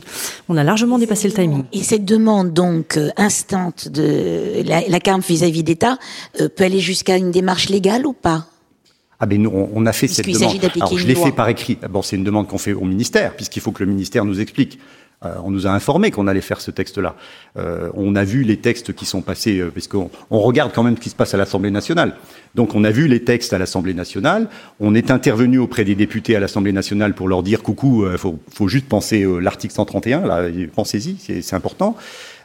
on 0.48 0.56
a 0.56 0.64
largement 0.64 0.98
dépassé 0.98 1.28
le 1.28 1.34
timing. 1.34 1.64
Et 1.72 1.82
cette 1.82 2.06
demande 2.06 2.54
donc 2.54 2.96
euh, 2.96 3.10
instante 3.16 3.88
de 3.88 4.62
la, 4.64 4.80
la 4.88 5.00
CARM 5.00 5.20
vis-à-vis 5.20 5.62
d'État 5.62 5.98
euh, 6.40 6.48
peut 6.48 6.64
aller 6.64 6.80
jusqu'à 6.80 7.16
une 7.16 7.30
démarche 7.30 7.68
légale 7.68 8.06
ou 8.06 8.14
pas? 8.14 8.46
Ah 9.20 9.26
ben 9.26 9.40
nous, 9.40 9.52
on 9.52 9.84
a 9.84 9.92
fait 9.92 10.08
cette 10.08 10.26
demande. 10.26 10.58
Alors 10.74 10.96
je 10.96 11.06
l'ai 11.06 11.14
fait 11.14 11.32
par 11.32 11.50
écrit. 11.50 11.76
Bon, 11.90 12.00
c'est 12.00 12.16
une 12.16 12.24
demande 12.24 12.48
qu'on 12.48 12.58
fait 12.58 12.72
au 12.72 12.86
ministère, 12.86 13.36
puisqu'il 13.36 13.60
faut 13.60 13.70
que 13.70 13.84
le 13.84 13.90
ministère 13.90 14.24
nous 14.24 14.40
explique. 14.40 14.78
Euh, 15.22 15.34
on 15.44 15.50
nous 15.50 15.66
a 15.66 15.70
informé 15.70 16.10
qu'on 16.10 16.26
allait 16.26 16.40
faire 16.40 16.62
ce 16.62 16.70
texte-là. 16.70 17.14
Euh, 17.58 17.90
on 17.92 18.16
a 18.16 18.24
vu 18.24 18.42
les 18.42 18.56
textes 18.56 18.94
qui 18.94 19.04
sont 19.04 19.20
passés, 19.20 19.58
euh, 19.58 19.70
parce 19.70 19.86
qu'on 19.86 20.10
on 20.30 20.40
regarde 20.40 20.72
quand 20.74 20.82
même 20.82 20.96
ce 20.96 21.00
qui 21.02 21.10
se 21.10 21.14
passe 21.14 21.34
à 21.34 21.36
l'Assemblée 21.36 21.70
nationale. 21.70 22.16
Donc 22.54 22.74
on 22.74 22.84
a 22.84 22.90
vu 22.90 23.06
les 23.06 23.22
textes 23.22 23.52
à 23.52 23.58
l'Assemblée 23.58 23.92
nationale. 23.92 24.48
On 24.80 24.94
est 24.94 25.10
intervenu 25.10 25.58
auprès 25.58 25.84
des 25.84 25.94
députés 25.94 26.36
à 26.36 26.40
l'Assemblée 26.40 26.72
nationale 26.72 27.14
pour 27.14 27.28
leur 27.28 27.42
dire 27.42 27.62
coucou, 27.62 28.06
il 28.10 28.16
faut, 28.16 28.38
faut, 28.50 28.68
juste 28.68 28.86
penser 28.86 29.26
l'article 29.40 29.74
131. 29.74 30.20
Là, 30.26 30.48
pensez-y, 30.74 31.16
c'est 31.18 31.54
important. 31.54 31.96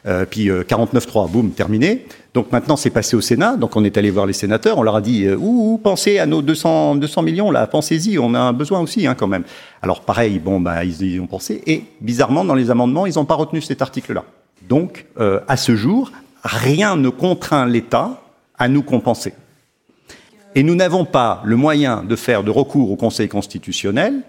Euh, 0.06 0.24
puis 0.24 0.48
49.3, 0.48 1.30
boum, 1.30 1.50
terminé. 1.50 2.06
Donc 2.36 2.52
maintenant, 2.52 2.76
c'est 2.76 2.90
passé 2.90 3.16
au 3.16 3.20
Sénat. 3.20 3.56
Donc 3.56 3.76
on 3.76 3.82
est 3.82 3.96
allé 3.96 4.10
voir 4.10 4.26
les 4.26 4.34
sénateurs. 4.34 4.78
On 4.78 4.82
leur 4.82 4.96
a 4.96 5.00
dit, 5.00 5.24
euh, 5.24 5.36
pensez 5.82 6.18
à 6.18 6.26
nos 6.26 6.42
200, 6.42 6.96
200 6.96 7.22
millions 7.22 7.50
là, 7.50 7.66
pensez-y. 7.66 8.18
On 8.18 8.34
a 8.34 8.38
un 8.38 8.52
besoin 8.52 8.80
aussi, 8.80 9.06
hein, 9.06 9.14
quand 9.14 9.26
même. 9.26 9.44
Alors 9.80 10.02
pareil, 10.02 10.38
bon, 10.38 10.60
bah 10.60 10.84
ils 10.84 11.14
y 11.14 11.18
ont 11.18 11.26
pensé. 11.26 11.62
Et 11.66 11.84
bizarrement, 12.02 12.44
dans 12.44 12.54
les 12.54 12.70
amendements, 12.70 13.06
ils 13.06 13.14
n'ont 13.14 13.24
pas 13.24 13.34
retenu 13.34 13.62
cet 13.62 13.80
article-là. 13.82 14.24
Donc 14.68 15.06
euh, 15.18 15.40
à 15.48 15.56
ce 15.56 15.74
jour, 15.74 16.12
rien 16.44 16.96
ne 16.96 17.08
contraint 17.08 17.66
l'État 17.66 18.22
à 18.58 18.68
nous 18.68 18.82
compenser. 18.82 19.32
Et 20.54 20.62
nous 20.62 20.74
n'avons 20.74 21.04
pas 21.04 21.42
le 21.44 21.56
moyen 21.56 22.02
de 22.02 22.16
faire 22.16 22.44
de 22.44 22.50
recours 22.50 22.90
au 22.90 22.96
Conseil 22.96 23.28
constitutionnel 23.28 24.22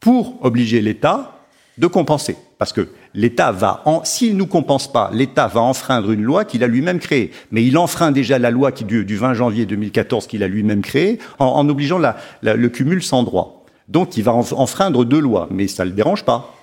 pour 0.00 0.38
obliger 0.44 0.80
l'État 0.80 1.32
de 1.78 1.86
compenser. 1.86 2.36
Parce 2.58 2.72
que 2.72 2.88
l'État 3.14 3.52
va, 3.52 3.82
s'il 4.04 4.36
nous 4.36 4.46
compense 4.46 4.90
pas, 4.90 5.10
l'État 5.12 5.46
va 5.46 5.60
enfreindre 5.60 6.10
une 6.10 6.22
loi 6.22 6.44
qu'il 6.44 6.62
a 6.62 6.66
lui-même 6.66 6.98
créée. 6.98 7.32
Mais 7.50 7.64
il 7.64 7.78
enfreint 7.78 8.12
déjà 8.12 8.38
la 8.38 8.50
loi 8.50 8.72
qui, 8.72 8.84
du, 8.84 9.16
20 9.16 9.34
janvier 9.34 9.66
2014 9.66 10.26
qu'il 10.26 10.42
a 10.42 10.48
lui-même 10.48 10.82
créée 10.82 11.18
en, 11.38 11.68
obligeant 11.68 12.00
le 12.42 12.68
cumul 12.68 13.02
sans 13.02 13.22
droit. 13.22 13.64
Donc 13.88 14.16
il 14.16 14.24
va 14.24 14.32
enfreindre 14.32 15.04
deux 15.04 15.20
lois, 15.20 15.48
mais 15.50 15.68
ça 15.68 15.84
ne 15.84 15.90
le 15.90 15.96
dérange 15.96 16.24
pas. 16.24 16.54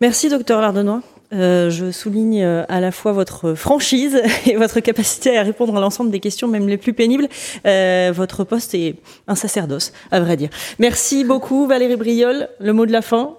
Merci, 0.00 0.28
docteur 0.28 0.60
Lardenois. 0.60 1.02
Euh, 1.32 1.70
je 1.70 1.90
souligne 1.90 2.42
euh, 2.42 2.64
à 2.68 2.80
la 2.80 2.92
fois 2.92 3.10
votre 3.12 3.54
franchise 3.54 4.22
et 4.46 4.56
votre 4.56 4.80
capacité 4.80 5.36
à 5.36 5.42
répondre 5.42 5.76
à 5.76 5.80
l'ensemble 5.80 6.10
des 6.10 6.20
questions, 6.20 6.46
même 6.46 6.68
les 6.68 6.76
plus 6.76 6.92
pénibles. 6.92 7.28
Euh, 7.66 8.12
votre 8.14 8.44
poste 8.44 8.74
est 8.74 8.96
un 9.26 9.34
sacerdoce, 9.34 9.92
à 10.10 10.20
vrai 10.20 10.36
dire. 10.36 10.50
Merci 10.78 11.24
beaucoup, 11.24 11.66
Valérie 11.66 11.96
Briol. 11.96 12.48
Le 12.60 12.72
mot 12.72 12.86
de 12.86 12.92
la 12.92 13.02
fin 13.02 13.36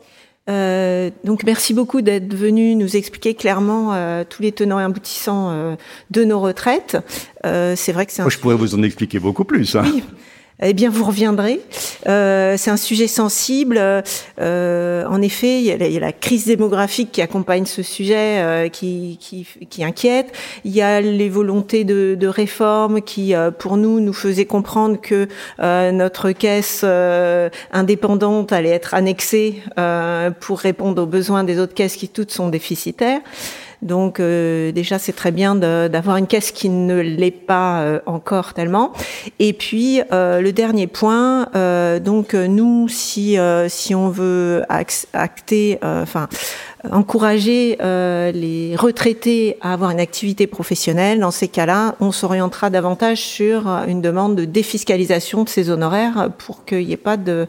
euh, 0.49 1.09
donc 1.23 1.43
merci 1.43 1.73
beaucoup 1.73 2.01
d'être 2.01 2.33
venu 2.33 2.75
nous 2.75 2.95
expliquer 2.95 3.33
clairement 3.35 3.93
euh, 3.93 4.23
tous 4.27 4.41
les 4.41 4.51
tenants 4.51 4.79
et 4.79 4.83
aboutissants 4.83 5.49
euh, 5.49 5.75
de 6.11 6.23
nos 6.23 6.39
retraites. 6.39 6.97
Euh, 7.45 7.75
c'est 7.75 7.91
vrai 7.91 8.05
que 8.05 8.11
c'est. 8.11 8.21
Moi, 8.21 8.31
je 8.31 8.37
pourrais 8.37 8.55
vous 8.55 8.75
en 8.75 8.83
expliquer 8.83 9.19
beaucoup 9.19 9.43
plus. 9.43 9.75
Hein. 9.75 9.83
Oui 9.85 10.03
eh 10.59 10.73
bien, 10.73 10.89
vous 10.89 11.03
reviendrez. 11.03 11.61
Euh, 12.07 12.55
c'est 12.57 12.71
un 12.71 12.77
sujet 12.77 13.07
sensible. 13.07 13.79
Euh, 14.41 15.05
en 15.05 15.21
effet, 15.21 15.59
il 15.59 15.65
y, 15.65 15.71
a 15.71 15.99
la, 15.99 16.11
crise 16.11 16.45
démographique 16.45 17.11
qui 17.11 17.21
accompagne 17.21 17.65
ce 17.65 17.83
sujet, 17.83 18.41
euh, 18.41 18.67
qui, 18.67 19.19
qui, 19.21 19.45
qui, 19.69 19.83
inquiète. 19.83 20.31
Il 20.65 20.71
y 20.71 20.81
a 20.81 20.99
les 20.99 21.29
volontés 21.29 21.83
de, 21.83 22.15
de 22.19 22.27
réforme 22.27 23.01
qui, 23.01 23.35
pour 23.59 23.77
nous, 23.77 23.99
nous 23.99 24.13
faisaient 24.13 24.45
comprendre 24.45 24.99
que 24.99 25.27
notre 25.91 26.31
caisse 26.31 26.83
indépendante 27.71 28.51
allait 28.51 28.69
être 28.69 28.95
annexée 28.95 29.61
pour 30.39 30.59
répondre 30.59 31.03
aux 31.03 31.07
besoins 31.07 31.43
des 31.43 31.59
autres 31.59 31.75
caisses 31.75 31.95
qui 31.95 32.09
toutes 32.09 32.31
sont 32.31 32.49
déficitaires. 32.49 33.21
Donc 33.81 34.19
euh, 34.19 34.71
déjà 34.71 34.97
c'est 34.97 35.13
très 35.13 35.31
bien 35.31 35.55
d'avoir 35.55 36.17
une 36.17 36.27
caisse 36.27 36.51
qui 36.51 36.69
ne 36.69 36.99
l'est 36.99 37.31
pas 37.31 37.81
euh, 37.81 37.99
encore 38.05 38.53
tellement. 38.53 38.91
Et 39.39 39.53
puis 39.53 40.01
euh, 40.11 40.41
le 40.41 40.51
dernier 40.51 40.87
point, 40.87 41.47
donc 42.03 42.33
nous 42.33 42.87
si 42.87 43.37
si 43.67 43.95
on 43.95 44.09
veut 44.09 44.63
acter, 45.13 45.79
enfin 45.83 46.27
encourager 46.91 47.77
les 47.79 48.75
retraités 48.75 49.57
à 49.61 49.73
avoir 49.73 49.91
une 49.91 49.99
activité 49.99 50.47
professionnelle, 50.47 51.19
dans 51.19 51.31
ces 51.31 51.47
cas-là, 51.47 51.95
on 51.99 52.11
s'orientera 52.11 52.69
davantage 52.69 53.19
sur 53.19 53.67
une 53.87 54.01
demande 54.01 54.35
de 54.35 54.45
défiscalisation 54.45 55.43
de 55.43 55.49
ces 55.49 55.69
honoraires 55.69 56.29
pour 56.37 56.65
qu'il 56.65 56.85
n'y 56.85 56.93
ait 56.93 56.97
pas 56.97 57.17
de 57.17 57.47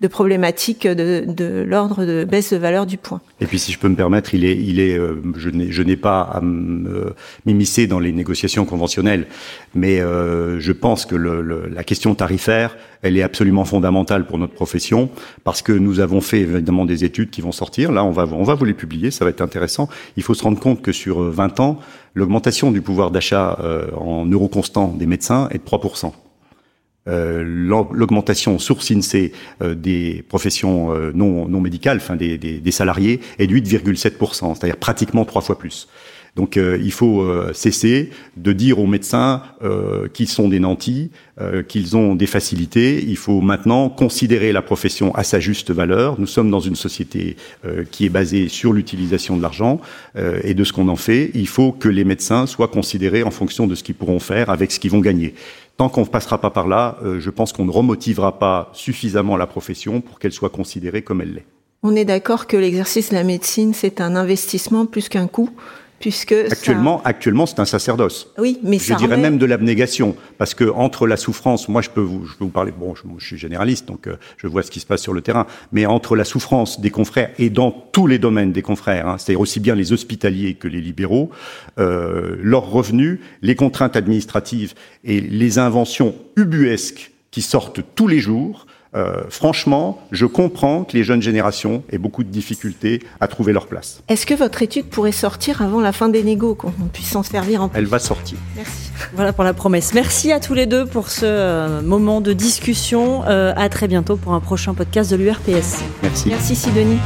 de 0.00 0.08
problématiques 0.08 0.86
de, 0.86 1.24
de 1.26 1.64
l'ordre 1.66 2.04
de 2.04 2.24
baisse 2.24 2.52
de 2.52 2.58
valeur 2.58 2.86
du 2.86 2.98
point. 2.98 3.20
Et 3.40 3.46
puis, 3.46 3.58
si 3.58 3.72
je 3.72 3.78
peux 3.78 3.88
me 3.88 3.96
permettre, 3.96 4.34
il 4.34 4.44
est, 4.44 4.56
il 4.56 4.78
est, 4.78 4.96
euh, 4.96 5.20
je 5.36 5.82
n'ai, 5.82 5.96
pas 5.96 6.20
à 6.20 6.40
m'immiscer 6.40 7.86
dans 7.86 7.98
les 7.98 8.12
négociations 8.12 8.64
conventionnelles, 8.64 9.26
mais 9.74 10.00
euh, 10.00 10.60
je 10.60 10.72
pense 10.72 11.04
que 11.04 11.16
le, 11.16 11.42
le, 11.42 11.68
la 11.68 11.82
question 11.82 12.14
tarifaire, 12.14 12.76
elle 13.02 13.16
est 13.16 13.22
absolument 13.22 13.64
fondamentale 13.64 14.26
pour 14.26 14.38
notre 14.38 14.54
profession 14.54 15.10
parce 15.44 15.62
que 15.62 15.72
nous 15.72 16.00
avons 16.00 16.20
fait 16.20 16.40
évidemment 16.40 16.84
des 16.84 17.04
études 17.04 17.30
qui 17.30 17.40
vont 17.40 17.52
sortir. 17.52 17.92
Là, 17.92 18.04
on 18.04 18.10
va, 18.10 18.26
on 18.30 18.44
va 18.44 18.54
vous 18.54 18.64
les 18.64 18.74
publier, 18.74 19.10
ça 19.10 19.24
va 19.24 19.30
être 19.30 19.40
intéressant. 19.40 19.88
Il 20.16 20.22
faut 20.22 20.34
se 20.34 20.42
rendre 20.42 20.60
compte 20.60 20.82
que 20.82 20.92
sur 20.92 21.20
20 21.20 21.60
ans, 21.60 21.78
l'augmentation 22.14 22.70
du 22.70 22.82
pouvoir 22.82 23.10
d'achat 23.10 23.58
euh, 23.62 23.90
en 23.96 24.26
euros 24.26 24.48
constants 24.48 24.88
des 24.88 25.06
médecins 25.06 25.48
est 25.50 25.58
de 25.58 25.64
3 25.64 25.80
euh, 27.08 27.42
l'augmentation 27.44 28.58
source 28.58 28.90
INSEE 28.90 29.32
euh, 29.62 29.74
des 29.74 30.24
professions 30.28 30.92
euh, 30.92 31.10
non, 31.14 31.48
non 31.48 31.60
médicales, 31.60 31.98
enfin 31.98 32.16
des, 32.16 32.38
des, 32.38 32.58
des 32.58 32.70
salariés, 32.70 33.20
est 33.38 33.46
de 33.46 33.54
8,7%, 33.54 34.54
c'est-à-dire 34.54 34.76
pratiquement 34.76 35.24
trois 35.24 35.42
fois 35.42 35.58
plus. 35.58 35.88
Donc 36.36 36.56
il 36.56 36.92
faut 36.92 37.26
cesser 37.52 38.10
de 38.36 38.52
dire 38.52 38.78
aux 38.78 38.86
médecins 38.86 39.42
qu'ils 40.12 40.28
sont 40.28 40.48
des 40.48 40.60
nantis, 40.60 41.10
qu'ils 41.66 41.96
ont 41.96 42.14
des 42.14 42.28
facilités. 42.28 43.02
Il 43.04 43.16
faut 43.16 43.40
maintenant 43.40 43.88
considérer 43.88 44.52
la 44.52 44.62
profession 44.62 45.12
à 45.16 45.24
sa 45.24 45.40
juste 45.40 45.72
valeur. 45.72 46.20
Nous 46.20 46.28
sommes 46.28 46.48
dans 46.48 46.60
une 46.60 46.76
société 46.76 47.34
qui 47.90 48.06
est 48.06 48.08
basée 48.08 48.46
sur 48.46 48.72
l'utilisation 48.72 49.36
de 49.36 49.42
l'argent 49.42 49.80
et 50.44 50.54
de 50.54 50.62
ce 50.62 50.72
qu'on 50.72 50.86
en 50.86 50.96
fait. 50.96 51.32
Il 51.34 51.48
faut 51.48 51.72
que 51.72 51.88
les 51.88 52.04
médecins 52.04 52.46
soient 52.46 52.68
considérés 52.68 53.24
en 53.24 53.32
fonction 53.32 53.66
de 53.66 53.74
ce 53.74 53.82
qu'ils 53.82 53.96
pourront 53.96 54.20
faire 54.20 54.48
avec 54.48 54.70
ce 54.70 54.78
qu'ils 54.78 54.92
vont 54.92 55.00
gagner. 55.00 55.34
Tant 55.78 55.88
qu'on 55.88 56.00
ne 56.00 56.06
passera 56.06 56.38
pas 56.38 56.50
par 56.50 56.66
là, 56.66 56.98
euh, 57.04 57.20
je 57.20 57.30
pense 57.30 57.52
qu'on 57.52 57.64
ne 57.64 57.70
remotivera 57.70 58.40
pas 58.40 58.68
suffisamment 58.72 59.36
la 59.36 59.46
profession 59.46 60.00
pour 60.00 60.18
qu'elle 60.18 60.32
soit 60.32 60.50
considérée 60.50 61.02
comme 61.02 61.20
elle 61.20 61.34
l'est. 61.34 61.46
On 61.84 61.94
est 61.94 62.04
d'accord 62.04 62.48
que 62.48 62.56
l'exercice 62.56 63.10
de 63.10 63.14
la 63.14 63.22
médecine, 63.22 63.72
c'est 63.72 64.00
un 64.00 64.16
investissement 64.16 64.86
plus 64.86 65.08
qu'un 65.08 65.28
coût 65.28 65.50
puisque 66.00 66.32
actuellement, 66.32 67.02
actuellement, 67.04 67.46
c'est 67.46 67.60
un 67.60 67.64
sacerdoce. 67.64 68.32
Oui, 68.38 68.58
mais 68.62 68.78
je 68.78 68.94
dirais 68.94 69.16
même 69.16 69.38
de 69.38 69.46
l'abnégation, 69.46 70.16
parce 70.38 70.54
que 70.54 70.64
entre 70.64 71.06
la 71.06 71.16
souffrance, 71.16 71.68
moi, 71.68 71.82
je 71.82 71.90
peux 71.90 72.00
vous, 72.00 72.26
je 72.26 72.36
peux 72.36 72.44
vous 72.44 72.50
parler. 72.50 72.72
Bon, 72.72 72.94
je, 72.94 73.02
je 73.18 73.26
suis 73.26 73.38
généraliste, 73.38 73.86
donc 73.86 74.06
euh, 74.06 74.16
je 74.36 74.46
vois 74.46 74.62
ce 74.62 74.70
qui 74.70 74.80
se 74.80 74.86
passe 74.86 75.02
sur 75.02 75.12
le 75.12 75.20
terrain. 75.20 75.46
Mais 75.72 75.86
entre 75.86 76.16
la 76.16 76.24
souffrance 76.24 76.80
des 76.80 76.90
confrères 76.90 77.30
et 77.38 77.50
dans 77.50 77.70
tous 77.70 78.06
les 78.06 78.18
domaines 78.18 78.52
des 78.52 78.62
confrères, 78.62 79.08
hein, 79.08 79.18
c'est-à-dire 79.18 79.40
aussi 79.40 79.60
bien 79.60 79.74
les 79.74 79.92
hospitaliers 79.92 80.54
que 80.54 80.68
les 80.68 80.80
libéraux, 80.80 81.30
euh, 81.78 82.36
leurs 82.42 82.70
revenus, 82.70 83.20
les 83.42 83.54
contraintes 83.54 83.96
administratives 83.96 84.74
et 85.04 85.20
les 85.20 85.58
inventions 85.58 86.14
ubuesques 86.36 87.12
qui 87.30 87.42
sortent 87.42 87.80
tous 87.94 88.08
les 88.08 88.20
jours 88.20 88.66
euh, 88.94 89.22
franchement, 89.28 90.00
je 90.12 90.26
comprends 90.26 90.84
que 90.84 90.96
les 90.96 91.04
jeunes 91.04 91.22
générations 91.22 91.82
aient 91.90 91.98
beaucoup 91.98 92.24
de 92.24 92.30
difficultés 92.30 93.02
à 93.20 93.28
trouver 93.28 93.52
leur 93.52 93.66
place. 93.66 94.02
Est-ce 94.08 94.26
que 94.26 94.34
votre 94.34 94.62
étude 94.62 94.86
pourrait 94.86 95.12
sortir 95.12 95.62
avant 95.62 95.80
la 95.80 95.92
fin 95.92 96.08
des 96.08 96.22
négos, 96.22 96.54
qu'on 96.54 96.70
puisse 96.92 97.10
s'en 97.10 97.22
servir 97.22 97.62
en 97.62 97.68
plus 97.68 97.78
Elle 97.78 97.86
va 97.86 97.98
sortir. 97.98 98.38
Merci. 98.56 98.90
Voilà 99.14 99.32
pour 99.32 99.44
la 99.44 99.54
promesse. 99.54 99.94
Merci 99.94 100.32
à 100.32 100.40
tous 100.40 100.54
les 100.54 100.66
deux 100.66 100.86
pour 100.86 101.10
ce 101.10 101.24
euh, 101.24 101.82
moment 101.82 102.20
de 102.20 102.32
discussion. 102.32 103.24
Euh, 103.26 103.52
à 103.56 103.68
très 103.68 103.88
bientôt 103.88 104.16
pour 104.16 104.34
un 104.34 104.40
prochain 104.40 104.74
podcast 104.74 105.10
de 105.10 105.16
l'URPS. 105.16 105.82
Merci. 106.02 106.28
Merci 106.28 106.56
Sidonie. 106.56 106.98